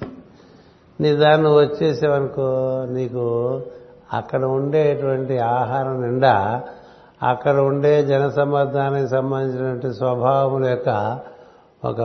నీ 1.01 1.17
దాన్ని 1.17 1.49
వచ్చేసావనుకో 1.49 2.43
నీకు 2.91 3.63
అక్కడ 4.13 4.45
ఉండేటువంటి 4.45 5.39
ఆహారం 5.39 6.03
నిండా 6.03 6.63
అక్కడ 7.25 7.57
ఉండే 7.57 8.07
జనసమ్మర్దానికి 8.07 9.09
సంబంధించినటువంటి 9.09 9.97
స్వభావముల 9.97 10.67
యొక్క 10.67 11.21
ఒక 11.85 12.01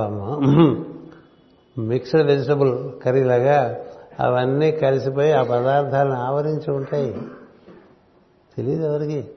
మిక్స్డ్ 1.78 2.22
వెజిటబుల్ 2.22 3.01
కర్రీ 3.05 3.24
లాగా 3.24 3.78
అవన్నీ 4.20 4.72
కలిసిపోయి 4.72 5.32
ఆ 5.32 5.43
పదార్థాలను 5.43 6.13
ఆవరించి 6.13 6.72
ఉంటాయి. 6.72 7.22
తెలియదు 8.57 8.86
ఎవరికి? 8.86 9.32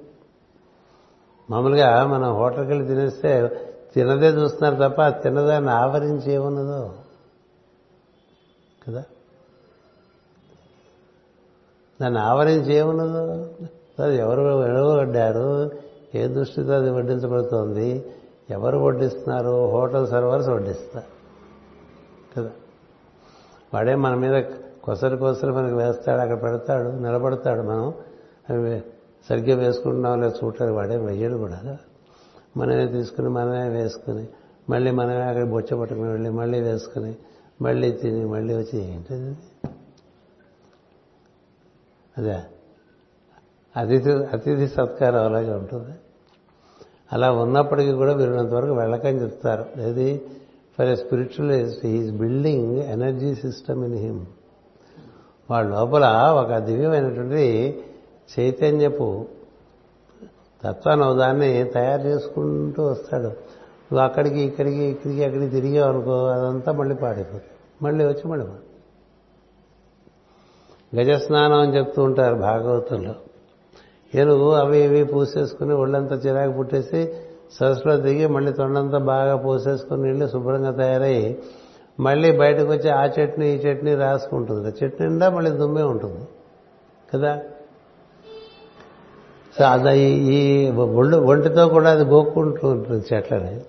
మామూలుగా 1.51 2.07
మనం 2.07 2.33
హోటల్కి 2.33 2.70
వెళ్ళి 2.70 2.89
తినేస్తే 2.89 3.61
తినదే 3.95 4.26
చూస్తున్నారు 4.26 4.89
తప్ప 4.89 5.09
తినదాన్ని 5.09 5.70
ఆవరించి 5.70 6.33
ఏమున్నదో? 6.33 6.95
కదా? 8.89 9.05
దాన్ని 12.03 12.20
ఆవరించి 12.20 12.74
ఏమున్నదో? 12.74 13.47
అది 14.03 14.17
ఎవరు 14.17 14.97
వడ్డారు 14.97 15.71
ఏ 16.15 16.27
దృష్టితో 16.27 16.73
అది 16.73 16.91
వడ్డించబడుతోంది? 16.91 18.05
ఎవరు 18.51 18.79
వడ్డిస్తున్నారు? 18.79 19.71
హోటల్ 19.71 20.09
సర్వర్స్ 20.09 20.49
వడ్డిస్తారు. 20.49 21.07
కదా? 22.37 22.51
వాడే 23.75 23.95
మన 23.95 24.15
మీద 24.15 24.45
కొసరి 24.85 25.17
కొసరి 25.17 25.53
మనకి 25.53 25.75
వేస్తాడు 25.75 26.21
అక్కడ 26.21 26.43
పెడతాడు 26.43 26.89
నిలబడతాడు 26.89 27.63
మనం. 27.63 27.95
అవి 28.51 28.83
సరిగ్గా 29.29 29.57
వేసుకుంటున్నాం 29.57 30.21
లేదా 30.21 30.35
చూడలేదు 30.45 30.73
వాడే 30.73 30.97
వెయ్యడు 30.97 31.35
కూడా. 31.35 31.79
మనమే 32.57 32.87
తీసుకుని 32.87 33.29
మనమే 33.29 33.69
వేసుకుని 33.69 34.29
మళ్ళీ 34.71 34.91
మనమే 34.91 35.23
అక్కడ 35.23 35.45
బొచ్చ 35.45 35.75
పట్టుకుని 35.75 36.11
వెళ్ళి 36.11 36.31
మళ్ళీ 36.31 36.61
వేసుకుని 36.61 37.17
మళ్ళీ 37.63 37.93
తిని 37.93 38.25
మళ్ళీ 38.25 38.55
వచ్చి 38.55 38.85
ఏంటది? 38.85 39.37
అదే. 42.19 42.39
అతిథి 43.77 44.12
అతిథి 44.12 44.68
సత్కారం 44.68 45.25
అలాగే 45.25 45.53
ఉంటుంది. 45.53 45.95
అలా 47.12 47.33
ఉన్నప్పటికీ 47.33 47.93
కూడా 47.93 48.12
వీరినంత 48.12 48.51
వరకు 48.51 48.73
వెళ్ళకని 48.73 49.23
చెప్తారు. 49.23 49.81
ఏది? 49.81 50.23
For 50.79 50.89
a 50.89 50.95
spiritualist 50.95 51.87
he is 51.87 52.14
building 52.14 52.79
energy 52.79 53.35
system 53.35 53.85
in 53.85 53.95
him 53.95 54.27
వాళ్ళ 55.51 55.70
లోపల 55.70 56.16
ఒక 56.45 56.59
దివ్యమైనటువంటి 56.59 57.85
చైతన్యపు 58.39 59.27
తత్వాన్ని 60.64 61.16
దాన్ని 61.16 61.64
తయారు 61.64 62.03
చేసుకుంటూ 62.03 62.85
వస్తాడు. 62.85 63.27
నువ్వు 63.27 63.99
అక్కడికి 63.99 64.41
ఇక్కడికి 64.41 64.83
ఇక్కడికి 64.83 65.25
అక్కడికి 65.25 65.51
తిరిగావు 65.51 65.93
అనుకో 65.93 66.27
అదంతా 66.27 66.73
మళ్ళీ 66.73 66.95
పాడైపోతుంది. 66.95 67.43
మళ్ళీ 67.83 68.05
వచ్చి 68.05 68.29
మళ్ళీ 68.29 68.47
గజస్నానం 70.97 71.61
అని 71.61 71.77
చెప్తూ 71.77 72.03
ఉంటారు 72.03 72.35
భాగవతంలో. 72.35 73.14
ఏనుగు 74.15 74.51
అవి 74.51 74.79
ఇవి 74.79 75.05
పూసేసుకుని 75.05 75.75
ఒళ్ళంతా 75.75 76.17
చిరాకు 76.17 76.53
పుట్టేసి 76.53 77.13
సరస్సులో 77.61 77.97
దిగి 77.97 78.27
మళ్ళీ 78.27 78.53
తొండంతా 78.53 78.99
బాగా 78.99 79.37
పోసేసుకుని 79.37 80.03
నీళ్ళు 80.03 80.27
శుభ్రంగా 80.27 80.71
తయారై 80.71 81.37
మళ్ళీ 82.01 82.39
బయటకు 82.39 82.73
వచ్చి 82.73 82.91
ఆ 82.91 83.05
చట్నీ 83.05 83.51
ఈ 83.51 83.57
చట్నీ 83.57 83.95
రాసుకుంటుంది. 83.95 84.69
చట్నీ 84.69 85.09
నిండా 85.09 85.31
మళ్ళీ 85.31 85.51
దుమ్మే 85.51 85.83
ఉంటుంది. 85.83 86.29
కదా? 87.15 87.41
సో 89.59 89.65
అది 89.65 90.01
ఈ 90.01 90.71
ఒళ్ళు 90.71 91.17
ఒంటితో 91.17 91.69
కూడా 91.69 91.91
అది 91.91 92.05
గోక్కుంటూ 92.05 92.69
ఉంటుంది 92.69 93.15
చెట్లని. 93.15 93.61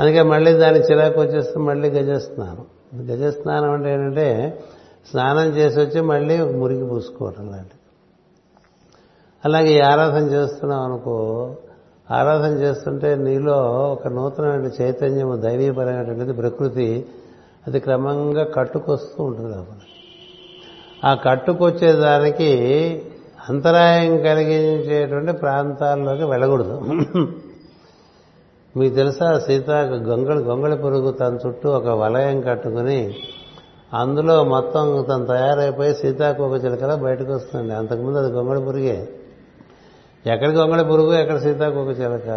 అందుకే 0.00 0.22
మళ్ళీ 0.22 0.52
దాని 0.52 0.78
చిరాకు 0.78 1.20
వచ్చేస్తే 1.20 1.60
మళ్ళీ 1.60 1.88
గజస్నానం. 1.88 2.66
గజస్నానం 3.06 3.70
అంటే 3.70 3.92
ఏంటంటే 3.92 4.60
స్నానం 5.10 5.48
చేసి 5.48 5.80
వచ్చి 5.80 6.00
మళ్ళీ 6.00 6.42
మురికి 6.42 6.84
పూసుకోవటం 6.84 7.46
లాంటిది. 7.46 7.79
అలాగే 9.44 9.80
ఆరాధన 9.80 10.24
చేస్తున్నాం 10.24 10.80
అనుకో 10.84 11.16
ఆరాధన 12.10 12.52
చేస్తుంటే 12.52 13.16
నీలో 13.16 13.58
ఒక 13.92 14.08
నూతనమైన 14.08 14.70
చైతన్యము 14.82 15.36
దైవీపరమైనటువంటిది 15.36 16.32
ప్రకృతి 16.32 17.06
అది 17.66 17.80
క్రమంగా 17.80 18.44
కట్టుకొస్తూ 18.44 19.24
ఉంటుంది 19.24 19.52
కాబట్టి 19.54 19.88
ఆ 21.06 21.14
కట్టుకొచ్చేదానికి 21.14 22.50
అంతరాయం 23.50 24.16
కలిగించేటువంటి 24.18 25.32
ప్రాంతాల్లోకి 25.32 26.24
వెళ్ళకూడదు. 26.24 26.80
మీకు 28.76 28.94
తెలుసా 28.94 29.38
సీత 29.38 29.70
గొంగళి 30.10 30.40
గొంగళి 30.40 30.76
పురుగు 30.76 31.10
తన 31.10 31.38
చుట్టూ 31.46 31.70
ఒక 31.70 31.88
వలయం 31.88 32.40
కట్టుకుని 32.40 33.14
అందులో 33.94 34.44
మొత్తం 34.44 35.04
తను 35.10 35.26
తయారైపోయి 35.26 35.94
సీతాకోక 35.94 36.64
చిలకలా 36.64 36.94
బయటకు 36.94 37.32
వస్తుంది 37.32 37.74
అంతకుముందు 37.74 38.18
అది 38.18 38.32
గొంగళి 38.32 38.60
పురుగే. 38.64 39.08
ఎక్కడ 40.26 40.48
గొంగళి 40.48 40.84
పురుగు 40.84 41.14
ఎక్కడ 41.14 41.38
సీతాకోక 41.38 41.88
చిలక. 41.88 42.28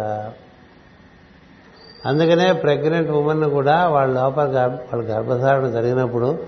అందుకనే 2.06 2.52
ప్రెగ్నెంట్ 2.52 3.10
ఉమెన్ 3.10 3.50
కూడా 3.50 3.88
వాళ్ళ 3.88 4.20
లోపల 4.20 4.44
వాళ్ళ 4.92 5.04
గర్భధారణ 5.04 5.68
జరిగినప్పుడు 5.68 6.38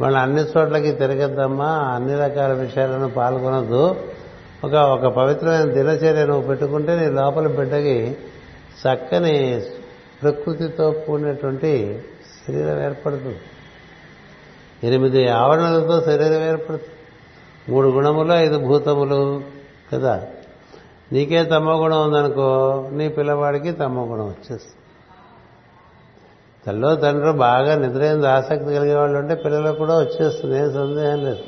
వాళ్ళు 0.00 0.18
అన్ని 0.18 0.42
చోట్లకి 0.42 0.92
తిరగద్దమ్మా 0.92 1.66
అన్ని 1.66 2.14
రకాల 2.18 2.52
విషయాలను 2.52 3.10
పాల్గొనద్దు. 3.10 3.96
ఒక 4.64 4.74
ఒక 4.74 5.06
పవిత్రమైన 5.06 5.64
దినచర్య 5.64 6.26
నువ్వు 6.26 6.42
పెట్టుకుంటే 6.42 7.00
నీ 7.00 7.06
లోపల 7.06 7.46
బిడ్డకి 7.46 8.16
చక్కని 8.88 9.62
ప్రకృతితో 10.22 10.90
కూడినటువంటి 10.90 12.02
శరీరం 12.46 12.84
ఏర్పడుతుంది. 12.84 13.40
ఎనిమిది 14.84 15.28
ఆవరణలతో 15.28 16.00
శరీరం 16.00 16.44
ఏర్పడుతుంది. 16.44 16.94
మూడు 17.68 17.88
గుణములు 17.88 18.32
ఐదు 18.32 18.58
భూతములు 18.58 19.42
కదా? 19.92 20.26
నీకే 21.12 21.44
తమ్మ 21.44 21.70
గుణం 21.70 22.02
ఉందనుకో 22.02 22.48
నీ 22.92 23.08
పిల్లవాడికి 23.08 23.72
తమ్మ 23.72 24.00
గుణం 24.00 24.26
వచ్చేస్తుంది. 24.26 24.74
తల్లో 26.66 26.94
తండ్రి 26.94 27.32
బాగా 27.32 27.74
నిద్రైంది 27.74 28.26
ఆసక్తి 28.26 28.74
కలిగే 28.74 28.94
వాళ్ళు 28.94 29.18
ఉంటే 29.18 29.34
పిల్లలకు 29.34 29.78
కూడా 29.78 29.98
వచ్చేస్తుంది 29.98 30.58
ఏం 30.58 30.72
సందేహం 30.72 31.24
లేదు. 31.24 31.38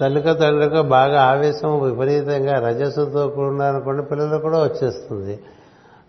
తల్లికో 0.00 0.34
తండ్రికో 0.34 0.82
బాగా 0.82 1.22
ఆవేశం 1.22 1.82
విపరీతంగా 1.82 2.68
రజస్సుతో 2.68 3.28
కూడినారనుకోండి 3.28 4.02
పిల్లలకు 4.02 4.42
కూడా 4.42 4.62
వచ్చేస్తుంది. 4.62 5.38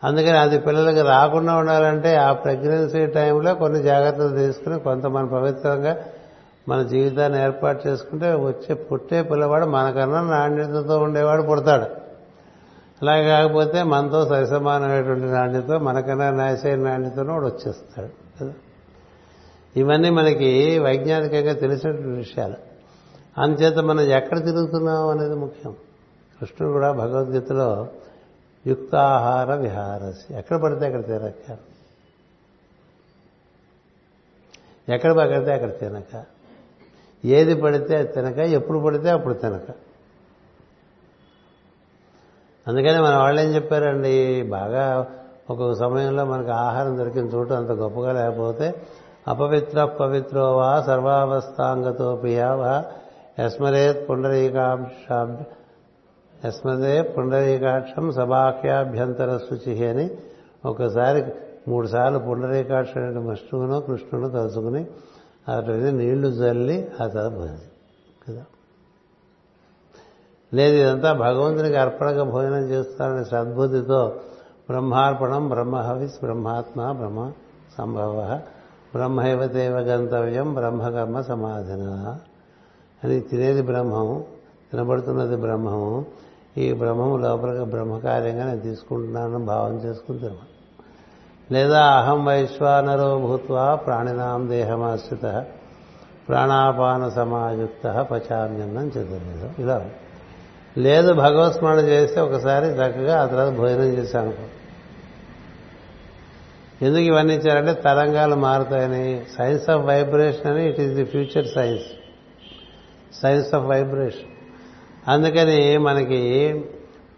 అందుకని 0.04 0.38
అది 0.38 0.60
పిల్లలకి 0.60 1.02
రాకుండా 1.02 1.56
ఉండాలంటే 1.56 2.16
ఆ 2.16 2.34
ప్రెగ్నెన్సీ 2.34 3.06
టైంలో 3.06 3.54
కొన్ని 3.56 3.84
జాగ్రత్తలు 3.84 4.38
తీసుకుని 4.38 4.80
కొంత 4.80 5.06
మన 5.06 5.26
పవిత్రంగా 5.26 5.98
మన 6.70 6.84
జీవితాన్ని 6.84 7.44
ఏర్పాటు 7.44 7.88
చేసుకుంటే 7.88 8.34
వచ్చే 8.34 8.76
పుట్టే 8.76 9.24
పిల్లవాడు 9.24 9.66
మనకన్నా 9.66 10.22
నాణ్యతతో 10.22 11.00
ఉండేవాడు 11.00 11.42
పుడతాడు. 11.42 11.84
అలా 13.02 13.22
కాకపోతే 13.22 13.84
మనతో 13.84 14.28
సరిసమానమైనటువంటి 14.28 15.26
నాణ్యత 15.26 15.72
మనకన్నా 15.72 16.32
నాశైన 16.32 16.80
నాణ్యతను 16.80 17.34
వాడు 17.34 17.46
వచ్చేస్తాడు. 17.46 18.10
కదా? 18.42 18.54
ఇవన్నీ 19.78 20.10
మనకి 20.10 20.80
వైజ్ఞానికంగా 20.80 21.54
తెలిసినటువంటి 21.54 22.18
విషయాలు. 22.18 22.56
అందుచేత 23.38 23.78
మనం 23.78 24.02
ఎక్కడ 24.02 24.46
తిరుగుతున్నాం 24.46 25.08
అనేది 25.08 25.36
ముఖ్యం. 25.36 25.76
కృష్ణుడు 26.40 26.74
కూడా 26.74 26.92
భగవద్గీతలో 26.92 27.88
యుక్తాహార 28.68 29.56
విహారసి. 29.56 30.38
ఎక్కడ 30.38 30.62
పడితే 30.62 30.86
అక్కడ 30.86 31.06
తినక. 31.06 31.58
ఎక్కడ 34.90 35.12
పడితే 35.12 35.54
అక్కడ 35.54 35.80
తినక. 35.80 36.39
ఏది 37.26 37.62
పడితే 37.62 37.96
అది 37.96 38.08
తినక 38.08 38.38
ఎప్పుడు 38.38 38.80
పడితే 38.80 39.10
అప్పుడు 39.10 39.34
తినక. 39.34 39.68
అందుకని 42.68 43.02
మన 43.02 43.18
వాళ్ళు 43.18 43.42
ఏం 43.42 43.56
చెప్పారండి 43.56 44.42
బాగా 44.42 45.08
ఒక్కొక్క 45.50 45.74
సమయంలో 45.74 46.26
మనకు 46.26 46.52
ఆహారం 46.52 46.98
దొరికిన 46.98 47.26
చోటు 47.26 47.54
అంత 47.54 47.72
గొప్పగా 47.72 48.12
లేకపోతే 48.12 48.82
అపవిత్ర 49.28 49.86
పవిత్రోవా 49.86 50.82
సర్వావస్థాంగతో 50.82 52.16
పియావా 52.16 52.84
యస్మరేత్ 53.40 54.10
పుండరీకాంశాభ్య 54.10 55.44
యస్మదే 56.48 57.02
పుండరీకాక్షం 57.02 58.12
సభాఖ్యాభ్యంతర 58.12 59.38
శుచి 59.38 59.88
అని 59.88 60.10
ఒకసారి 60.66 61.24
మూడుసార్లు 61.68 62.20
పుండరీకాక్ష 62.20 62.98
మష్టువును 62.98 63.82
కృష్ణును 63.82 64.30
తలుచుకుని 64.30 64.88
అటు 65.58 65.72
నీళ్ళు 65.72 66.32
జల్లి 66.32 66.88
ఆ 67.02 67.08
తర్వాత 67.08 67.60
కదా? 68.30 68.46
లేదు 70.54 70.76
ఇదంతా 70.76 71.14
భగవంతునికి 71.14 71.76
అర్పణగా 71.76 72.24
భోజనం 72.24 72.70
చేస్తానని 72.70 73.26
సద్బుద్ధితో 73.26 74.08
బ్రహ్మార్పణం 74.70 75.50
బ్రహ్మహవిస్ 75.50 76.20
బ్రహ్మాత్మ 76.24 76.92
బ్రహ్మ 76.92 77.32
సంభవ 77.78 78.42
బ్రహ్మైవ 78.94 79.46
దేవ 79.46 79.80
గంతవ్యం 79.80 80.54
బ్రహ్మకర్మ 80.54 81.22
సమాధిన 81.22 82.18
అని 83.04 83.20
తినేది 83.20 83.62
బ్రహ్మము 83.62 84.26
తినబడుతున్నది 84.72 85.36
బ్రహ్మము. 85.36 86.06
ఈ 86.58 86.74
బ్రహ్మము 86.74 87.18
లోపలికి 87.18 87.64
బ్రహ్మకార్యంగా 87.64 88.46
నేను 88.46 88.60
తీసుకుంటున్నాను 88.60 89.46
భావం 89.46 89.76
చేసుకుని 89.76 90.20
లేదా 91.52 91.86
అహం 91.86 92.26
వైశ్వానరో 92.26 93.20
భూత్వా 93.20 93.76
ప్రాణినాం 93.76 94.50
దేహమాశ్రిత 94.50 95.46
ప్రాణాపాన 96.28 97.10
సమాయుక్త 97.10 98.08
పచామ్యన్నం 98.12 98.88
చతుర్వేద 98.88 99.60
ఇలా. 99.60 99.86
లేదు 100.78 101.14
భగవత్ 101.14 101.54
స్మరణ 101.54 101.80
చేస్తే 101.80 102.22
ఒకసారి 102.22 102.66
చక్కగా 102.66 103.22
ఆ 103.22 103.26
తర్వాత 103.26 103.54
భోజనం 103.54 103.86
చేశాను. 103.86 104.34
ఎందుకు 106.82 107.02
ఇవన్నీ 107.02 107.36
ఇచ్చారంటే 107.36 107.74
తరంగాలు 107.74 108.36
మారుతాయని. 108.36 109.22
సైన్స్ 109.38 109.70
ఆఫ్ 109.70 109.86
వైబ్రేషన్ 109.86 110.48
అని 110.48 110.70
it 110.70 110.80
is 110.80 110.94
the 110.94 111.04
future 111.04 111.48
science. 111.56 111.86
Science 113.22 113.54
of 113.54 113.66
vibration. 113.66 114.30
అందుకని 115.08 115.78
మనకి 115.78 116.22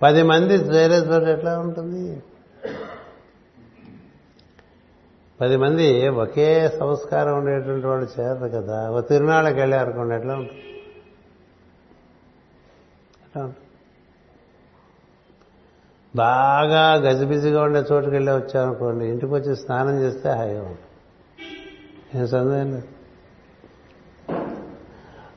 పది 0.01 0.23
మంది 0.23 0.53
చేరే 0.53 1.31
ఎట్లా 1.31 1.59
ఉంటుంది? 1.59 2.23
పది 5.41 5.57
మంది 5.57 6.07
ఒకే 6.07 6.69
సంస్కారం 6.79 7.37
ఉండేటువంటి 7.37 7.87
వాళ్ళు 7.87 8.21
చేరరు 8.21 8.49
కదా. 8.49 8.89
ఒక 8.89 9.09
తిరునాళ్ళకి 9.09 9.59
వెళ్ళారనుకోండి 9.59 10.15
ఎట్లా 10.15 10.33
ఉంటుంది. 10.33 10.59
ఎట్లా 13.23 13.43
ఉంటుంది. 13.43 13.65
బాగా 16.15 16.93
గజిబిజిగా 16.93 17.63
ఉండే 17.63 17.83
చోటుకి 17.91 18.11
వెళ్ళి 18.11 18.31
వచ్చామనుకోండి 18.31 19.05
ఇంటికి 19.05 19.33
వచ్చి 19.33 19.55
స్నానం 19.55 19.99
చేస్తే 19.99 20.29
హాయిగా 20.29 20.61
ఉంటుంది. 20.61 20.81
ఏం 22.19 22.27
సందేహం 22.27 22.71
లేదు. 22.71 22.87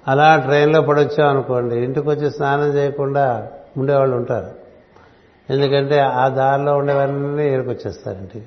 అలా 0.08 0.36
ట్రైన్లో 0.36 0.80
పడొచ్చామనుకోండి 0.80 1.76
ఇంటికి 1.84 2.08
వచ్చి 2.08 2.30
స్నానం 2.30 2.66
చేయకుండా 2.66 3.52
ఉండేవాళ్ళు 3.76 4.16
ఉంటారు. 4.16 4.50
ఎందుకంటే 5.52 5.98
ఆ 6.00 6.28
దారిలో 6.28 6.76
ఉండేవన్నీ 6.76 7.48
ఏరుకొచ్చేస్తారు 7.48 8.18
ఇంటికి. 8.18 8.46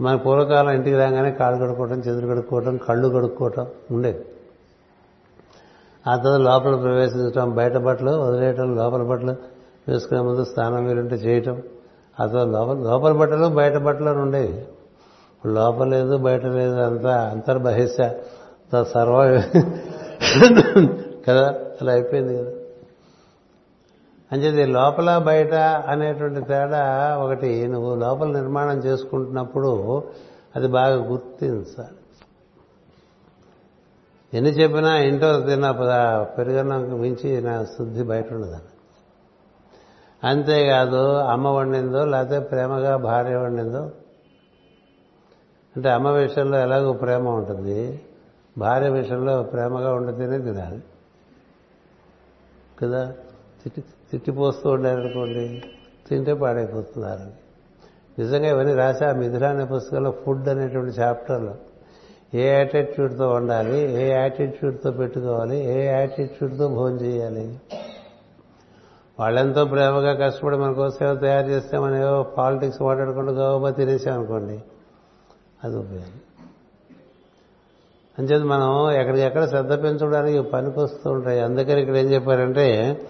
మన 0.00 0.16
పూర్వకాలం 0.16 0.70
ఇంటికి 0.70 0.96
రాగానే 0.96 1.30
కాళ్ళు 1.30 1.58
కడుక్కోవటం 1.64 1.98
చేతులు 1.98 2.26
కడుక్కోవటం 2.26 2.76
కళ్ళు 2.76 3.08
కడుక్కోవటం 3.08 3.66
ఉండేది. 3.90 4.24
ఆ 6.08 6.16
తర్వాత 6.16 6.40
లోపల 6.40 6.80
ప్రవేశించడం 6.80 7.54
బయట 7.54 7.76
బట్టలు 7.76 8.10
వదిలేయటం 8.10 8.76
లోపల 8.76 9.02
బట్టలు 9.02 9.34
వేసుకునే 9.88 10.20
ముందు 10.20 10.44
స్నానం 10.44 10.86
వీలుంటే 10.86 11.14
చేయటం 11.14 11.62
ఆ 12.20 12.26
తర్వాత 12.26 12.48
లోపల 12.48 12.76
లోపల 12.90 13.12
బట్టలు 13.12 13.46
బయట 13.54 13.76
బట్టలు 13.76 14.10
ఉండేవి. 14.10 14.66
లోపల 15.46 15.86
లేదు 15.88 16.16
బయట 16.16 16.44
లేదు 16.46 16.76
అంతా 16.80 17.14
అంతర్బహిష్ట 17.32 18.00
సర్వ 18.82 19.42
కదా 21.26 21.46
అలా 21.80 21.92
అయిపోయింది 21.92 22.34
కదా. 22.38 22.50
అంచేది 24.34 24.66
లోపల 24.66 25.18
బయట 25.18 25.54
అనేటువంటి 25.88 26.40
తేడా 26.40 27.16
ఒకటి 27.16 27.66
నువ్వు 27.66 27.94
లోపల 27.94 28.32
నిర్మాణం 28.32 28.78
చేసుకుంటున్నప్పుడు 28.78 30.02
అది 30.56 30.68
బాగా 30.68 30.94
గుర్తించాలి 30.94 31.96
ఎన్ని 34.34 34.50
చెప్పినా 34.50 34.98
ఇంటో 34.98 35.40
తిన్న 35.40 35.70
పెరుగన్నం 36.38 37.00
మించి 37.00 37.40
నా 37.40 37.64
శుద్ధి 37.64 38.02
బయట 38.02 38.32
ఉండదని 38.32 38.70
అంతేకాదు 40.24 41.16
అమ్మ 41.16 41.48
వండిందో 41.48 42.04
లేకపోతే 42.04 42.38
ప్రేమగా 42.38 42.96
భార్య 42.96 43.36
వండిందో 43.36 43.90
అంటే 45.76 45.90
అమ్మ 45.90 46.08
విషయంలో 46.08 46.58
ఎలాగో 46.58 46.92
ప్రేమ 46.92 47.28
ఉంటుంది 47.28 48.02
భార్య 48.58 48.88
విషయంలో 48.88 49.42
ప్రేమగా 49.42 49.94
ఉండితేనే 49.94 50.38
తినాలి. 50.38 50.80
కదా? 52.82 53.12
తిట్టి 53.62 53.82
తిట్టిపోస్తూ 54.14 54.70
ఉండారనుకోండి 54.70 55.62
తింటే 56.08 56.34
పాడైపోతున్నారు. 56.34 57.26
నిజంగా 58.20 58.48
ఇవన్నీ 58.48 58.74
రాసా 58.74 59.12
మిథున 59.12 59.46
అనే 59.46 59.64
పుస్తకంలో 59.64 60.10
ఫుడ్ 60.10 60.48
అనేటువంటి 60.48 61.00
చాప్టర్లో 61.00 61.54
ఏ 62.34 62.48
యాటిట్యూడ్తో 62.48 63.28
ఉండాలి 63.28 64.02
ఏ 64.02 64.08
యాటిట్యూడ్తో 64.08 64.90
పెట్టుకోవాలి 64.90 65.64
ఏ 65.64 65.86
యాటిట్యూడ్తో 65.86 66.68
భోజనం 66.68 67.00
చేయాలి. 67.00 67.60
వాళ్ళెంతో 69.20 69.64
ప్రేమగా 69.64 70.26
కష్టపడి 70.26 70.56
మన 70.56 70.72
కోసం 70.72 71.16
తయారు 71.16 71.46
చేస్తే 71.46 71.78
మనం 71.78 71.96
ఏవో 71.96 72.22
పాలిటిక్స్ 72.22 72.82
మాట్లాడుకుంటూ 72.82 73.32
గౌరవ 73.32 73.70
తినేసామనుకోండి 73.70 74.62
అది 75.64 75.76
ఉపయోగం. 75.76 76.20
అంచేది 78.18 78.44
మనం 78.44 78.90
ఎక్కడికెక్కడ 78.90 79.48
శ్రద్ధ 79.48 79.82
పెంచడానికి 79.82 80.42
పనికొస్తూ 80.42 81.10
ఉంటాయి. 81.10 81.40
అందుకని 81.40 81.80
ఇక్కడ 81.80 81.96
ఏం 81.96 82.06
చెప్పారంటే 82.06 83.00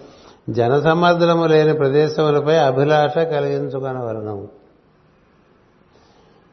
జనసమర్థనము 0.49 1.45
లేని 1.45 1.73
ప్రదేశములపై 1.73 2.57
అభిలాష 2.57 3.17
కలిగించుకొనవలను 3.17 4.47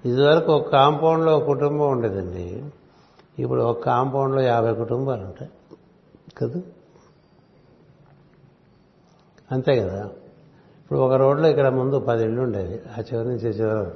ఇదివరకు 0.05 0.53
ఒక 0.53 0.69
కాంపౌండ్లో 0.69 1.37
ఒక 1.37 1.45
కుటుంబం 1.45 1.91
ఉండేదండి. 1.91 2.65
ఇప్పుడు 3.39 3.61
ఒక 3.61 3.85
కాంపౌండ్లో 3.85 4.43
యాభై 4.43 4.75
కుటుంబాలు 4.75 5.23
ఉంటాయి. 5.23 5.51
కదా? 6.39 6.61
అంతే 9.53 9.77
కదా? 9.77 10.05
ఇప్పుడు 10.83 10.99
ఒక 10.99 11.13
రోడ్లో 11.13 11.49
ఇక్కడ 11.49 11.69
ముందు 11.69 11.99
పది 11.99 12.25
ఇళ్ళు 12.25 12.43
ఉండేది. 12.43 12.81
ఆ 12.99 13.03
చివరి 13.13 13.29
నుంచి 13.29 13.49
చివరి 13.49 13.91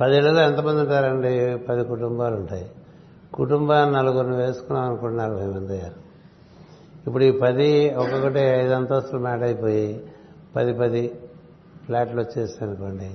పది 0.00 0.16
ఇళ్ళలో 0.16 0.40
ఎంతమంది 0.40 0.80
ఉంటారండి? 0.80 1.58
పది 1.58 1.84
కుటుంబాలు 1.84 2.36
ఉంటాయి. 2.36 2.70
కుటుంబాన్ని 3.34 3.96
నలుగురిని 3.96 4.36
వేసుకున్నాం 4.36 4.84
అనుకోండి 4.84 5.16
నలభై 5.16 5.46
మంది 5.46 5.72
అయ్యారు. 5.72 6.05
ఇప్పుడు 7.06 7.24
ఈ 7.24 7.30
పది 7.30 7.94
ఒక్కొక్కటి 7.94 8.38
ఐదు 8.38 8.72
అంతస్తులు 8.72 9.20
మ్యాట్ 9.20 9.42
అయిపోయి 9.42 10.06
పది 10.56 10.72
పది 10.74 11.18
ఫ్లాట్లు 11.84 12.20
వచ్చేస్తాయి 12.20 12.72
అనుకోండి. 12.72 13.10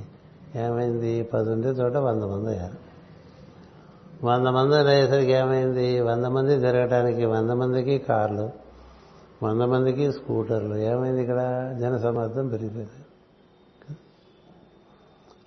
ఏమైంది? 0.60 1.24
పది 1.24 1.50
ఉండే 1.50 1.68
చోట 1.68 1.96
వంద 1.96 2.24
మంది 2.24 2.50
అయ్యారు. 2.50 2.78
వంద 4.26 4.48
మంది 4.48 4.76
అయ్యేసరికి 4.76 5.32
ఏమైంది? 5.32 6.00
వంద 6.00 6.26
మంది 6.26 6.60
తిరగటానికి 6.60 7.26
వంద 7.26 7.50
మందికి 7.50 7.98
కార్లు 7.98 8.50
వంద 9.44 9.62
మందికి 9.62 10.12
స్కూటర్లు. 10.12 10.76
ఏమైంది 10.76 11.22
ఇక్కడ? 11.22 11.72
జనసమర్థం 11.82 12.48
పెరిగిపోయింది. 12.48 13.06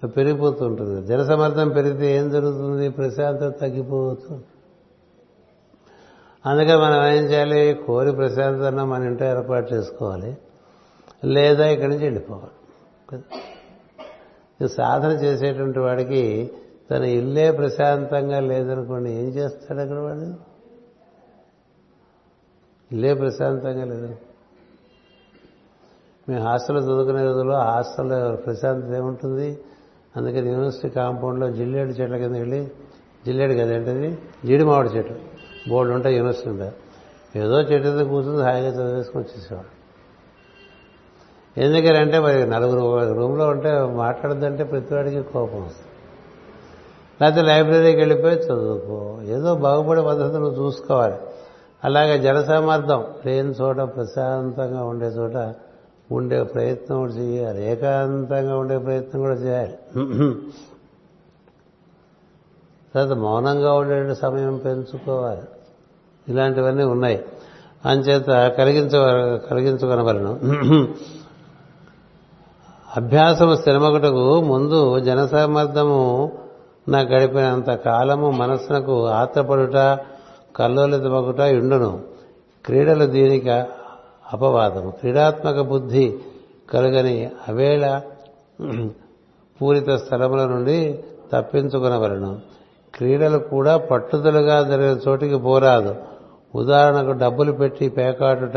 పెరిగిపోతుంటుంది 0.09 1.07
జనసమర్థం 1.07 1.69
పెరిగితే 1.69 2.17
ఏం 2.17 2.31
జరుగుతుంది? 2.31 2.89
ప్రశాంతత 2.89 3.61
తగ్గిపోతుంది 3.61 4.45
అందుకని 6.47 6.77
మనం 6.77 7.07
ఏం 7.07 7.25
చేయాలి? 7.25 7.75
కోరి 7.87 8.13
ప్రశాంతత 8.13 8.65
మన 8.65 9.03
ఇంట్లో 9.03 9.29
ఏర్పాటు 9.29 9.75
చేసుకోవాలి. 9.75 10.37
లేదా 11.25 11.67
ఇక్కడి 11.67 11.91
నుంచి 11.91 12.05
వెళ్ళిపోవాలి. 12.05 12.49
సాధన 14.69 15.11
చేసేటువంటి 15.11 15.79
వాడికి 15.79 16.51
తన 16.91 17.05
ఇల్లే 17.05 17.51
ప్రశాంతంగా 17.51 18.41
లేదనుకోండి 18.41 19.11
ఏం 19.11 19.29
చేస్తాడు 19.29 19.81
అక్కడ 19.81 19.99
వాడు? 19.99 20.35
ఇల్లే 22.95 23.15
ప్రశాంతంగా 23.15 23.85
లేదు. 23.85 24.17
మేము 26.29 26.43
హాస్టల్లో 26.43 26.83
చదువుకునే 26.83 27.25
రోజుల్లో 27.25 27.57
హాస్టల్లో 27.57 28.37
ప్రశాంతత 28.37 28.97
ఏముంటుంది? 28.97 29.59
అందుకని 30.17 30.49
యూనివర్సిటీ 30.49 30.89
కాంపౌండ్లో 30.89 31.51
జిల్లేడు 31.51 31.91
చెట్ల 31.91 32.17
కింద 32.17 32.37
వెళ్ళి 32.37 32.67
జిల్లేడు 33.27 33.53
కదేంటది? 33.53 34.19
జీడి 34.47 34.65
మామిడి 34.65 34.89
చెట్టు. 34.89 35.34
బోర్డు 35.69 35.93
ఉంటాయి 35.93 36.17
యూనివర్సిటీ 36.17 36.51
ఉంటాయి 36.51 36.73
ఏదో 37.37 37.61
చెట్టు 37.61 37.89
మీద 37.89 38.07
కూర్చుని 38.07 38.43
హాయిగా 38.43 38.69
చదివేసుకొని 38.69 39.25
వచ్చేసేవాడు. 39.25 39.75
ఎందుకంటే 41.61 42.19
మరి 42.19 42.47
నలుగురు 42.47 43.13
రూమ్లో 43.15 43.49
ఉంటే 43.49 43.83
మాట్లాడద్దంటే 43.83 44.65
ప్రతివాడికి 44.65 45.23
కోపం 45.23 45.65
వస్తుంది. 45.65 45.89
లేకపోతే 47.23 47.43
లైబ్రరీకి 47.43 47.99
వెళ్ళిపోయి 47.99 48.35
చదువుకో. 48.35 49.19
ఏదో 49.23 49.55
బాగుపడే 49.55 50.03
పద్ధతి 50.03 50.39
నువ్వు 50.39 50.65
చూసుకోవాలి. 50.65 51.15
అలాగే 51.85 52.19
జనసామర్థం 52.19 53.05
లేని 53.27 53.51
చోట 53.51 53.77
ప్రశాంతంగా 53.77 54.85
ఉండే 54.85 55.07
చోట 55.07 55.55
ఉండే 56.13 56.43
ప్రయత్నం 56.43 56.99
కూడా 56.99 57.13
చేయాలి. 57.13 57.73
ఏకాంతంగా 57.73 58.59
ఉండే 58.59 58.79
ప్రయత్నం 58.79 59.21
కూడా 59.21 59.35
చేయాలి. 59.35 59.79
తర్వాత 62.95 63.19
మౌనంగా 63.19 63.73
ఉండే 63.73 64.15
సమయం 64.15 64.57
పెంచుకోవాలి. 64.57 65.43
ఇలాంటివన్నీ 66.29 66.85
ఉన్నాయి. 66.85 67.25
అంచేత 67.87 68.49
కలిగించ 68.59 68.95
కలిగించుకొనవలను 69.51 70.33
అభ్యాసము 72.97 73.55
స్థిరమగుటకు 73.55 74.41
ముందు 74.41 74.99
జనసామర్థము 74.99 76.33
నా 76.89 77.01
గడిపినంత 77.01 77.71
కాలము 77.71 78.31
మనస్సునకు 78.31 79.07
ఆత్రపడుట 79.07 79.99
కల్లోలితమగుట 80.57 81.41
ఇండును 81.41 82.01
క్రీడలు 82.65 83.05
దీనికి 83.05 83.51
అపవాదము. 84.33 84.91
క్రీడాత్మక 84.91 85.61
బుద్ధి 85.61 86.19
కలుగని 86.71 87.31
అవేళ 87.49 88.01
పూరిత 89.59 89.91
స్థలముల 89.91 90.43
నుండి 90.45 91.05
తప్పించుకునవలను 91.33 92.41
క్రీడలు 92.95 93.39
కూడా 93.39 93.77
పట్టుదలగా 93.77 94.63
జరిగిన 94.63 94.99
చోటికి 95.09 95.37
పోరాదు. 95.37 95.95
ఉదాహరణకు 96.55 97.13
డబ్బులు 97.13 97.53
పెట్టి 97.53 97.89
పేకాటుట 97.89 98.57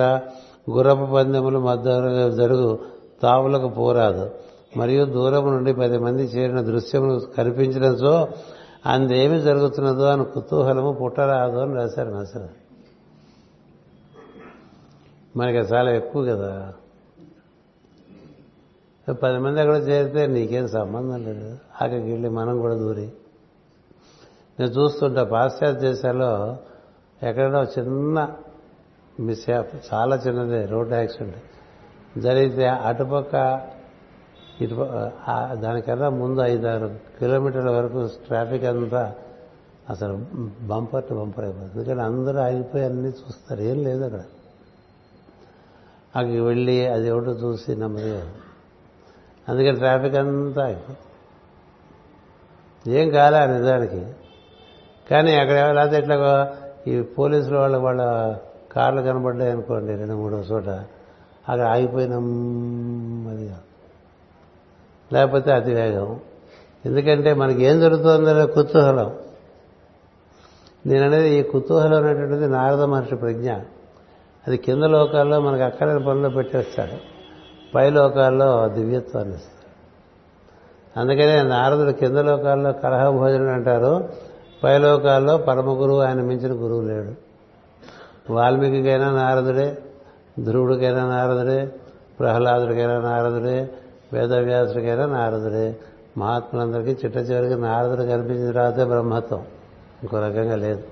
గుర్రపు 0.72 1.14
పందెములు 1.14 1.60
మధ్య 1.60 1.92
జరుగు 2.32 2.80
తావులకు 3.24 3.70
పోరాదు. 3.70 4.32
మరియు 4.78 5.06
దూరం 5.06 5.52
నుండి 5.52 5.74
పది 5.74 5.98
మంది 5.98 6.24
చేరిన 6.24 6.62
దృశ్యములు 6.62 7.20
కనిపించడంతో 7.20 8.28
అందేమి 8.86 9.40
జరుగుతున్నదో 9.40 10.04
అని 10.04 10.26
కుతూహలము 10.26 10.92
పుట్టరాదు 10.92 11.58
అని 11.58 11.76
రాశారు 11.76 12.10
మెసరు 12.10 12.50
మనకి 15.38 15.58
చాలా 15.58 15.92
ఎక్కువ 15.92 16.26
కదా. 16.26 16.74
పది 19.14 19.38
మంది 19.38 19.60
అక్కడ 19.60 19.76
చేరితే 19.76 20.28
నీకేం 20.28 20.68
సంబంధం 20.68 21.24
లేదు. 21.26 21.58
అక్కడికి 21.82 22.12
వెళ్ళి 22.12 22.30
మనం 22.30 22.62
కూడా 22.62 22.74
దూరి. 22.74 23.12
నేను 24.60 24.72
చూస్తుంటా 24.72 25.24
పాశ్చాత్య 25.24 25.88
దేశాల్లో 25.88 26.58
ఎక్కడైనా 27.24 27.62
చిన్న 27.64 28.30
మిస్ 29.20 29.50
చాలా 29.94 30.16
చిన్నదే 30.16 30.66
రోడ్ 30.66 30.94
యాక్సిడెంట్. 30.94 31.38
జరిగితే 32.22 32.68
అటుపక్క 32.68 33.36
ఇటు 34.62 34.76
దానికన్నా 35.62 36.10
ముందు 36.10 36.42
ఐదారు 36.42 36.88
కిలోమీటర్ల 37.20 37.70
వరకు 37.70 38.10
ట్రాఫిక్ 38.28 38.64
అంతా 38.64 39.16
అసలు 39.90 40.14
బంపర్ 40.62 41.04
టు 41.04 41.14
బంపర్ 41.14 41.44
అయిపోతుంది. 41.46 41.80
ఎందుకంటే 41.80 42.02
అందరూ 42.02 42.38
ఆగిపోయి 42.40 42.86
అన్నీ 42.86 43.10
చూస్తారు. 43.10 43.62
ఏం 43.62 43.84
లేదు 43.84 44.04
అక్కడ. 44.04 44.20
అక్కడికి 46.16 46.40
వెళ్ళి 46.40 46.88
అది 46.88 47.08
ఎవడో 47.08 47.32
చూసి 47.32 47.76
నెమ్మదిగా 47.76 48.22
అందుకని 49.50 49.76
ట్రాఫిక్ 49.76 50.16
అంతా 50.16 50.66
ఆగిపోతుంది 50.66 51.04
ఏం 53.00 53.10
కాలే 53.10 53.46
నిజానికి. 53.58 54.06
కానీ 55.12 55.36
అక్కడ 55.36 55.56
లేకపోతే 55.56 56.00
ఇట్లా 56.02 56.16
ఈ 56.88 57.02
పోలీసుల 57.02 57.58
వాళ్ళ 57.58 57.78
వాళ్ళ 57.78 58.36
కార్లు 58.72 59.02
కనబడ్డాయి 59.02 59.52
అనుకోండి 59.52 59.96
రెండు 59.96 60.14
మూడో 60.14 60.38
చోట. 60.38 60.70
అక్కడ 61.50 61.62
ఆగిపోయినాం 61.62 62.24
అది 63.30 63.52
లేకపోతే 65.14 65.52
అతివేగం 65.52 66.20
ఎందుకంటే 66.86 67.34
మనకి 67.34 67.64
ఏం 67.64 67.80
జరుగుతుందనే 67.80 68.46
కుతూహలం. 68.46 69.14
నేననేది 70.86 71.30
ఈ 71.30 71.44
కుతూహలం 71.44 72.04
అనేటువంటిది 72.04 72.48
నారద 72.48 72.82
మహర్షి 72.82 73.16
ప్రజ్ఞ. 73.16 73.54
అది 74.48 74.58
కింద 74.58 74.84
లోకాల్లో 74.84 75.40
మనకు 75.40 75.64
అక్కడైన 75.64 75.98
పనులు 75.98 76.30
పెట్టేస్తాడు. 76.30 76.98
పై 77.76 77.90
లోకాల్లో 77.90 78.68
దివ్యత్వాన్ని 78.68 79.36
ఇస్తాడు. 79.36 79.58
అందుకనే 81.00 81.42
నారదుడు 81.42 81.92
కింద 81.92 82.18
లోకాల్లో 82.18 82.72
కలహ 82.74 83.10
భోజనం 83.10 83.54
అంటారు. 83.54 84.10
పైలోకాల్లో 84.64 85.38
పరమ 85.38 85.82
గురువు 85.82 86.00
ఆయన 86.00 86.22
మించిన 86.22 86.52
గురువు 86.54 86.82
లేడు. 86.82 87.28
వాల్మీకికైనా 88.34 89.12
నారదుడే 89.12 89.78
ధ్రువుడికైనా 90.40 91.08
నారదుడే 91.08 91.72
ప్రహ్లాదుడికైనా 92.20 93.00
నారదుడే 93.00 93.70
వేదవ్యాసుడికైనా 94.14 95.06
నారదుడే. 95.06 95.78
మహాత్ములందరికీ 96.18 96.92
చిట్ట 96.92 97.18
చివరికి 97.18 97.56
నారదుడు 97.56 98.04
కనిపించిన 98.04 98.52
తర్వాతే 98.52 98.84
బ్రహ్మత్వం. 98.84 99.40
ఇంకో 100.04 100.20
రకంగా 100.20 100.56
లేదు. 100.56 100.84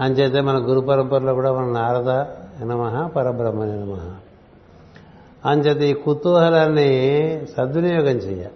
అంచేతే 0.00 0.40
మన 0.40 0.56
గురు 0.58 0.80
పరంపరలో 0.80 1.34
కూడా 1.34 1.52
మన 1.52 1.64
నారద 1.64 2.10
నమ 2.64 3.06
పరబ్రహ్మ 3.16 3.64
నమ. 3.64 4.10
అంచేత 5.44 5.76
ఈ 5.76 5.92
కుతూహలాన్ని 5.92 6.88
సద్వినియోగం 7.56 8.16
చేయాలి 8.16 8.54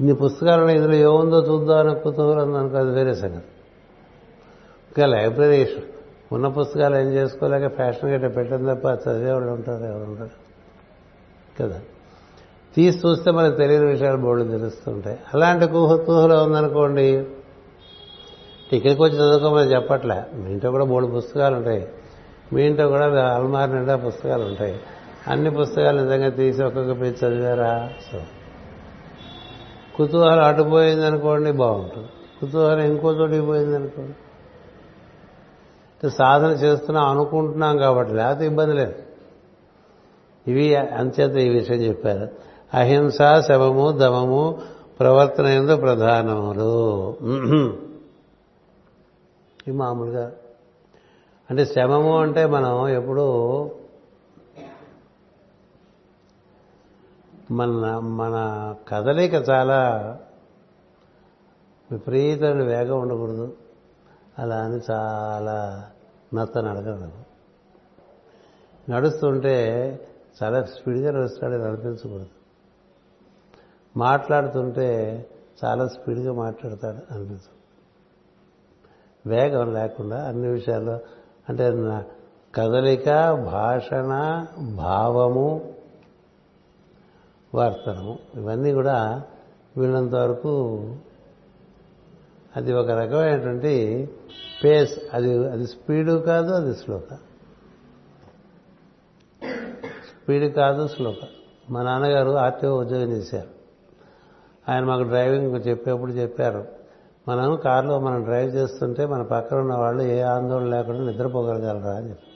ఇన్ని 0.00 0.14
పుస్తకాలను 0.14 0.70
ఇందులో 0.70 0.94
ఏముందో 0.94 1.38
చూద్దాం 1.48 1.88
అనే 1.88 2.00
కుతూహలం 2.00 2.54
అనుకో 2.54 2.76
అది 2.76 2.90
వేరే 2.90 3.14
సంగతి. 3.14 3.44
ఇంకా 4.88 5.06
లైబ్రరీ 5.06 5.68
ఉన్న 6.32 6.48
పుస్తకాలు 6.48 6.96
ఏం 6.96 7.06
చేసుకోలేక 7.06 7.68
ఫ్యాషన్ 7.68 8.10
గట్ట 8.10 8.36
పెట్టడం 8.36 8.74
తప్ప 8.74 9.08
చదివేవాళ్ళు 9.08 9.50
ఉంటారు 9.50 9.84
ఎవరు 9.84 10.10
ఉంటారు? 10.10 10.30
కదా. 11.62 11.80
తీసి 12.76 13.08
చూస్తే 13.08 13.30
మనకు 13.30 13.56
తెలియని 13.56 13.86
విషయాలు 13.86 14.16
బోర్డు 14.16 14.44
తెలుస్తుంటాయి. 14.44 15.18
అలాంటి 15.34 15.66
కుహ 15.66 15.96
కుతూహలం 15.96 16.46
ఉందనుకోండి 16.46 17.26
ఇక్కడికి 18.72 19.02
వచ్చి 19.02 19.14
చదువుకోమని 19.14 19.72
చెప్పట్లే. 19.72 20.22
మీ 20.34 20.52
ఇంట్లో 20.52 20.70
కూడా 20.70 20.84
మూడు 20.84 21.06
పుస్తకాలు 21.06 21.56
ఉంటాయి. 21.56 21.88
మీ 22.52 22.62
ఇంట్లో 22.62 22.88
కూడా 22.88 23.28
అల్మార్ 23.34 23.70
నిండా 23.70 23.96
పుస్తకాలు 23.96 24.42
ఉంటాయి. 24.42 24.80
అన్ని 25.28 25.50
పుస్తకాలు 25.50 26.00
నిజంగా 26.00 26.28
తీసి 26.28 26.64
ఒక్కొక్క 26.64 27.00
పేజీ 27.00 27.26
చదివారా? 27.26 27.90
సో 28.12 28.18
కుతూహలం 29.96 30.44
అటుపోయింది 30.44 31.06
అనుకోండి 31.06 31.52
బాగుంటుంది. 31.52 32.08
కుతూహలం 32.40 32.80
ఇంకో 32.80 33.12
చోటికి 33.12 33.46
పోయింది 33.46 33.76
అనుకోండి 33.76 34.14
సాధన 36.10 36.48
చేస్తున్నాం 36.48 37.04
అనుకుంటున్నాం 37.04 37.78
కాబట్టి 37.78 38.14
లేకపోతే 38.14 38.46
ఇబ్బంది 38.46 38.74
లేదు. 38.74 38.94
ఇవి 40.46 40.76
అంచేత 40.76 41.36
ఈ 41.36 41.48
విషయం 41.48 41.76
చెప్పారు. 41.76 42.28
అహింస 42.74 43.18
శవము 43.48 43.90
దమము 43.90 44.60
ప్రవర్తన 45.00 45.46
ఎందు 45.46 45.76
ప్రధానములు. 45.76 47.10
ఇవి 49.66 49.72
మామూలుగా. 49.72 50.32
అంటే 51.50 51.64
శమము 51.64 52.18
అంటే 52.20 52.46
మనం 52.46 52.88
ఎప్పుడూ 52.88 53.24
మన 57.54 57.98
మన 57.98 58.36
కదలిక 58.88 59.34
చాలా 59.50 59.80
విపరీతమైన 61.92 62.62
వేగం 62.62 63.00
ఉండకూడదు. 63.00 63.56
అలా 64.38 64.56
అని 64.56 64.80
చాలా 64.90 65.84
నత్త 66.34 66.58
నడకూడదు 66.58 67.12
నడుస్తుంటే 68.90 69.56
చాలా 70.42 70.64
స్పీడ్గా 70.64 71.10
నడుస్తాడు 71.10 71.52
అనిపించకూడదు 71.52 72.26
మాట్లాడుతుంటే 73.96 74.88
చాలా 75.64 75.88
స్పీడ్గా 75.88 76.32
మాట్లాడతాడు 76.32 77.14
అనిపించదు 77.14 77.54
వేగం 79.26 79.74
లేకుండా 79.74 80.28
అన్ని 80.28 80.48
విషయాల్లో 80.48 80.98
అంటే 81.48 81.64
కదలిక 82.54 83.30
భాషణ 83.32 84.12
భావము 84.76 85.73
వర్తనం 87.54 88.18
ఇవన్నీ 88.34 88.72
కూడా 88.72 89.22
వీళ్ళంత 89.76 90.14
వరకు 90.14 90.52
అది 92.56 92.72
ఒక 92.72 92.90
రకమైనటువంటి 92.90 94.08
పేస్. 94.64 94.98
అది 95.12 95.48
అది 95.48 95.66
స్పీడు 95.66 96.12
కాదు 96.12 96.52
అది 96.52 96.74
స్లో 96.74 96.98
కాదు 96.98 97.22
స్పీడ్ 100.06 100.54
కాదు 100.54 100.86
స్లో 100.86 101.10
కాదు 101.10 101.72
మా 101.72 101.82
నాన్నగారు 101.82 102.30
ఆర్టీఓ 102.30 102.80
ఉద్యోగం 102.80 103.08
చేశారు. 103.08 103.48
ఆయన 104.68 104.84
మాకు 104.84 105.02
డ్రైవింగ్ 105.02 105.56
చెప్పేప్పుడు 105.56 106.12
చెప్పారు. 106.12 106.64
మనం 107.28 107.56
కారులో 107.56 107.98
మనం 108.00 108.22
డ్రైవ్ 108.22 108.54
చేస్తుంటే 108.54 109.06
మన 109.06 109.22
పక్కన 109.22 109.58
ఉన్న 109.58 109.74
వాళ్ళు 109.74 110.02
ఏ 110.02 110.20
ఆందోళన 110.20 110.66
లేకుండా 110.66 111.04
నిద్రపోగలగలరా 111.04 111.92
అని 111.92 112.10
చెప్పి 112.10 112.26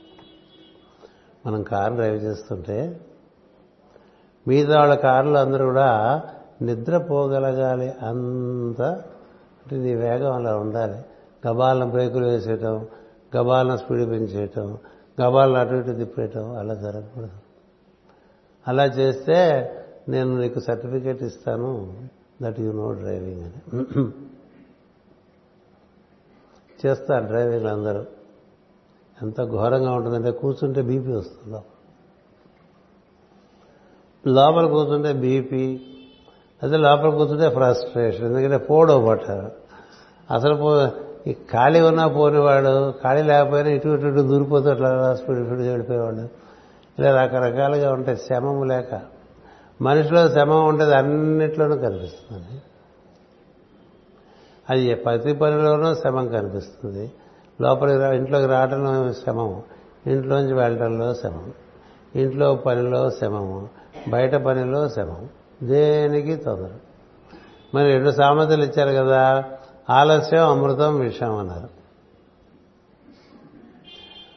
మనం 1.46 1.62
కారు 1.62 1.94
డ్రైవ్ 1.94 2.24
చేస్తుంటే 2.24 3.00
మిగతా 4.48 4.78
వాళ్ళ 4.78 4.94
కార్లు 4.94 5.38
అందరూ 5.38 5.64
కూడా 5.64 6.22
నిద్రపోగలగాలి 6.62 7.90
అంత 7.90 8.82
అంటే 8.82 9.76
నీ 9.76 9.94
వేగం 9.94 10.32
అలా 10.32 10.56
ఉండాలి. 10.56 10.98
గబాలను 11.48 11.90
బ్రేకులు 11.90 12.26
వేసేయటం 12.26 12.86
గబాలను 13.36 13.76
స్పీడ్ 13.76 14.10
పెంచేయటం 14.10 14.78
గబాలను 15.22 15.54
అటు 15.54 15.74
ఇటు 15.74 15.90
తిప్పేయటం 15.90 16.56
అలా 16.56 16.74
జరగకూడదు. 16.74 17.30
అలా 18.68 18.84
చేస్తే 18.84 19.70
నేను 20.08 20.40
నీకు 20.40 20.60
సర్టిఫికేట్ 20.60 21.22
ఇస్తాను. 21.22 21.94
దట్ 22.42 22.60
యు 22.60 22.72
నో 22.72 22.92
డ్రైవింగ్ 22.92 23.42
అని. 23.42 24.04
చేస్తారు 26.86 27.24
డ్రైవింగ్ 27.24 27.66
అందరూ. 27.66 28.04
ఎంత 29.22 29.44
ఘోరంగా 29.44 29.92
ఉంటుందంటే 29.92 30.30
కూర్చుంటే 30.30 30.82
బీపీ 30.82 31.12
వస్తుంది. 31.12 31.56
లోపల 34.26 34.66
కూర్చుంటే 34.66 35.12
బీపీ 35.12 35.80
అదే 36.62 36.76
లోపల 36.76 37.10
కూర్చుంటే 37.10 37.50
ఫ్రస్ట్రేషన్ 37.50 38.26
ఎందుకంటే 38.26 38.56
పోడో 38.56 39.06
పట్టారు 39.06 39.52
అసలు 40.34 40.54
పో 40.54 40.88
ఈ 41.26 41.32
ఖాళీ 41.32 41.80
ఉన్నా 41.80 42.08
పోనివాడు 42.08 42.90
ఖాళీ 42.90 43.22
లేకపోయినా 43.22 43.70
ఇటు 43.70 43.88
ఇటు 43.88 44.06
ఇటు 44.06 44.20
దూరిపోతూ 44.20 44.70
అట్లా 44.70 45.14
స్పీడ్ 45.14 45.46
స్పీడ్గా 45.46 45.68
వెళ్ళిపోయేవాడు. 45.68 46.28
ఇలా 46.98 47.22
రకరకాలుగా 47.22 47.92
ఉంటాయి 47.92 48.16
శమము 48.16 48.64
లేక. 48.64 49.00
మనిషిలో 49.82 50.28
శమం 50.28 50.66
ఉండేది 50.66 50.94
అన్నిట్లోనూ 50.94 51.76
కనిపిస్తుంది. 51.76 52.62
అది 54.70 54.94
ప్రతి 54.94 55.32
పనిలోనూ 55.32 55.94
శమం 55.94 56.28
కనిపిస్తుంది. 56.28 57.12
లోపలికి 57.60 57.98
రా 57.98 58.12
ఇంట్లోకి 58.12 58.46
రావటంలో 58.46 59.12
శ్రమము 59.12 59.62
ఇంట్లోంచి 60.06 60.54
వెళ్ళటంలో 60.54 61.14
శమం 61.14 61.52
ఇంట్లో 62.16 62.54
పనిలో 62.54 63.10
శమము 63.10 63.68
బయట 64.08 64.34
పనిలో 64.34 64.88
శవం. 64.88 65.28
దేనికి 65.62 66.36
తొందర? 66.36 66.70
మరి 67.74 67.92
రెండు 67.92 68.10
సామెతలు 68.10 68.64
ఇచ్చారు 68.64 68.90
కదా 68.90 69.44
ఆలస్యం 69.90 70.50
అమృతం 70.50 71.00
విషయం 71.00 71.36
అన్నారు. 71.36 71.68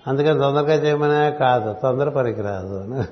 అందుకని 0.08 0.40
తొందరగా 0.40 0.74
చేయమనే 0.74 1.32
కాదు 1.32 1.74
తొందర 1.74 2.10
పనికిరాదు 2.10 2.80
అని. 2.80 3.04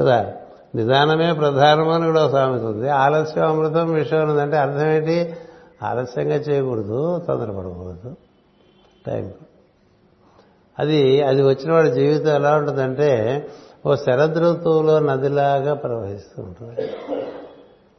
కదా 0.00 0.34
నిదానమే 0.74 1.32
ప్రధానమని 1.32 2.04
కూడా 2.04 2.30
సామెత 2.30 2.62
ఉంది. 2.62 2.88
ఆలస్యం 2.88 3.48
అమృతం 3.48 3.92
విషయం 3.92 4.22
ఉన్నదంటే 4.22 4.56
అర్థం 4.56 4.86
ఏంటి? 4.86 5.36
ఆలస్యంగా 5.82 6.36
చేయకూడదు 6.36 7.18
తొందరపడకూడదు. 7.18 8.16
టైం. 9.06 9.32
అది 10.78 11.22
అది 11.22 11.42
వచ్చిన 11.42 11.72
వాడి 11.72 11.90
జీవితం 11.90 12.28
ఎలా 12.28 12.56
ఉంటుందంటే 12.56 13.46
ఓ 13.86 13.94
శరదృతువులో 13.94 14.98
నదిలాగా 14.98 15.74
ప్రవహిస్తూ 15.74 16.42
ఉంటుంది. 16.42 16.90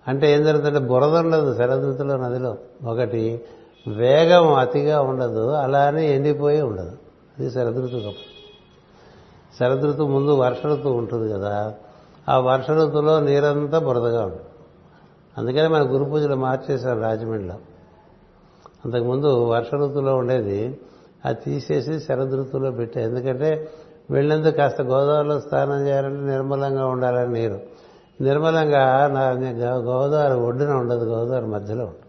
అంటే 0.07 0.33
ఏం 0.33 0.43
జరుగుతుందంటే 0.43 0.79
బురద 0.79 1.17
ఉండదు 1.17 1.57
శరదృతులో 1.57 2.17
నదిలో. 2.17 2.57
ఒకటి 2.85 3.41
వేగం 3.87 4.53
అతిగా 4.53 5.01
ఉండదు 5.01 5.49
అలానే 5.49 6.15
ఎండిపోయి 6.15 6.61
ఉండదు. 6.61 6.91
అది 7.39 7.51
శరదృతు 7.51 7.95
గొప్ప 7.95 8.17
శరదృతు 9.59 10.01
ముందు 10.01 10.31
వర్ష 10.31 10.65
ఋతువు 10.65 10.93
ఉంటుంది 10.93 11.33
కదా 11.33 11.73
ఆ 12.29 12.39
వర్ష 12.39 12.71
ఋతువులో 12.71 13.19
నీరంతా 13.19 13.79
బురదగా 13.79 14.21
ఉంటుంది. 14.21 14.41
అందుకనే 15.37 15.67
మన 15.67 15.81
గురు 15.81 16.03
పూజలు 16.03 16.35
మార్చేశారు 16.35 16.99
రాజమండ్రిలో. 16.99 17.55
అంతకుముందు 18.85 19.27
వర్ష 19.27 19.75
ఋతువులో 19.75 20.15
ఉండేది 20.15 20.79
అది 21.25 21.37
తీసేసి 21.45 21.99
శరదృతువులో 21.99 22.71
పెట్టారు. 22.71 23.05
ఎందుకంటే 23.05 23.69
వెళ్ళేందుకు 24.11 24.55
కాస్త 24.55 24.81
గోదావరిలో 24.81 25.39
స్నానం 25.39 25.87
చేయాలంటే 25.87 26.31
నిర్మలంగా 26.31 26.85
ఉండాలని 26.85 27.33
నీరు. 27.33 27.59
నిర్మలంగా 28.21 29.07
నా 29.07 29.29
గోదావరి 29.67 30.33
ఒడ్డున 30.33 30.71
ఉండదు 30.71 31.05
గోదావరి 31.05 31.45
మధ్యలో 31.45 31.85
ఉంటుంది. 31.85 32.03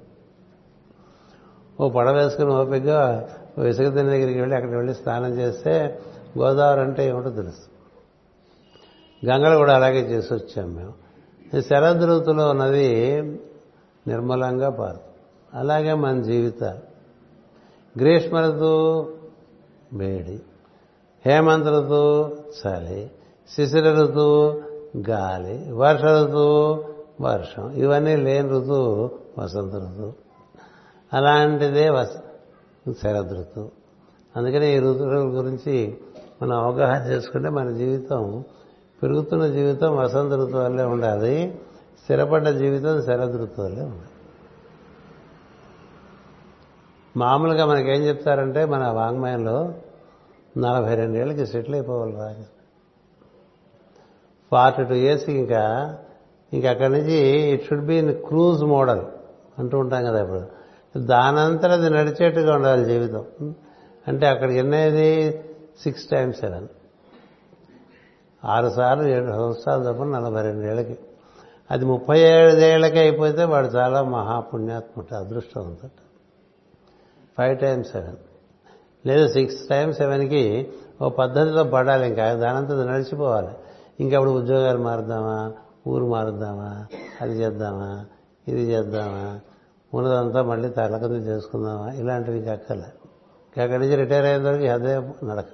ఓ 1.80 1.88
పడవ 1.88 2.14
వేసుకుని 2.14 2.52
ఓపికగా 2.52 3.28
ఇసుక 3.68 3.84
తిన్న 3.84 4.02
దగ్గరికి 4.02 4.38
వెళ్ళి 4.38 4.56
అక్కడికి 4.56 4.76
వెళ్ళి 4.76 4.94
స్నానం 4.94 5.30
చేస్తే 5.30 5.98
గోదావరి 6.38 6.80
అంటే 6.80 7.08
ఏమిటో 7.08 7.30
తెలుసు. 7.30 7.66
గంగలు 9.26 9.56
కూడా 9.56 9.74
అలాగే 9.74 10.00
చేసి 10.00 10.34
వచ్చాం 10.34 10.74
మేము. 10.74 10.94
శరద్ 11.60 12.02
ఋతులో 12.02 12.50
ఉన్నది 12.50 13.20
నిర్మలంగా 14.06 14.70
పారు 14.70 15.00
అలాగే 15.54 15.92
మన 15.94 16.22
జీవితాలు. 16.22 16.82
గ్రీష్మ 17.98 18.40
ఋతువు 18.40 19.08
వేడి. 19.92 20.40
హేమంత 21.28 21.66
ఋతువు 21.66 22.36
చలి 22.58 23.10
శిశిర 23.50 23.94
ఋతువు 23.94 24.62
గాలి 25.10 25.72
వర్ష 25.72 26.02
ఋతువు 26.02 26.84
వర్షం. 27.20 27.70
ఇవన్నీ 27.70 28.16
లేని 28.16 28.48
ఋతువు 28.48 29.10
వసంత 29.38 29.74
ఋతువు 29.74 30.12
అలాంటిదే 31.12 31.88
వస 31.88 32.08
శరద్ 33.02 33.32
ఋతువు 33.32 33.70
అందుకని 34.36 34.76
ఈ 34.76 34.78
ఋతువుల 34.78 35.18
గురించి 35.18 35.98
మనం 36.42 36.64
అవగాహన 36.64 37.06
చేసుకుంటే 37.06 37.48
మన 37.48 37.70
జీవితం 37.70 38.44
పెరుగుతున్న 39.02 39.46
జీవితం 39.46 39.96
వసంత 39.96 40.32
ఋతువు 40.32 40.62
వల్లే 40.62 40.84
ఉండాలి. 40.84 41.58
స్థిరపడ్డ 42.02 42.48
జీవితం 42.48 43.02
శరద్ 43.02 43.36
ఋతువులే 43.36 43.64
వల్లే 43.64 43.84
ఉండాలి. 43.84 44.08
మామూలుగా 47.16 47.66
మనకేం 47.66 48.02
చెప్తారంటే 48.02 48.64
మన 48.64 48.90
వాంగ్మయంలో 48.90 49.72
నలభై 50.58 50.94
రెండేళ్ళకి 50.94 51.46
సెటిల్ 51.46 51.74
అయిపోవాలి 51.74 52.16
రా 52.16 52.34
ఫార్టీ 54.50 54.84
టూ 54.84 54.94
ఇయర్స్ 54.94 55.30
ఇంకా 55.30 55.96
ఇంకా 56.52 56.70
అక్కడి 56.70 56.92
నుంచి 56.92 57.14
it 57.52 57.66
should 57.66 57.84
be 57.84 57.96
in 57.96 58.22
cruise 58.22 58.64
model 58.64 59.00
అంటూ 59.58 59.78
ఉంటాం 59.78 60.04
కదా 60.04 60.22
ఇప్పుడు. 60.22 60.58
దానంతరం 60.98 61.72
అది 61.72 61.90
నడిచేట్టుగా 61.90 62.54
ఉండాలి 62.54 62.84
జీవితం. 62.84 63.54
అంటే 64.08 64.26
అక్కడికి 64.26 64.58
ఎన్నది 64.58 65.44
సిక్స్ 65.80 66.06
టైమ్స్ 66.06 66.40
సెవెన్ 66.40 66.68
ఆరు 68.44 68.68
సార్లు 68.68 69.08
ఏడు 69.08 69.32
సంవత్సరాలు 69.32 69.92
తప్ప 69.92 70.02
నలభై 70.02 70.42
రెండేళ్ళకి 70.42 70.98
అది 71.70 71.84
ముప్పై 71.84 72.20
ఏళ్ళకి 72.20 72.98
అయిపోతే 72.98 73.44
వాడు 73.44 73.66
చాలా 73.66 74.02
మహాపుణ్యాత్ముడు 74.02 75.14
అదృష్టవంతుడు. 75.14 75.90
ఫైవ్ 77.38 77.58
టైమ్స్ 77.58 77.92
సెవెన్ 77.92 78.16
లేదా 79.06 79.26
సిక్స్ 79.26 79.68
టైమ్స్ 79.68 79.98
సెవెన్కి 79.98 80.68
ఓ 81.02 81.08
పద్ధతిలో 81.08 81.64
పడాలి 81.64 82.08
ఇంకా 82.08 82.34
దానంతా 82.34 82.84
నడిచిపోవాలి. 82.84 83.48
ఇంకా 84.00 84.16
అప్పుడు 84.16 84.30
ఉద్యోగాలు 84.30 84.78
మారుద్దామా? 84.78 85.52
ఊరు 85.88 86.04
మారుద్దామా? 86.04 86.86
అది 87.20 87.32
చేద్దామా? 87.32 88.04
ఇది 88.48 88.62
చేద్దామా? 88.62 89.40
ఉన్నదంతా 89.94 90.42
మళ్ళీ 90.42 90.68
తలకంది 90.68 91.18
చేసుకుందామా? 91.18 91.92
ఇలాంటివి 91.92 92.38
ఇంకా 92.38 92.52
అక్కర్లే. 92.52 92.84
అక్కడి 93.62 93.78
నుంచి 93.78 93.96
రిటైర్ 93.96 94.24
అయిన 94.24 94.42
వరకు 94.42 94.64
అదే 94.64 94.96
నడక. 95.26 95.44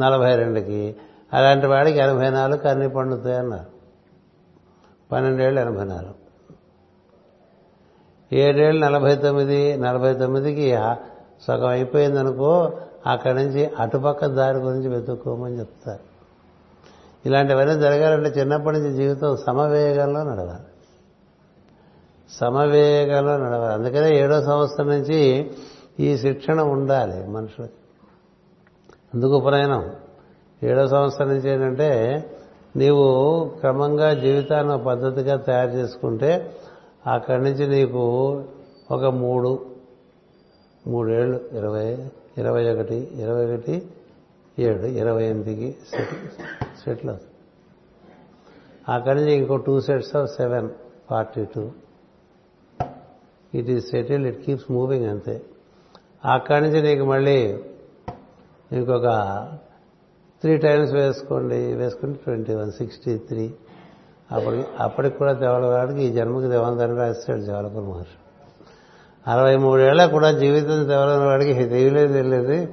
నలభై 0.00 0.36
రెండుకి 0.36 0.96
అలాంటి 1.32 1.66
వాడికి 1.66 1.98
ఎనభై 1.98 2.30
నాలుగు 2.30 2.58
కన్నీ 2.58 2.88
పండుతాయి 2.88 3.36
అన్నారు. 3.36 3.78
పన్నెండేళ్ళు 5.12 5.60
ఎనభై 5.60 5.84
నాలుగు. 5.84 6.28
ఏడేళ్ళు 8.32 8.86
నలభై 8.86 9.16
తొమ్మిది 9.16 9.76
నలభై 9.76 10.14
తొమ్మిదికి 10.14 10.74
సగం 11.46 11.68
అయిపోయిందనుకో 11.68 12.72
అక్కడి 13.06 13.34
నుంచి 13.34 13.66
అటుపక్క 13.66 14.26
దారి 14.26 14.58
గురించి 14.58 14.88
వెతుక్కోమని 14.88 15.58
చెప్తారు. 15.58 16.08
ఇలాంటివన్నీ 17.26 17.74
జరగాలంటే 17.74 18.40
చిన్నప్పటి 18.40 18.76
నుంచి 18.76 18.94
జీవితం 18.94 19.36
సమవేగంలో 19.36 20.22
నడవాలి. 20.22 20.66
సమవేగంలో 22.30 23.36
నడవాలి. 23.36 23.74
అందుకనే 23.74 24.18
ఏడో 24.18 24.42
సంవత్సరం 24.42 24.88
నుంచి 24.88 25.50
ఈ 26.00 26.16
శిక్షణ 26.16 26.60
ఉండాలి 26.60 27.26
మనుషులకి. 27.26 27.72
అందుకు 29.14 29.32
ఉపనయనం. 29.32 29.92
ఏడో 30.62 30.88
సంవత్సరం 30.88 31.28
నుంచి 31.28 31.50
ఏంటంటే 31.50 32.24
నీవు 32.76 33.44
క్రమంగా 33.60 34.14
జీవితాన్ని 34.14 34.84
పద్ధతిగా 34.84 35.36
తయారు 35.36 35.70
చేసుకుంటే 35.70 36.56
అక్కడి 37.06 37.42
నుంచి 37.42 37.66
నీకు 37.66 38.42
ఒక 38.90 39.04
మూడు 39.04 39.67
మూడేళ్ళు 40.88 41.38
ఇరవై 41.52 41.86
ఇరవై 42.38 42.72
ఒకటి 42.72 42.98
ఇరవై 43.22 43.54
ఒకటి 43.54 43.74
ఏడు 44.58 44.86
ఇరవై 44.86 45.24
ఎనిమిదికి 45.24 45.76
సెటిల్ 46.84 47.10
అవుతుంది 47.10 47.34
అక్కడి 48.92 49.20
నుంచి 49.20 49.32
ఇంకో 49.32 49.56
two 49.56 49.80
sets 49.80 50.16
of 50.16 50.30
seven 50.36 50.68
forty 51.10 51.44
two. 51.44 51.70
It 53.54 53.70
is 53.70 53.86
settle 53.90 54.26
it 54.26 54.40
keeps 54.44 54.70
moving 54.70 55.06
అంతే. 55.06 55.42
అక్కడి 56.24 56.60
నుంచి 56.66 56.82
నీకు 56.82 57.04
మళ్ళీ 57.04 57.38
ఇంకొక 58.72 59.08
త్రీ 60.42 60.56
టైమ్స్ 60.56 60.92
వేసుకోండి 60.92 61.60
వేసుకుంటే 61.72 62.20
ట్వంటీ 62.24 62.54
వన్ 62.54 62.72
సిక్స్టీ 62.72 63.18
త్రీ. 63.18 63.54
అప్పటికి 64.32 64.64
అప్పటికి 64.78 65.18
కూడా 65.18 65.32
దేవలవాడికి 65.32 66.00
ఈ 66.04 66.12
జన్మకి 66.12 66.48
దేవందని 66.48 66.96
రాస్తాడు 66.96 67.40
జవలపుర 67.40 67.80
మహర్షి 67.80 68.18
అరవై 69.28 69.56
మూడేళ్ళ 69.56 70.06
కూడా 70.06 70.32
జీవితం 70.32 70.88
దేవలని 70.88 71.24
వాడికి 71.24 71.52
తెలియలేదు 71.52 72.12
తెలియదు. 72.12 72.68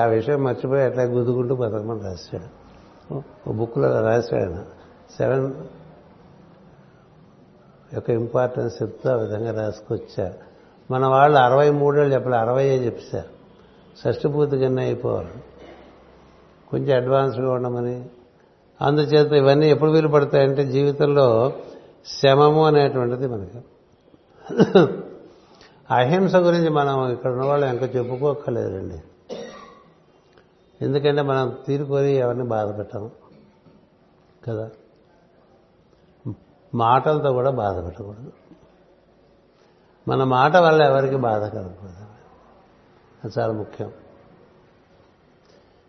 ఆ 0.00 0.04
విషయం 0.04 0.44
మర్చిపోయి 0.44 0.82
అట్లా 0.82 1.02
గుద్దుకుంటూ 1.02 1.54
బతకమని 1.54 2.00
రాశాడు. 2.00 2.66
ఓ 3.48 3.52
బుక్లో 3.52 4.00
రాశాడు. 4.00 4.54
సెవెన్ 5.16 5.52
యొక్క 7.94 8.10
ఇంపార్టెన్స్ 8.10 8.82
చెప్తూ 8.82 9.10
ఆ 9.10 9.14
విధంగా 9.14 9.62
రాసుకొచ్చారు 9.62 10.34
మన 10.92 11.06
వాళ్ళు 11.06 11.38
అరవై 11.38 11.70
మూడేళ్ళు 11.70 12.14
చెప్పలే 12.14 12.36
అరవై 12.36 12.68
చెప్పారు 12.68 13.36
షష్టి 14.04 14.28
పూర్తి 14.28 14.58
కింద 14.58 14.78
అయిపోవాలి. 14.78 15.44
కొంచెం 16.70 16.96
అడ్వాన్స్గా 16.96 17.52
ఉండమని. 17.52 18.06
అందుచేత 18.82 19.32
ఇవన్నీ 19.32 19.70
ఎప్పుడు 19.70 19.90
వీలు 19.90 20.08
పడతాయంటే 20.08 20.64
జీవితంలో 20.64 21.52
శమము 22.22 22.66
అనేటువంటిది 22.66 23.26
మనకి. 23.26 23.58
అహింస 25.90 26.36
గురించి 26.36 26.68
మనం 26.68 27.10
ఇక్కడ 27.10 27.30
ఉన్న 27.30 27.44
వాళ్ళు 27.44 27.66
ఇంకా 27.66 27.86
చెప్పుకోక్కర్లేదండి. 27.86 29.02
ఎందుకంటే 30.82 31.22
మనం 31.22 31.56
తీరుకొని 31.66 32.12
ఎవరిని 32.12 32.44
బాధ 32.44 32.78
పెట్టము. 32.78 33.10
కదా? 34.48 34.70
మాటలతో 36.74 37.32
కూడా 37.32 37.50
బాధ 37.50 37.84
పెట్టకూడదు. 37.84 38.32
మన 40.08 40.24
మాట 40.24 40.56
వల్ల 40.56 40.82
ఎవరికి 40.82 41.16
బాధ 41.16 41.44
కలగకూడదు. 41.44 42.06
అది 43.24 43.40
చాలా 43.40 43.52
ముఖ్యం. 43.52 43.88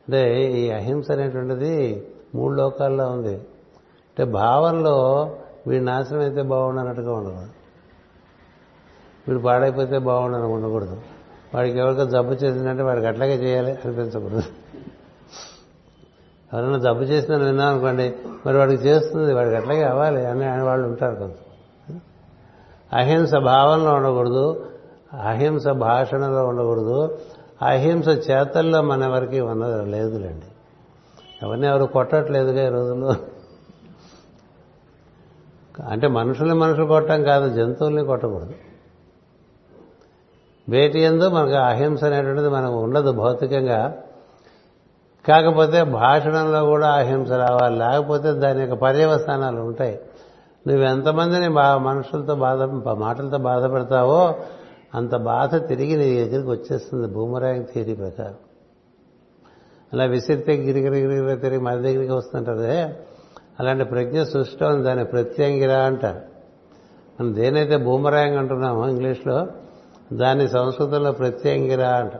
అంటే 0.07 0.51
ఈ 0.51 0.69
అహింస 0.69 1.11
అనేటువంటిది 1.11 2.07
మూడు 2.35 2.53
లోకాల్లో 2.53 3.11
ఉంది. 3.11 3.35
అంటే 3.37 4.23
భావంలో 4.23 5.25
వీడి 5.67 5.85
నాశనం 5.85 6.19
అయితే 6.19 6.41
బాగుండనట్టుగా 6.41 7.13
ఉండకూడదు. 7.13 7.56
వీడు 9.27 9.39
పాడైపోతే 9.39 9.97
బాగుండని 9.97 10.43
ఉండకూడదు. 10.43 11.01
వాడికి 11.55 11.79
ఎవరికో 11.79 12.05
జబ్బు 12.05 12.33
చేసిందంటే 12.33 12.83
వాడికి 12.83 13.07
అట్లాగే 13.07 13.35
చేయాలి 13.35 13.71
అనిపించకూడదు. 13.71 14.43
ఎవరైనా 16.53 16.77
జబ్బు 16.77 17.03
చేసిందని 17.03 17.43
విన్నాం 17.43 17.67
అనుకోండి 17.67 18.15
మరి 18.45 18.57
వాడికి 18.57 18.83
చేస్తుంది 18.83 19.33
వాడికి 19.33 19.55
అట్లాగే 19.55 19.83
అవ్వాలి 19.83 20.25
అని 20.25 20.45
ఆయన 20.45 20.61
వాళ్ళు 20.61 20.87
ఉంటారు 20.87 21.15
కొంత. 21.15 21.33
అహింస 22.93 23.35
భావంలో 23.35 23.93
ఉండకూడదు 23.93 24.65
అహింస 25.21 25.67
భాషణలో 25.67 26.45
ఉండకూడదు 26.45 27.17
అహింస 27.61 28.07
చేతల్లో 28.07 28.81
మన 28.81 29.03
ఎవరికి 29.03 29.39
ఉన్నది 29.39 29.91
లేదులేండి. 29.91 30.45
ఎవరిని 31.43 31.67
ఎవరు 31.67 31.85
కొట్టట్లేదుగా 31.85 32.67
ఈ 32.67 32.69
రోజుల్లో. 32.69 33.15
అంటే 35.87 36.07
మనుషుల్ని 36.07 36.55
మనుషులు 36.55 36.85
కొట్టడం 36.85 37.23
కాదు 37.23 37.53
జంతువుల్ని 37.53 38.05
కొట్టకూడదు. 38.05 38.53
వేటి 40.69 40.99
ఎందు 40.99 41.29
మనకు 41.29 41.55
అహింస 41.55 42.03
అనేటువంటిది 42.03 42.49
మనకు 42.49 42.75
ఉండదు 42.75 43.11
భౌతికంగా. 43.11 43.97
కాకపోతే 45.27 45.83
భాషణంలో 45.83 46.65
కూడా 46.65 46.89
అహింస 46.89 47.31
రావాలి. 47.31 47.77
లేకపోతే 47.77 48.31
దాని 48.31 48.59
యొక్క 48.59 48.75
పర్యవసానాలు 48.75 49.61
ఉంటాయి. 49.61 49.99
నువ్వు 50.67 50.85
ఎంతమందిని 50.85 51.49
బా 51.49 51.77
మనుషులతో 51.77 52.35
బాధ 52.35 52.61
మాటలతో 52.99 53.37
బాధ 53.37 53.71
పెడతావో 53.71 54.35
అంత 54.95 55.15
బాధ 55.15 55.67
తిరిగి 55.67 55.95
నీ 55.97 56.25
దగ్గరికి 56.25 56.49
వచ్చేస్తుంది. 56.49 57.07
బూమరాంగ్ 57.07 57.65
థియరీ 57.73 57.93
ప్రకారం. 57.93 58.35
అలా 59.93 60.03
విసిరితే 60.03 60.53
గిరిగిరి 60.53 60.99
గిరిగిరి 60.99 61.39
తిరిగి 61.39 61.61
మన 61.61 61.75
దగ్గరికి 61.75 62.11
వస్తుంటారే 62.11 62.99
అలాంటి 63.59 63.83
ప్రజ్ఞ 63.83 64.23
సృష్టి 64.23 64.83
దాన్ని 64.83 65.05
ప్రత్యంగిరా 65.05 65.77
అంటారు 65.77 66.19
మనం 67.19 67.35
దేనైతే 67.35 67.77
బూమరాంగ్ 67.77 68.37
అంటున్నామో 68.37 68.87
ఇంగ్లీష్లో 68.87 69.47
దాన్ని 70.13 70.47
సంస్కృతంలో 70.47 71.11
ప్రత్యంగిరా 71.11 71.89
అంట. 71.89 72.11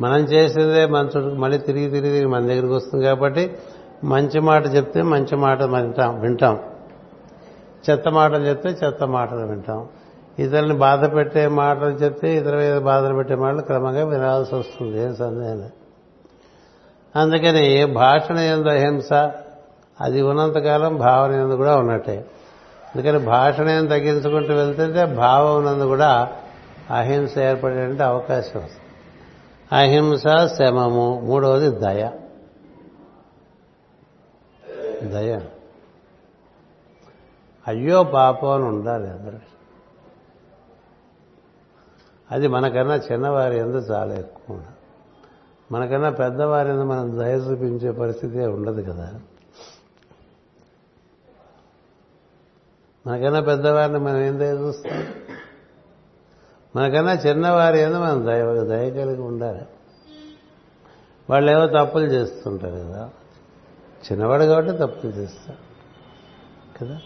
మనం 0.00 0.20
చేసేదే 0.20 0.86
మన 0.86 1.04
చుట్టూ 1.04 1.34
మళ్ళీ 1.34 1.58
తిరిగి 1.58 1.90
తిరిగి 1.90 2.26
మన 2.26 2.46
దగ్గరికి 2.46 2.72
వస్తుంది 2.72 3.04
కాబట్టి 3.04 3.56
మంచి 4.04 4.40
మాట 4.40 4.66
చెప్తే 4.66 5.02
మంచి 5.02 5.36
మాట 5.36 5.62
వింటాం 5.62 6.20
వింటాం. 6.20 6.58
చెత్త 7.90 8.08
మాటలు 8.08 8.44
చెప్తే 8.44 8.68
చెత్త 8.68 9.04
మాటలు 9.04 9.46
వింటాం. 9.46 9.88
ఇతరులని 10.38 10.74
బాధ 10.74 11.14
పెట్టే 11.14 11.48
మాటలు 11.48 11.88
చెప్తే 11.88 12.36
ఇతర 12.36 12.56
మీద 12.56 12.78
బాధలు 12.78 13.14
పెట్టే 13.14 13.34
మాటలు 13.34 13.60
క్రమంగా 13.60 14.04
వినాల్సి 14.04 14.54
వస్తుంది 14.54 15.02
ఏం 15.02 15.14
సందేహం 15.14 15.68
అందుకని 17.16 17.84
భాషణ 17.84 18.38
ఎందు 18.38 18.68
అహింస 18.68 19.12
అది 20.00 20.22
ఉన్నంతకాలం 20.22 20.96
భావన 20.96 21.32
ఎందు 21.32 21.54
కూడా 21.54 21.76
ఉన్నట్టే. 21.76 22.24
అందుకని 22.94 23.18
భాషణ 23.18 23.66
తగ్గించుకుంటూ 23.66 24.54
వెళ్తుంటే 24.54 25.04
భావం 25.04 25.64
నందు 25.64 25.84
కూడా 25.84 26.36
అహింస 26.90 27.38
ఏర్పడేటువంటి 27.38 28.02
అవకాశం. 28.02 28.60
వస్తుంది 28.60 28.80
అహింస 29.72 30.22
శమము 30.58 31.20
మూడవది 31.20 31.70
దయ. 31.70 32.10
దయ. 35.02 35.40
అయ్యో 37.68 38.02
పాపం 38.02 38.50
అని 38.50 38.64
ఉండాలి 38.64 39.10
అందరూ. 39.10 39.38
అది 42.30 42.48
మనకన్నా 42.48 42.94
చిన్నవారి 42.94 43.58
ఎందు 43.58 43.76
చాలా 43.76 44.14
ఎక్కువ. 44.14 44.60
మనకన్నా 45.72 46.10
పెద్దవారి 46.10 46.68
ఎందు 46.68 46.82
మనం 46.82 47.18
దయ 47.18 47.34
చూపించే 47.34 47.90
పరిస్థితి 47.90 48.38
ఉండదు 48.38 48.92
కదా. 48.92 49.14
మనకన్నా 53.06 53.40
పెద్దవారిని 53.40 53.98
మనం 53.98 54.20
ఏం 54.20 54.40
దయ 54.40 54.52
చూస్తాం? 54.52 55.04
మనకన్నా 56.76 57.12
చిన్నవారి 57.12 57.78
ఏదో 57.78 58.00
మనం 58.00 58.26
దయ 58.26 58.64
దయ 58.64 58.90
కలిగి 58.90 59.22
ఉండాలి. 59.22 59.60
వాళ్ళు 61.30 61.50
ఏవో 61.50 61.66
తప్పులు 61.66 62.04
చేస్తుంటారు 62.04 62.72
కదా. 62.72 63.10
చిన్నవాడు 64.12 64.44
కాబట్టి 64.44 64.72
తప్పులు 64.72 65.10
చేస్తాడు 65.10 65.70
కదా? 66.84 67.00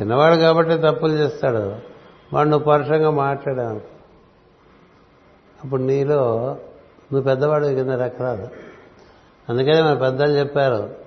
చిన్నవాడు 0.00 0.36
కాబట్టి 0.36 0.78
తప్పులు 0.78 1.12
చేస్తాడు 1.12 1.76
వాడు 2.32 2.48
నువ్వు 2.48 2.66
పరుషంగా 2.66 3.10
మాట్లాడాను 3.10 3.80
అప్పుడు 5.64 5.82
నీలో 5.82 6.44
నువ్వు 7.12 7.22
పెద్దవాడు 7.22 7.66
కింద 7.66 7.90
రకరాదు 7.90 8.48
అందుకనే 9.48 9.82
మన 9.82 9.94
పెద్దలు 9.94 10.32
చెప్పారు 10.32 11.05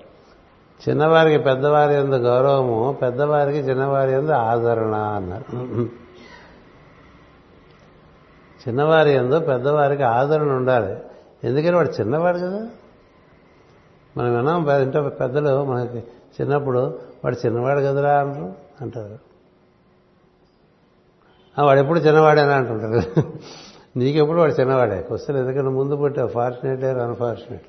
చిన్నవారికి 0.88 1.44
పెద్దవారి 1.44 1.94
ఎందు 1.94 2.14
గౌరవము 2.14 2.98
పెద్దవారికి 3.02 3.58
చిన్నవారి 3.58 4.12
ఎందు 4.12 4.32
ఆదరణ 4.32 4.94
అన్నారు. 4.94 5.66
చిన్నవారి 8.68 9.10
ఎందు 9.10 9.38
పెద్దవారికి 9.38 10.02
ఆదరణ 10.02 10.52
ఉండాలి. 10.52 10.98
ఎందుకని 11.44 11.76
వాడు 11.76 11.88
చిన్నవాడు 11.88 12.38
కదా? 12.38 12.66
మనం 14.16 14.36
విన్నాం 14.36 14.70
ఇంట్లో 14.70 15.08
పెద్దలు 15.08 15.64
మనకి 15.64 15.98
చిన్నప్పుడు 16.40 16.98
వాడు 17.24 17.46
చిన్నవాడు 17.46 17.80
కదరా 17.80 18.20
అంటారు 18.20 18.54
అంటారు. 18.80 19.18
వాడు 21.62 21.80
ఎప్పుడు 21.80 21.98
చిన్నవాడేనా 21.98 22.54
అంటుంటారు 22.54 23.22
నీకెప్పుడు 23.96 24.38
వాడు 24.38 24.52
చిన్నవాడే? 24.52 25.02
క్వశ్చన్ 25.02 25.36
ఎందుకంటే 25.36 25.70
ముందు 25.70 25.96
పుట్టావు 25.96 26.28
ఫార్చునేట్ 26.28 26.84
అన్ఫార్చునేట్ 26.84 27.66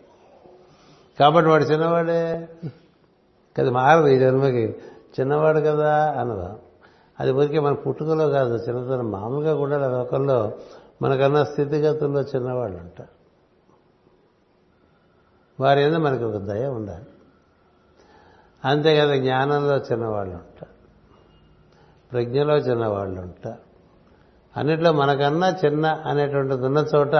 కాబట్టి 1.19 1.49
వాడు 1.49 1.63
చిన్నవాడే. 1.63 2.47
కదా 3.59 3.71
మారదు 3.71 4.07
ఈ 4.07 4.19
జన్మకి 4.19 4.75
చిన్నవాడు 5.19 5.59
కదా 5.59 6.11
అన్నదా. 6.11 6.55
అది 7.19 7.31
ఊరికే 7.31 7.59
మన 7.59 7.73
పుట్టుకలో 7.73 8.29
కాదు 8.29 8.55
చిన్నతనం 8.55 9.11
మామూలుగా 9.11 9.55
కూడా 9.55 9.87
లోకల్లో 9.87 10.51
మనకన్నా 11.01 11.43
స్థితిగతుల్లో 11.43 12.21
చిన్నవాళ్ళు 12.21 12.77
ఉంటారు 12.77 13.09
వారి 15.63 15.81
ఏదో 15.81 15.99
మనకి 15.99 16.23
ఒక 16.23 16.35
దయ 16.35 16.67
ఉండాలి. 16.67 17.05
అంతేకాదు 18.65 19.15
జ్ఞానంలో 19.15 19.77
చిన్నవాళ్ళు 19.77 20.33
ఉంటారు 20.33 20.71
ప్రజ్ఞలో 22.11 22.57
చిన్నవాళ్ళు 22.57 23.21
ఉంటారు 23.21 23.59
అన్నిట్లో 24.57 24.91
మనకన్నా 24.91 25.57
చిన్న 25.65 25.85
అనేటువంటిది 25.85 26.65
ఉన్న 26.65 26.85
చోట 26.95 27.13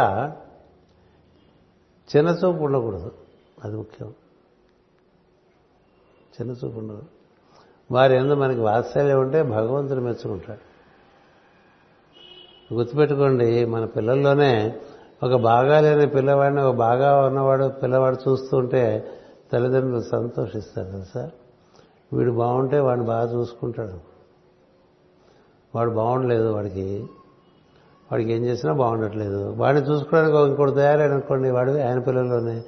చిన్న 2.16 2.30
చూపు 2.30 2.64
ఉండకూడదు. 2.64 3.12
అది 3.64 3.76
ముఖ్యం. 3.76 4.14
చిన్న 6.32 6.52
చూపు 6.52 6.80
ఉండదు. 6.80 7.04
వారి 7.92 8.16
ఎందు 8.16 8.34
మనకి 8.34 8.60
వాత్సల్యం 8.60 9.20
ఉంటే 9.20 9.44
భగవంతుడు 9.44 10.00
మెచ్చుకుంటాడు. 10.00 10.72
గుర్తుపెట్టుకోండి 12.74 13.66
మన 13.66 13.86
పిల్లల్లోనే 13.86 14.80
ఒక 15.24 15.36
బాగా 15.36 15.80
లేని 15.80 16.08
పిల్లవాడిని 16.08 16.62
ఒక 16.62 16.76
బాగా 16.76 17.28
ఉన్నవాడు 17.28 17.68
పిల్లవాడు 17.68 18.18
చూస్తూ 18.30 18.58
ఉంటే 18.58 19.08
తల్లిదండ్రులు 19.54 20.02
సంతోషిస్తారు 20.02 20.92
తెలుసా? 20.92 21.32
వీడు 22.14 22.32
బాగుంటే 22.32 22.80
వాడిని 22.80 23.06
బాగా 23.06 23.34
చూసుకుంటాడు. 23.34 24.00
వాడు 25.76 25.90
బాగుండలేదు 25.90 26.54
వాడికి. 26.54 27.08
వాడికి 28.12 28.34
ఏం 28.34 28.46
చేసినా 28.46 28.74
బాగుండట్లేదు. 28.74 29.54
వాడిని 29.54 29.88
చూసుకోవడానికి 29.88 30.38
ఇంకోటి 30.38 30.72
తయారైననుకోండి 30.72 31.52
వాడు 31.52 31.72
ఆయన 31.72 32.00
పిల్లల్లోనే. 32.00 32.64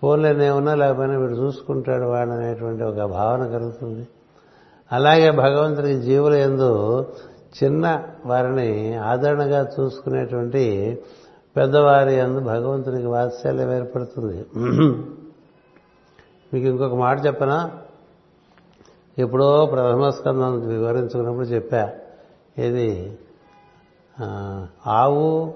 ఫోన్లోనే 0.00 0.50
ఉన్నా 0.50 0.74
లేకపోయినా 0.74 1.16
వీడు 1.18 1.32
చూసుకుంటాడు 1.32 2.04
వాడు 2.04 2.30
అనేటువంటి 2.30 2.82
ఒక 2.82 3.00
భావన 3.10 3.42
కలుగుతుంది. 3.46 4.08
అలాగే 4.92 5.30
భగవంతుడికి 5.30 6.00
జీవుల 6.02 6.34
ఎందు 6.34 6.70
చిన్న 7.58 8.02
వారిని 8.26 8.94
ఆదరణగా 8.94 9.60
చూసుకునేటువంటి 9.80 10.64
పెద్దవారి 11.56 12.20
అందు 12.20 12.40
భగవంతునికి 12.40 13.06
వాత్సల్యం 13.06 13.72
ఏర్పడుతుంది. 13.76 14.46
మీకు 16.52 16.66
ఇంకొక 16.66 16.94
మాట 16.94 17.26
చెప్పనా? 17.26 17.70
ఎప్పుడో 19.18 19.66
ప్రథమ 19.66 20.10
స్కందం 20.10 20.52
వివరించుకున్నప్పుడు 20.68 21.46
చెప్పా. 21.46 21.90
ఇది 22.58 23.18
ఆవు 24.86 25.54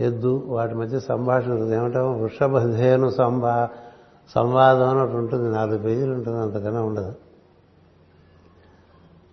ఎద్దు 0.00 0.44
వాటి 0.46 0.74
మధ్య 0.74 1.00
సంభాషణ 1.00 1.50
ఉంటుంది. 1.50 1.76
ఏమంటాము 1.76 2.22
వృషభధేను 2.22 3.10
సంభా 3.10 3.68
సంవాదం 4.34 4.88
అన్నట్టు 4.88 5.16
ఉంటుంది. 5.16 5.54
నాలుగు 5.54 5.78
పేజీలు 5.78 6.14
ఉంటుంది. 6.14 6.38
అంతకన్నా 6.38 6.82
ఉండదు. 6.82 7.14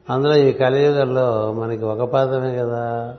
అందులో 0.10 0.38
ఈ 0.38 0.52
కలియుగంలో 0.52 1.54
మనకి 1.54 1.84
ఒక 1.86 2.10
పాదమే 2.10 2.56
కదా. 2.56 3.18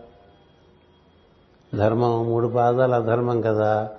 ధర్మం 1.75 2.27
మూడు 2.27 2.49
పాదాలు 2.49 2.95
అధర్మం 2.95 3.41
కదా. 3.41 3.91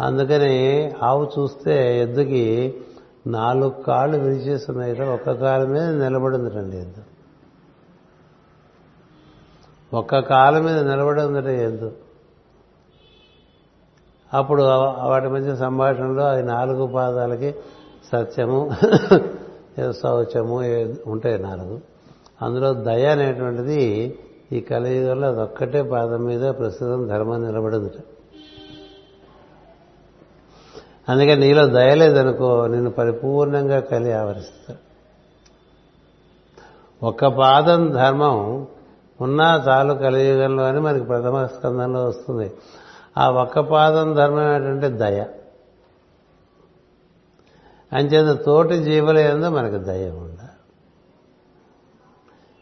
అందుకని 0.00 0.92
ఆవు 1.02 1.30
చూస్తే 1.38 2.00
ఎద్దుకి 2.00 2.74
నాలుగు 3.26 3.70
కాళ్ళు 3.70 4.18
విరిచేస్తున్నాయి 4.18 5.02
ఒక్క 5.02 5.32
కాలు 5.32 5.66
మీద 5.66 5.82
నిలబడిందిటండి 5.82 6.76
ఎద్దు. 6.76 7.02
ఒక్క 9.96 10.18
కాలు 10.18 10.62
మీద 10.62 10.78
నిలబడి 10.90 11.22
ఉందట 11.22 11.46
ఎద్దు. 11.46 11.92
అప్పుడు 14.34 14.62
వాటి 15.08 15.28
మధ్య 15.28 15.56
సంభాషణలో 15.56 16.24
అది 16.24 16.42
నాలుగు 16.42 16.84
పాదాలకి 16.86 17.50
సత్యము 18.12 18.60
శౌచము 20.02 20.56
ఉంటాయి 21.06 21.38
నాలుగు. 21.38 21.76
అందులో 22.42 22.70
దయ 22.88 23.04
అనేటువంటిది 23.06 23.82
ఈ 24.52 24.60
కలియుగంలో 24.60 25.26
అదొక్కటే 25.28 25.82
పాదం 25.82 26.22
మీద 26.24 26.44
ప్రస్తుతం 26.58 27.00
ధర్మం 27.06 27.38
నిలబడిందిట. 27.46 27.98
అందుకే 31.08 31.34
నీలో 31.34 31.64
దయలేదనుకో 31.66 32.50
నిన్ను 32.66 32.90
పరిపూర్ణంగా 32.90 33.78
కలి 33.80 34.12
ఆవరిస్తాడు 34.12 34.82
ఒక్క 37.06 37.26
పాదం 37.26 37.80
ధర్మం 37.90 38.36
ఉన్నా 39.20 39.48
చాలు 39.68 39.94
కలియుగంలో 39.94 40.62
అని 40.64 40.80
మనకి 40.80 41.04
ప్రథమ 41.04 41.46
స్కందంలో 41.46 42.04
వస్తుంది. 42.04 42.48
ఆ 43.18 43.30
ఒక్క 43.30 43.60
పాదం 43.60 44.14
ధర్మం 44.14 44.54
ఏంటంటే 44.54 44.88
దయ. 44.88 45.24
అంచేత 47.92 48.36
తోటి 48.36 48.78
జీవుల 48.78 49.18
ఎందు 49.18 49.48
మనకు 49.48 49.76
దయ 49.76 50.10
ఉండాలి. 50.10 50.48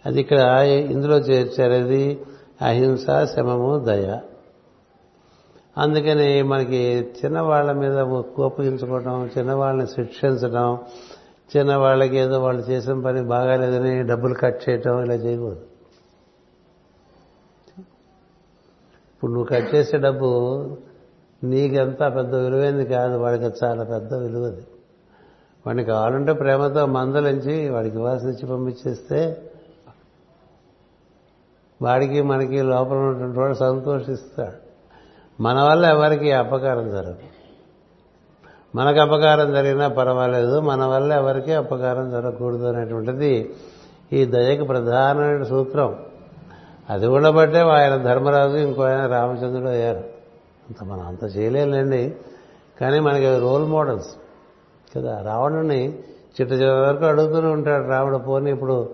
అది 0.06 0.20
ఇక్కడ 0.20 0.38
ఇందులో 0.66 1.18
చేర్చారది 1.18 2.22
అహింస 2.62 3.06
శమము 3.24 3.78
దయ. 3.78 4.18
అందుకని 5.78 6.42
మనకి 6.42 7.12
చిన్నవాళ్ళ 7.24 7.72
మీద 7.72 8.22
కోపగించుకోవటం 8.36 9.30
చిన్నవాళ్ళని 9.38 9.86
శిక్షించడం 9.86 10.78
చిన్నవాళ్ళకి 11.56 12.16
ఏదో 12.16 12.40
వాళ్ళు 12.40 12.62
చేసిన 12.62 13.00
పని 13.00 13.22
బాగాలేదని 13.22 14.02
డబ్బులు 14.02 14.34
కట్ 14.34 14.70
చేయటం 14.70 15.04
ఇలా 15.04 15.14
చేయకూడదు. 15.14 15.71
ఇప్పుడు 19.22 19.34
నువ్వు 19.34 19.60
కట్ 19.60 19.74
చేసే 19.74 19.98
డబ్బు 19.98 20.28
నీకెంత 21.44 22.00
పెద్ద 22.16 22.34
విలువైంది 22.34 22.84
కాదు 22.84 23.16
వాడికి 23.16 23.44
చాలా 23.64 23.84
పెద్ద 23.84 24.14
విలువది 24.14 24.66
వాడికి 25.66 25.90
కావాలంటే 25.90 26.32
ప్రేమతో 26.32 26.86
మందలించి 26.86 27.68
వాడికి 27.68 27.96
ఇవ్వాల్సినిచ్చి 27.96 28.46
పంపించేస్తే 28.46 29.50
వాడికి 31.82 32.22
మనకి 32.22 32.62
లోపల 32.62 32.96
ఉన్నటువంటి 32.96 33.38
వాడు 33.38 33.54
సంతోషిస్తాడు. 33.54 34.56
మన 35.42 35.62
వల్ల 35.62 35.86
ఎవరికి 35.86 36.32
అపకారం 36.32 36.90
జరగదు. 36.90 37.16
మనకు 38.74 39.00
అపకారం 39.00 39.52
జరిగినా 39.52 39.88
పర్వాలేదు 39.88 40.60
మన 40.60 40.84
వల్ల 40.84 41.12
ఎవరికి 41.12 41.52
అపకారం 41.52 42.10
జరగకూడదు 42.10 42.64
అనేటువంటిది 42.64 43.54
ఈ 44.12 44.24
దయకు 44.24 44.64
ప్రధానమైన 44.64 45.42
సూత్రం. 45.42 45.98
అది 46.90 47.06
ఉండబట్టే 47.06 47.58
ఆయన 47.58 47.96
ధర్మరాజు 47.96 48.56
ఇంకో 48.56 48.82
ఆయన 48.82 49.06
రామచంద్రుడు 49.06 49.68
అయ్యారు. 49.68 49.98
అంత 50.68 50.84
మనం 50.84 51.06
అంత 51.06 51.36
చేయలేండి 51.36 52.16
కానీ 52.80 53.00
మనకి 53.00 53.38
రోల్ 53.38 53.64
మోడల్స్ 53.64 54.08
కదా 54.96 55.22
రావణుని 55.22 55.98
చిట్ట 56.32 56.52
చివరి 56.52 56.80
వరకు 56.80 57.04
అడుగుతూనే 57.04 57.48
ఉంటాడు 57.48 57.88
రావణ 57.88 58.16
పోని 58.16 58.50
ఇప్పుడు 58.50 58.90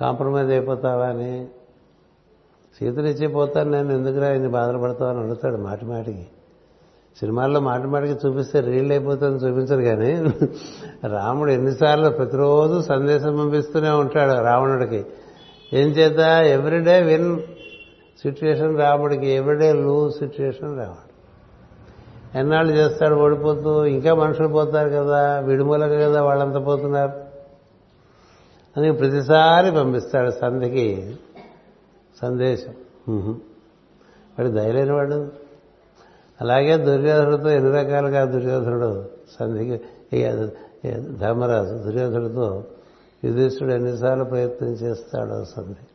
కాంప్రమైజ్ 0.00 0.50
అయిపోతావా 0.50 1.06
అని. 1.06 1.48
సీతనిచ్చి 2.78 3.26
పోతాను 3.26 3.70
నేను 3.70 3.92
ఎందుకురా 3.92 4.28
ఇన్ని 4.28 4.48
బాధలు 4.48 4.78
పడతావని 4.78 5.18
అడుగుతాడు 5.18 5.56
మాటి 5.56 5.84
మాటికి. 5.84 6.26
సినిమాల్లో 7.20 7.60
మాటి 7.60 7.86
మాటికి 7.86 8.26
చూపిస్తే 8.26 8.60
రీల్ 8.60 8.90
అయిపోతుందని 8.90 9.48
చూపించరు 9.48 9.82
కానీ 9.82 10.34
రాముడు 11.08 11.50
ఎన్నిసార్లు 11.50 12.08
ప్రతిరోజు 12.08 12.80
సందేశం 12.80 13.36
పంపిస్తూనే 13.36 13.90
ఉంటాడు 13.90 14.42
రావణుడికి. 14.44 15.06
ఏం 15.72 15.88
చేత 15.88 16.18
ఎవ్రీడే 16.44 17.02
విన్ 17.02 17.42
సిచ్యుయేషన్ 18.22 18.78
రాబడికి 18.78 19.26
ఎవ్రీడే 19.26 19.72
లూజ్ 19.72 20.14
సిచ్యుయేషన్ 20.14 20.78
రావణుడు 20.78 21.12
ఎన్నాళ్ళు 22.38 22.72
చేస్తాడు 22.72 23.14
ఓడిపోతూ 23.14 23.84
ఇంకా 23.84 24.14
మనుషులు 24.14 24.48
పోతారు 24.48 24.88
కదా 24.88 25.38
విడుమూలక 25.38 25.90
కదా 25.90 26.22
వాళ్ళంతా 26.22 26.58
పోతున్నారు. 26.58 27.32
అని 28.76 28.92
ప్రతిసారి 28.92 29.70
పంపిస్తాడు 29.70 30.30
సంధికి 30.30 31.16
సందేశం. 32.22 32.74
వాడు 34.38 34.48
ధైర్యమైన 34.48 34.92
వాడు. 34.92 35.32
అలాగే 36.40 36.76
దుర్యోధనుడితో 36.76 37.50
ఎన్ని 37.50 37.70
రకాలుగా 37.70 38.24
దుర్యోధనుడు 38.24 39.04
సంధికి 39.40 39.80
ధర్మరాజు 41.18 41.74
దుర్యోధనుడితో 41.74 42.64
యుధిష్ఠుడు 43.24 43.72
ఎన్నిసార్లు 43.72 44.24
ప్రయత్నం 44.24 44.68
చేస్తాడో 44.68 45.44
సంధి. 45.44 45.86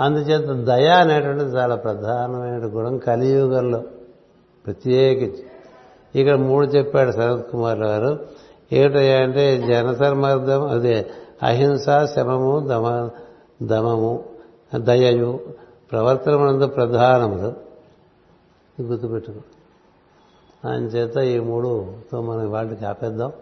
అందుచేత 0.00 0.66
దయ 0.66 0.88
అనేటువంటిది 0.88 1.50
చాలా 1.50 1.76
ప్రధానమైన 1.76 2.58
గుణం 2.58 2.98
కలియుగంలో. 2.98 3.82
ప్రత్యేకించి. 4.66 5.44
ఇక్కడ 6.20 6.34
మూడు 6.34 6.66
చెప్పాడు 6.66 7.12
శరత్ 7.12 7.50
కుమార్ 7.50 7.78
గారు. 7.78 8.26
ఏమిటయ్యా 8.72 9.22
అంటే 9.22 9.64
జనసర్మర్థం 9.68 10.66
అదే 10.66 11.10
అహింస 11.42 11.86
శమము 12.16 12.60
దమ 12.60 13.10
దమము 13.62 14.24
దయయు 14.76 15.40
ప్రవర్తనమునందు 15.92 16.66
ప్రధానములు. 16.66 17.54
గుర్తుపెట్టుకో. 18.82 19.40
చేత 20.74 21.16
ఈ 21.16 21.38
మూడుతో 21.38 22.20
మనం 22.20 22.50
వాటికి 22.50 22.84
ఆపేద్దాం. 22.84 23.32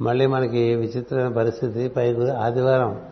మళ్ళీ 0.00 0.26
మనకి 0.26 0.74
విచిత్రమైన 0.74 1.32
పరిస్థితి. 1.32 1.88
పై 1.88 2.26
ఆదివారం 2.26 3.02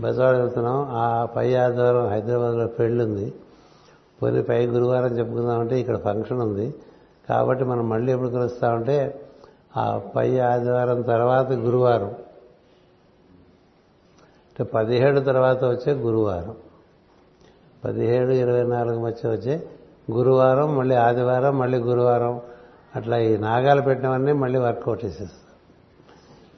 బెజవాడ 0.00 0.36
వెళ్తున్నాం. 0.36 0.88
ఆ 0.90 1.24
పై 1.24 1.54
ఆదివారం 1.54 2.08
హైదరాబాద్లో 2.08 2.66
పెళ్ళుంది 2.66 3.34
పోనీ 4.22 4.42
పై 4.42 4.66
గురువారం 4.66 5.18
చెప్పుకుందామంటే 5.18 5.80
ఇక్కడ 5.80 5.96
ఫంక్షన్ 5.96 6.40
ఉంది. 6.40 6.74
కాబట్టి 7.28 7.64
మనం 7.64 7.88
మళ్ళీ 7.88 8.12
ఎప్పుడు 8.12 8.28
కలుస్తామంటే 8.28 9.20
ఆ 9.76 10.00
పై 10.16 10.38
ఆదివారం 10.38 11.02
తర్వాత 11.02 11.52
గురువారం. 11.52 12.14
అంటే 14.56 14.64
పదిహేడు 14.64 15.20
తర్వాత 15.20 15.64
వచ్చే 15.64 15.92
గురువారం. 15.92 16.54
పదిహేడు 17.84 18.30
ఇరవై 18.30 18.62
నాలుగు 18.62 19.00
మధ్య 19.00 19.28
వచ్చే 19.28 19.66
గురువారం 20.12 20.76
మళ్ళీ 20.76 20.94
ఆదివారం 20.94 21.58
మళ్ళీ 21.58 21.78
గురువారం. 21.78 22.40
అట్లా 22.96 23.18
ఈ 23.18 23.36
నాగాలు 23.36 23.82
పెట్టినవన్నీ 23.82 24.32
మళ్ళీ 24.32 24.58
వర్కౌట్ 24.58 25.04
చేసేస్తాం. 25.04 25.45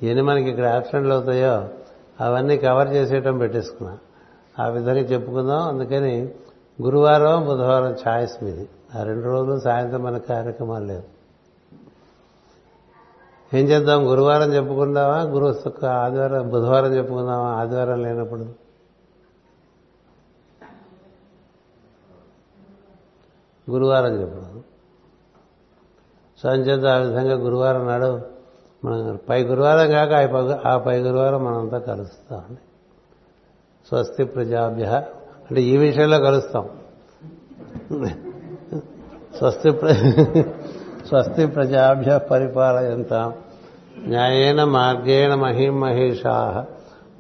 ఎన్ని 0.03 0.23
మనకి 0.23 0.51
ఇక్కడ 0.51 0.65
యాబ్సెంట్లు 0.65 1.15
అవుతాయో 1.15 1.69
అవన్నీ 2.21 2.57
కవర్ 2.57 2.89
చేసేయటం 2.89 3.39
పెట్టేసుకున్నా. 3.39 3.99
ఆ 4.59 4.69
విధంగా 4.69 4.99
చెప్పుకుందాం. 4.99 5.63
అందుకని 5.69 6.31
గురువారం 6.83 7.47
బుధవారం 7.47 7.93
ఛాయిస్ 7.93 8.43
మీది. 8.43 8.69
ఆ 8.95 9.03
రెండు 9.03 9.25
రోజులు 9.25 9.61
సాయంత్రం 9.61 10.03
మన 10.03 10.19
కార్యక్రమాలు 10.19 10.85
లేవు. 10.85 11.19
ఏం 13.57 13.65
చేద్దాం? 13.67 14.11
గురువారం 14.11 14.55
చెప్పుకుందామా? 14.55 15.23
గురు 15.23 15.87
ఆదివారం 15.87 16.49
బుధవారం 16.49 16.95
చెప్పుకుందామా? 16.95 17.49
ఆదివారం 17.49 18.03
లేనప్పుడు? 18.03 18.69
గురువారం 23.71 24.21
చెప్పడం 24.21 24.63
సో 26.43 26.49
అంచేత 26.49 26.85
ఆ 26.85 26.97
విధంగా 26.97 27.35
గురువారం 27.35 27.87
నాడు 27.87 28.38
మనం 28.85 29.19
పై 29.29 29.43
గురువారం 29.43 29.91
కాక 29.91 30.13
ఆ 30.67 30.79
పై 30.79 30.99
గురువారం 30.99 31.45
మనంతా 31.45 31.79
కలుస్తామండి 31.79 32.61
స్వస్తి 33.89 34.25
ప్రజాభ్య 34.25 34.85
అంటే 35.51 35.63
ఈ 35.63 35.77
విషయంలో 35.77 36.19
కలుస్తాం. 36.19 36.69
స్వస్తి 39.39 39.71
స్వస్తి 41.07 41.47
ప్రజాభ్య 41.47 42.19
పరిపాలయంతాం. 42.19 43.35
న్యాయేన 43.99 44.65
మార్గేణ 44.65 45.35
మహిం 45.35 45.81
మహేషా 45.81 46.67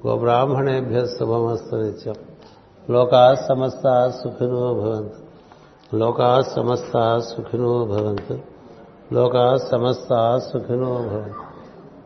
గోబ్రాహ్మణేభ్య 0.06 1.06
శుభమస్తు 1.06 1.76
నిత్యం. 1.76 2.14
లోకా 2.90 3.34
సమస్త 3.34 4.08
సుఖినో 4.08 4.74
భవంతు. 4.74 5.28
లోకా 5.96 6.40
సమస్త 6.40 7.18
సుఖినో 7.18 7.84
భవంతు. 7.84 8.38
లోకా 9.12 9.56
సమస్త 9.56 10.38
సుఖినో 10.52 10.94
భవంతు. 10.94 11.47